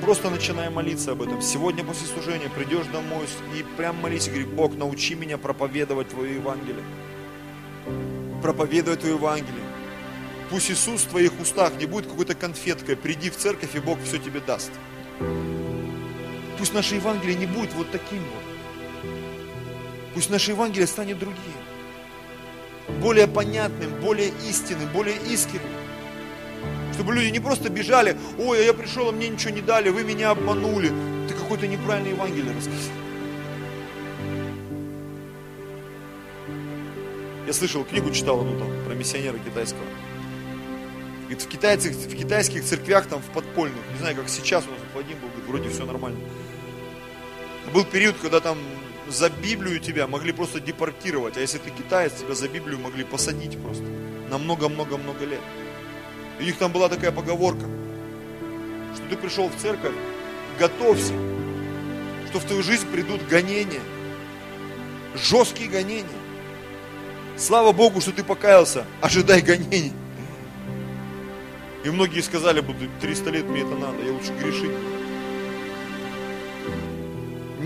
Просто 0.07 0.31
начинай 0.31 0.71
молиться 0.71 1.11
об 1.11 1.23
этом. 1.23 1.43
Сегодня 1.43 1.83
после 1.83 2.07
служения 2.07 2.49
придешь 2.49 2.87
домой 2.93 3.27
и 3.59 3.65
прям 3.77 3.97
молись, 3.97 4.29
и 4.29 4.31
говори, 4.31 4.45
Бог, 4.45 4.77
научи 4.77 5.17
меня 5.17 5.37
проповедовать 5.37 6.11
Твое 6.11 6.37
Евангелие. 6.37 6.85
Проповедовать 8.41 9.01
Твое 9.01 9.17
Евангелие. 9.17 9.65
Пусть 10.49 10.71
Иисус 10.71 11.03
в 11.03 11.09
твоих 11.09 11.33
устах 11.41 11.73
не 11.81 11.87
будет 11.87 12.07
какой-то 12.07 12.37
конфеткой. 12.37 12.95
Приди 12.95 13.31
в 13.31 13.37
церковь, 13.37 13.75
и 13.75 13.81
Бог 13.81 13.99
все 14.05 14.19
тебе 14.19 14.39
даст. 14.39 14.71
Пусть 16.57 16.73
наше 16.73 16.95
Евангелие 16.95 17.35
не 17.35 17.47
будет 17.47 17.75
вот 17.75 17.91
таким 17.91 18.21
вот. 18.21 19.11
Пусть 20.15 20.31
наше 20.31 20.53
Евангелие 20.53 20.87
станет 20.87 21.19
другим. 21.19 21.41
Более 23.01 23.27
понятным, 23.27 23.91
более 24.01 24.29
истинным, 24.49 24.89
более 24.93 25.17
искренним. 25.17 25.86
Чтобы 26.97 27.13
люди 27.13 27.29
не 27.29 27.41
просто 27.41 27.69
бежали, 27.69 28.17
ой, 28.39 28.61
а 28.61 28.63
я 28.63 28.73
пришел, 28.73 29.11
а 29.11 29.13
мне 29.13 29.29
ничего 29.29 29.51
не 29.51 29.61
дали, 29.61 29.91
вы 29.91 30.03
меня 30.03 30.31
обманули. 30.31 30.91
Ты 31.29 31.35
какой-то 31.35 31.67
неправильный 31.67 32.13
Евангелие 32.13 32.55
рассказал. 32.57 32.95
Я 37.47 37.53
слышал, 37.53 37.85
книгу 37.85 38.11
читал 38.13 38.41
одну 38.41 38.59
там 38.59 38.69
про 38.87 38.95
миссионера 38.95 39.39
китайского. 39.39 39.85
Говорит, 41.25 41.43
в, 41.43 41.49
китайцах, 41.49 41.93
в 41.93 42.17
китайских 42.17 42.65
церквях, 42.65 43.07
там, 43.09 43.21
в 43.21 43.27
подпольных, 43.27 43.79
не 43.93 43.99
знаю, 43.99 44.17
как 44.17 44.31
сейчас 44.31 44.65
у 44.67 44.71
нас 44.71 44.81
Вадим 44.95 45.19
был, 45.19 45.29
говорит, 45.29 45.49
вроде 45.49 45.69
все 45.69 45.85
нормально. 45.85 46.19
Был 47.75 47.85
период, 47.85 48.17
когда 48.23 48.41
там 48.41 48.57
за 49.07 49.29
Библию 49.29 49.81
тебя 49.81 50.07
могли 50.07 50.33
просто 50.33 50.61
депортировать, 50.61 51.37
а 51.37 51.41
если 51.41 51.59
ты 51.59 51.71
китаец, 51.71 52.15
тебя 52.15 52.35
за 52.35 52.49
Библию 52.49 52.79
могли 52.79 53.05
посадить 53.05 53.61
просто 53.61 53.85
на 54.31 54.39
много-много-много 54.39 55.27
лет. 55.27 55.41
И 56.39 56.43
у 56.43 56.47
них 56.47 56.57
там 56.59 56.73
была 56.73 56.89
такая 56.89 57.13
поговорка, 57.13 57.67
что 58.95 59.05
ты 59.09 59.17
пришел 59.17 59.49
в 59.49 59.57
церковь, 59.61 59.95
готовься, 60.59 61.15
что 62.29 62.41
в 62.41 62.45
твою 62.45 62.63
жизнь 62.63 62.87
придут 62.91 63.27
гонения, 63.27 63.81
жесткие 65.15 65.69
гонения. 65.69 66.07
Слава 67.37 67.73
Богу, 67.73 68.01
что 68.01 68.13
ты 68.13 68.25
покаялся, 68.25 68.85
ожидай 69.01 69.41
гонений. 69.41 69.93
И 71.85 71.91
многие 71.91 72.21
сказали, 72.21 72.61
буду 72.61 72.89
300 73.01 73.31
лет 73.31 73.45
мне 73.45 73.61
это 73.61 73.75
надо, 73.75 74.03
я 74.03 74.13
лучше 74.13 74.33
грешить. 74.33 74.73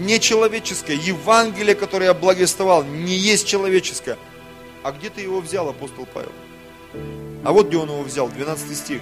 нечеловеческое. 0.01 0.97
Евангелие, 0.97 1.75
которое 1.75 2.07
я 2.07 2.14
благовествовал, 2.14 2.85
не 2.85 3.16
есть 3.16 3.47
человеческое. 3.47 4.18
А 4.83 4.93
где 4.93 5.11
ты 5.11 5.21
его 5.21 5.41
взял, 5.41 5.68
апостол 5.68 6.07
Павел? 6.07 6.33
А 7.45 7.53
вот 7.53 7.68
где 7.68 7.78
он 7.78 7.88
его 7.88 8.03
взял, 8.03 8.28
12 8.28 8.76
стих. 8.76 9.01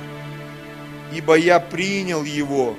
Ибо 1.12 1.34
я 1.34 1.58
принял 1.58 2.22
его 2.22 2.76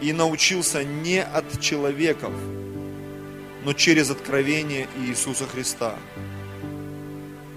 и 0.00 0.12
научился 0.12 0.84
не 0.84 1.22
от 1.22 1.60
человеков, 1.60 2.32
но 3.64 3.72
через 3.72 4.10
откровение 4.10 4.88
Иисуса 4.98 5.46
Христа. 5.46 5.94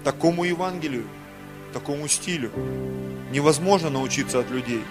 Такому 0.04 0.44
Евангелию, 0.44 1.04
такому 1.72 2.08
стилю 2.08 2.50
невозможно 3.30 3.90
научиться 3.90 4.38
от 4.38 4.50
людей, 4.50 4.82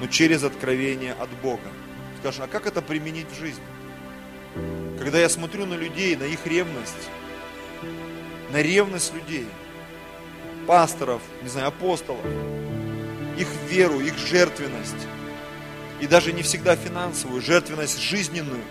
но 0.00 0.06
через 0.06 0.44
откровение 0.44 1.12
от 1.12 1.28
Бога. 1.42 1.68
Скажешь, 2.20 2.40
а 2.40 2.46
как 2.46 2.66
это 2.66 2.80
применить 2.80 3.26
в 3.30 3.38
жизни? 3.38 3.62
Когда 4.98 5.18
я 5.18 5.28
смотрю 5.28 5.66
на 5.66 5.74
людей, 5.74 6.16
на 6.16 6.22
их 6.22 6.46
ревность, 6.46 7.10
на 8.52 8.62
ревность 8.62 9.12
людей, 9.12 9.46
пасторов, 10.66 11.22
не 11.42 11.48
знаю, 11.48 11.68
апостолов, 11.68 12.24
их 13.38 13.48
веру, 13.68 14.00
их 14.00 14.16
жертвенность, 14.18 15.06
и 16.00 16.06
даже 16.06 16.32
не 16.32 16.42
всегда 16.42 16.76
финансовую, 16.76 17.40
жертвенность 17.40 18.00
жизненную, 18.00 18.62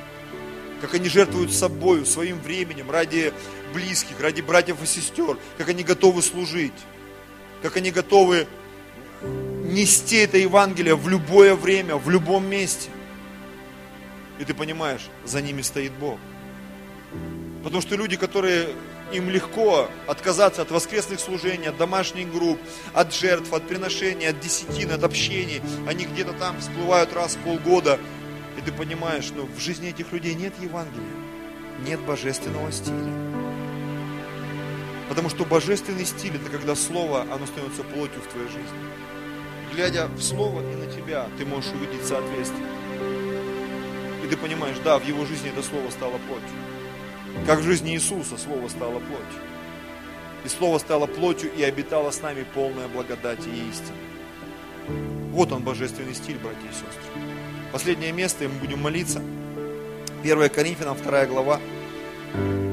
как 0.81 0.93
они 0.95 1.09
жертвуют 1.09 1.53
собой, 1.53 2.05
своим 2.05 2.39
временем 2.39 2.89
ради 2.89 3.33
близких, 3.73 4.19
ради 4.19 4.41
братьев 4.41 4.81
и 4.81 4.85
сестер, 4.85 5.37
как 5.57 5.69
они 5.69 5.83
готовы 5.83 6.21
служить, 6.21 6.73
как 7.61 7.77
они 7.77 7.91
готовы 7.91 8.47
нести 9.21 10.17
это 10.17 10.37
Евангелие 10.37 10.95
в 10.95 11.07
любое 11.07 11.55
время, 11.55 11.95
в 11.95 12.09
любом 12.09 12.47
месте. 12.49 12.89
И 14.39 14.45
ты 14.45 14.53
понимаешь, 14.53 15.07
за 15.23 15.41
ними 15.41 15.61
стоит 15.61 15.93
Бог. 15.93 16.17
Потому 17.63 17.81
что 17.81 17.95
люди, 17.95 18.17
которые 18.17 18.69
им 19.11 19.29
легко 19.29 19.89
отказаться 20.07 20.61
от 20.61 20.71
воскресных 20.71 21.19
служений, 21.19 21.69
от 21.69 21.77
домашних 21.77 22.31
групп, 22.31 22.59
от 22.93 23.13
жертв, 23.13 23.53
от 23.53 23.67
приношений, 23.67 24.27
от 24.27 24.39
десятин, 24.39 24.91
от 24.91 25.03
общений. 25.03 25.61
Они 25.87 26.05
где-то 26.05 26.33
там 26.33 26.59
всплывают 26.59 27.13
раз 27.13 27.35
в 27.35 27.39
полгода. 27.39 27.99
И 28.57 28.61
ты 28.61 28.71
понимаешь, 28.71 29.23
что 29.23 29.45
в 29.45 29.59
жизни 29.59 29.89
этих 29.89 30.11
людей 30.11 30.33
нет 30.33 30.53
Евангелия, 30.61 31.15
нет 31.85 31.99
божественного 32.01 32.71
стиля. 32.71 33.11
Потому 35.09 35.29
что 35.29 35.45
божественный 35.45 36.05
стиль 36.05 36.35
это 36.35 36.49
когда 36.49 36.75
Слово, 36.75 37.21
оно 37.23 37.45
становится 37.45 37.83
плотью 37.83 38.21
в 38.21 38.27
твоей 38.27 38.47
жизни. 38.47 38.79
Глядя 39.73 40.07
в 40.07 40.21
Слово 40.21 40.61
и 40.61 40.75
на 40.75 40.85
тебя, 40.85 41.27
ты 41.37 41.45
можешь 41.45 41.71
увидеть 41.71 42.05
соответствие. 42.05 42.67
И 44.23 44.27
ты 44.27 44.37
понимаешь, 44.37 44.77
да, 44.83 44.99
в 44.99 45.05
его 45.05 45.25
жизни 45.25 45.49
это 45.49 45.63
Слово 45.63 45.89
стало 45.89 46.17
плотью. 46.27 46.70
Как 47.45 47.59
в 47.59 47.63
жизни 47.63 47.93
Иисуса 47.93 48.37
Слово 48.37 48.67
стало 48.67 48.99
плотью. 48.99 49.41
И 50.45 50.47
Слово 50.47 50.77
стало 50.79 51.07
плотью 51.07 51.51
и 51.53 51.63
обитало 51.63 52.11
с 52.11 52.21
нами 52.21 52.45
полная 52.53 52.87
благодати 52.87 53.47
и 53.47 53.69
истина. 53.69 53.97
Вот 55.31 55.51
он, 55.51 55.63
божественный 55.63 56.13
стиль, 56.13 56.37
братья 56.37 56.67
и 56.69 56.73
сестры. 56.73 57.31
Последнее 57.71 58.11
место, 58.11 58.43
и 58.43 58.47
мы 58.47 58.55
будем 58.55 58.81
молиться. 58.81 59.21
1 60.23 60.49
Коринфянам, 60.49 60.97
2 60.97 61.25
глава, 61.27 61.59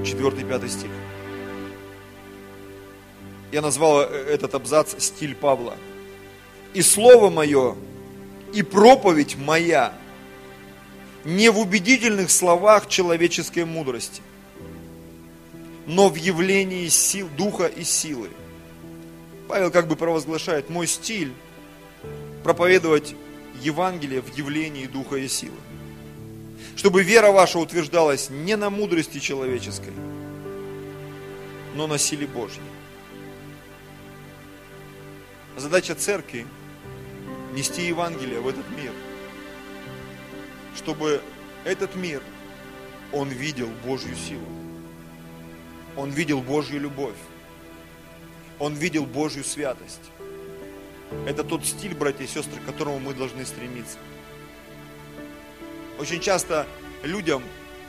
4-5 0.02 0.68
стих. 0.68 0.90
Я 3.52 3.62
назвал 3.62 4.02
э, 4.02 4.06
этот 4.06 4.54
абзац 4.54 4.94
«Стиль 4.98 5.34
Павла». 5.34 5.76
«И 6.74 6.82
слово 6.82 7.30
мое, 7.30 7.76
и 8.52 8.62
проповедь 8.62 9.36
моя 9.36 9.94
не 11.24 11.48
в 11.48 11.58
убедительных 11.58 12.30
словах 12.30 12.88
человеческой 12.88 13.64
мудрости, 13.64 14.22
но 15.88 16.10
в 16.10 16.16
явлении 16.16 16.86
сил, 16.88 17.30
духа 17.34 17.66
и 17.66 17.82
силы. 17.82 18.28
Павел 19.48 19.70
как 19.70 19.88
бы 19.88 19.96
провозглашает, 19.96 20.68
мой 20.68 20.86
стиль 20.86 21.32
проповедовать 22.44 23.14
Евангелие 23.62 24.20
в 24.20 24.36
явлении 24.36 24.86
духа 24.86 25.16
и 25.16 25.26
силы. 25.26 25.56
Чтобы 26.76 27.02
вера 27.02 27.32
ваша 27.32 27.58
утверждалась 27.58 28.28
не 28.28 28.54
на 28.56 28.68
мудрости 28.68 29.18
человеческой, 29.18 29.94
но 31.74 31.86
на 31.86 31.96
силе 31.96 32.26
Божьей. 32.26 32.60
Задача 35.56 35.94
церкви– 35.94 36.46
нести 37.54 37.86
Евангелие 37.86 38.40
в 38.40 38.46
этот 38.46 38.68
мир, 38.76 38.92
чтобы 40.76 41.22
этот 41.64 41.96
мир, 41.96 42.22
он 43.10 43.30
видел 43.30 43.68
Божью 43.86 44.14
силу. 44.14 44.67
Он 45.98 46.10
видел 46.10 46.40
Божью 46.40 46.80
любовь. 46.80 47.16
Он 48.60 48.72
видел 48.74 49.04
Божью 49.04 49.42
святость. 49.42 50.12
Это 51.26 51.42
тот 51.42 51.66
стиль, 51.66 51.92
братья 51.92 52.22
и 52.22 52.28
сестры, 52.28 52.60
к 52.60 52.64
которому 52.64 53.00
мы 53.00 53.14
должны 53.14 53.44
стремиться. 53.44 53.98
Очень 55.98 56.20
часто 56.20 56.68
людям, 57.02 57.42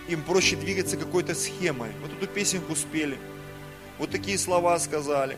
им 0.07 0.23
проще 0.23 0.55
двигаться 0.55 0.97
какой-то 0.97 1.35
схемой. 1.35 1.91
Вот 2.01 2.11
эту 2.11 2.25
песенку 2.25 2.75
спели, 2.75 3.19
вот 3.99 4.09
такие 4.09 4.39
слова 4.39 4.79
сказали. 4.79 5.37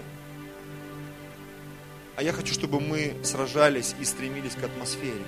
А 2.16 2.24
я 2.24 2.32
хочу, 2.32 2.54
чтобы 2.54 2.80
мы 2.80 3.18
сражались 3.22 3.96
и 4.00 4.06
стремились 4.06 4.54
к 4.54 4.64
атмосфере. 4.64 5.26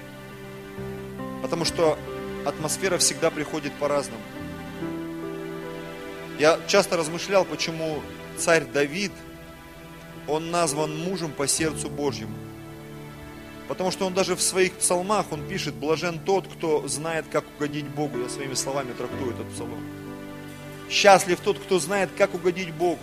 Потому 1.42 1.66
что 1.66 2.00
атмосфера 2.46 2.98
всегда 3.00 3.30
приходит 3.32 3.74
по-разному. 3.74 4.24
Я 6.40 6.60
часто 6.68 6.98
размышлял, 6.98 7.46
почему 7.46 8.02
царь 8.38 8.66
Давид, 8.66 9.12
он 10.28 10.52
назван 10.52 10.98
мужем 10.98 11.32
по 11.32 11.48
сердцу 11.48 11.90
Божьему. 11.90 12.36
Потому 13.68 13.92
что 13.92 14.06
он 14.06 14.14
даже 14.14 14.36
в 14.36 14.42
своих 14.42 14.74
псалмах, 14.74 15.32
он 15.32 15.48
пишет, 15.48 15.74
блажен 15.74 16.20
тот, 16.20 16.48
кто 16.48 16.88
знает, 16.88 17.26
как 17.32 17.46
угодить 17.56 17.88
Богу. 17.88 18.20
Я 18.20 18.30
своими 18.30 18.54
словами 18.56 18.94
трактую 18.94 19.32
этот 19.32 19.50
псалом. 19.52 19.80
Счастлив 20.90 21.40
тот, 21.40 21.60
кто 21.60 21.80
знает, 21.80 22.10
как 22.18 22.34
угодить 22.34 22.74
Богу. 22.74 23.00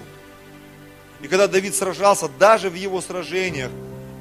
И 1.23 1.29
когда 1.29 1.49
Давид 1.49 1.75
сражался, 1.75 2.29
даже 2.39 2.71
в 2.71 2.75
его 2.75 3.01
сражениях, 3.01 3.71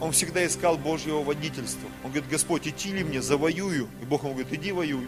он 0.01 0.11
всегда 0.11 0.45
искал 0.45 0.77
Божьего 0.77 1.23
водительства. 1.23 1.89
Он 2.03 2.11
говорит, 2.11 2.29
Господь, 2.29 2.67
идти 2.67 2.91
ли 2.91 3.03
мне, 3.03 3.21
завоюю? 3.21 3.87
И 4.01 4.05
Бог 4.05 4.23
ему 4.23 4.33
говорит, 4.33 4.53
иди 4.53 4.71
воюй. 4.71 5.07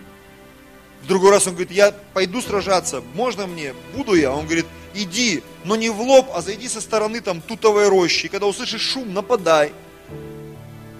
В 1.03 1.07
другой 1.07 1.31
раз 1.31 1.47
он 1.47 1.53
говорит, 1.53 1.71
я 1.71 1.91
пойду 2.13 2.41
сражаться, 2.41 3.01
можно 3.13 3.47
мне, 3.47 3.73
буду 3.95 4.13
я? 4.13 4.31
Он 4.31 4.45
говорит, 4.45 4.67
иди, 4.93 5.43
но 5.63 5.75
не 5.75 5.89
в 5.89 5.99
лоб, 5.99 6.29
а 6.33 6.41
зайди 6.41 6.67
со 6.67 6.81
стороны 6.81 7.21
там 7.21 7.41
тутовой 7.41 7.89
рощи. 7.89 8.27
И 8.27 8.29
когда 8.29 8.45
услышишь 8.45 8.81
шум, 8.81 9.13
нападай. 9.13 9.73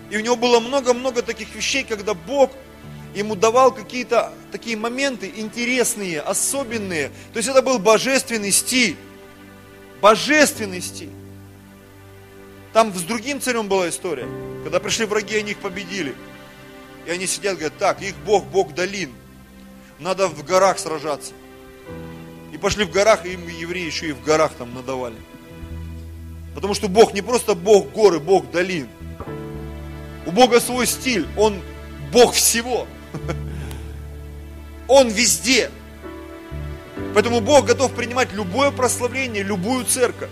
И 0.09 0.17
у 0.17 0.19
него 0.19 0.35
было 0.35 0.59
много-много 0.59 1.21
таких 1.21 1.53
вещей, 1.55 1.83
когда 1.83 2.13
Бог 2.13 2.51
ему 3.15 3.35
давал 3.35 3.71
какие-то 3.73 4.33
такие 4.51 4.75
моменты 4.75 5.31
интересные, 5.35 6.19
особенные. 6.19 7.09
То 7.33 7.37
есть 7.37 7.49
это 7.49 7.61
был 7.61 7.77
божественный 7.79 8.51
стиль. 8.51 8.97
Божественный 10.01 10.81
стиль. 10.81 11.11
Там 12.73 12.93
с 12.93 13.01
другим 13.03 13.39
царем 13.39 13.67
была 13.67 13.89
история. 13.89 14.27
Когда 14.63 14.79
пришли 14.79 15.05
враги, 15.05 15.37
они 15.37 15.51
их 15.51 15.59
победили. 15.59 16.15
И 17.05 17.11
они 17.11 17.27
сидят, 17.27 17.57
говорят, 17.57 17.77
так, 17.77 18.01
их 18.01 18.15
Бог, 18.25 18.45
Бог 18.45 18.73
долин 18.73 19.11
надо 20.01 20.27
в 20.27 20.43
горах 20.43 20.79
сражаться. 20.79 21.33
И 22.51 22.57
пошли 22.57 22.83
в 22.83 22.91
горах, 22.91 23.25
и 23.25 23.33
им 23.33 23.47
евреи 23.47 23.85
еще 23.85 24.09
и 24.09 24.11
в 24.11 24.23
горах 24.23 24.51
там 24.57 24.73
надавали. 24.73 25.15
Потому 26.53 26.73
что 26.73 26.89
Бог 26.89 27.13
не 27.13 27.21
просто 27.21 27.55
Бог 27.55 27.91
горы, 27.91 28.19
Бог 28.19 28.51
долин. 28.51 28.89
У 30.25 30.31
Бога 30.31 30.59
свой 30.59 30.85
стиль, 30.85 31.27
Он 31.37 31.61
Бог 32.11 32.33
всего. 32.33 32.87
Он 34.87 35.07
везде. 35.07 35.71
Поэтому 37.13 37.39
Бог 37.39 37.65
готов 37.65 37.93
принимать 37.93 38.33
любое 38.33 38.71
прославление, 38.71 39.43
любую 39.43 39.85
церковь. 39.85 40.29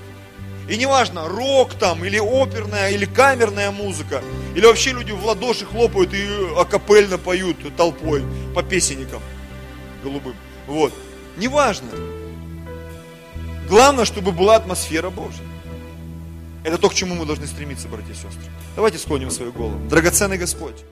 И 0.67 0.77
неважно, 0.77 1.27
рок 1.27 1.73
там, 1.73 2.03
или 2.05 2.19
оперная, 2.19 2.91
или 2.91 3.05
камерная 3.05 3.71
музыка, 3.71 4.21
или 4.55 4.65
вообще 4.65 4.91
люди 4.91 5.11
в 5.11 5.25
ладоши 5.25 5.65
хлопают 5.65 6.13
и 6.13 6.27
акапельно 6.57 7.17
поют 7.17 7.57
толпой 7.75 8.23
по 8.53 8.61
песенникам 8.61 9.21
голубым. 10.03 10.35
Вот. 10.67 10.93
Неважно. 11.37 11.89
Главное, 13.67 14.05
чтобы 14.05 14.31
была 14.31 14.55
атмосфера 14.55 15.09
Божья. 15.09 15.43
Это 16.63 16.77
то, 16.77 16.89
к 16.89 16.93
чему 16.93 17.15
мы 17.15 17.25
должны 17.25 17.47
стремиться, 17.47 17.87
братья 17.87 18.11
и 18.11 18.15
сестры. 18.15 18.51
Давайте 18.75 18.97
склоним 18.97 19.31
свою 19.31 19.51
голову. 19.51 19.79
Драгоценный 19.87 20.37
Господь. 20.37 20.83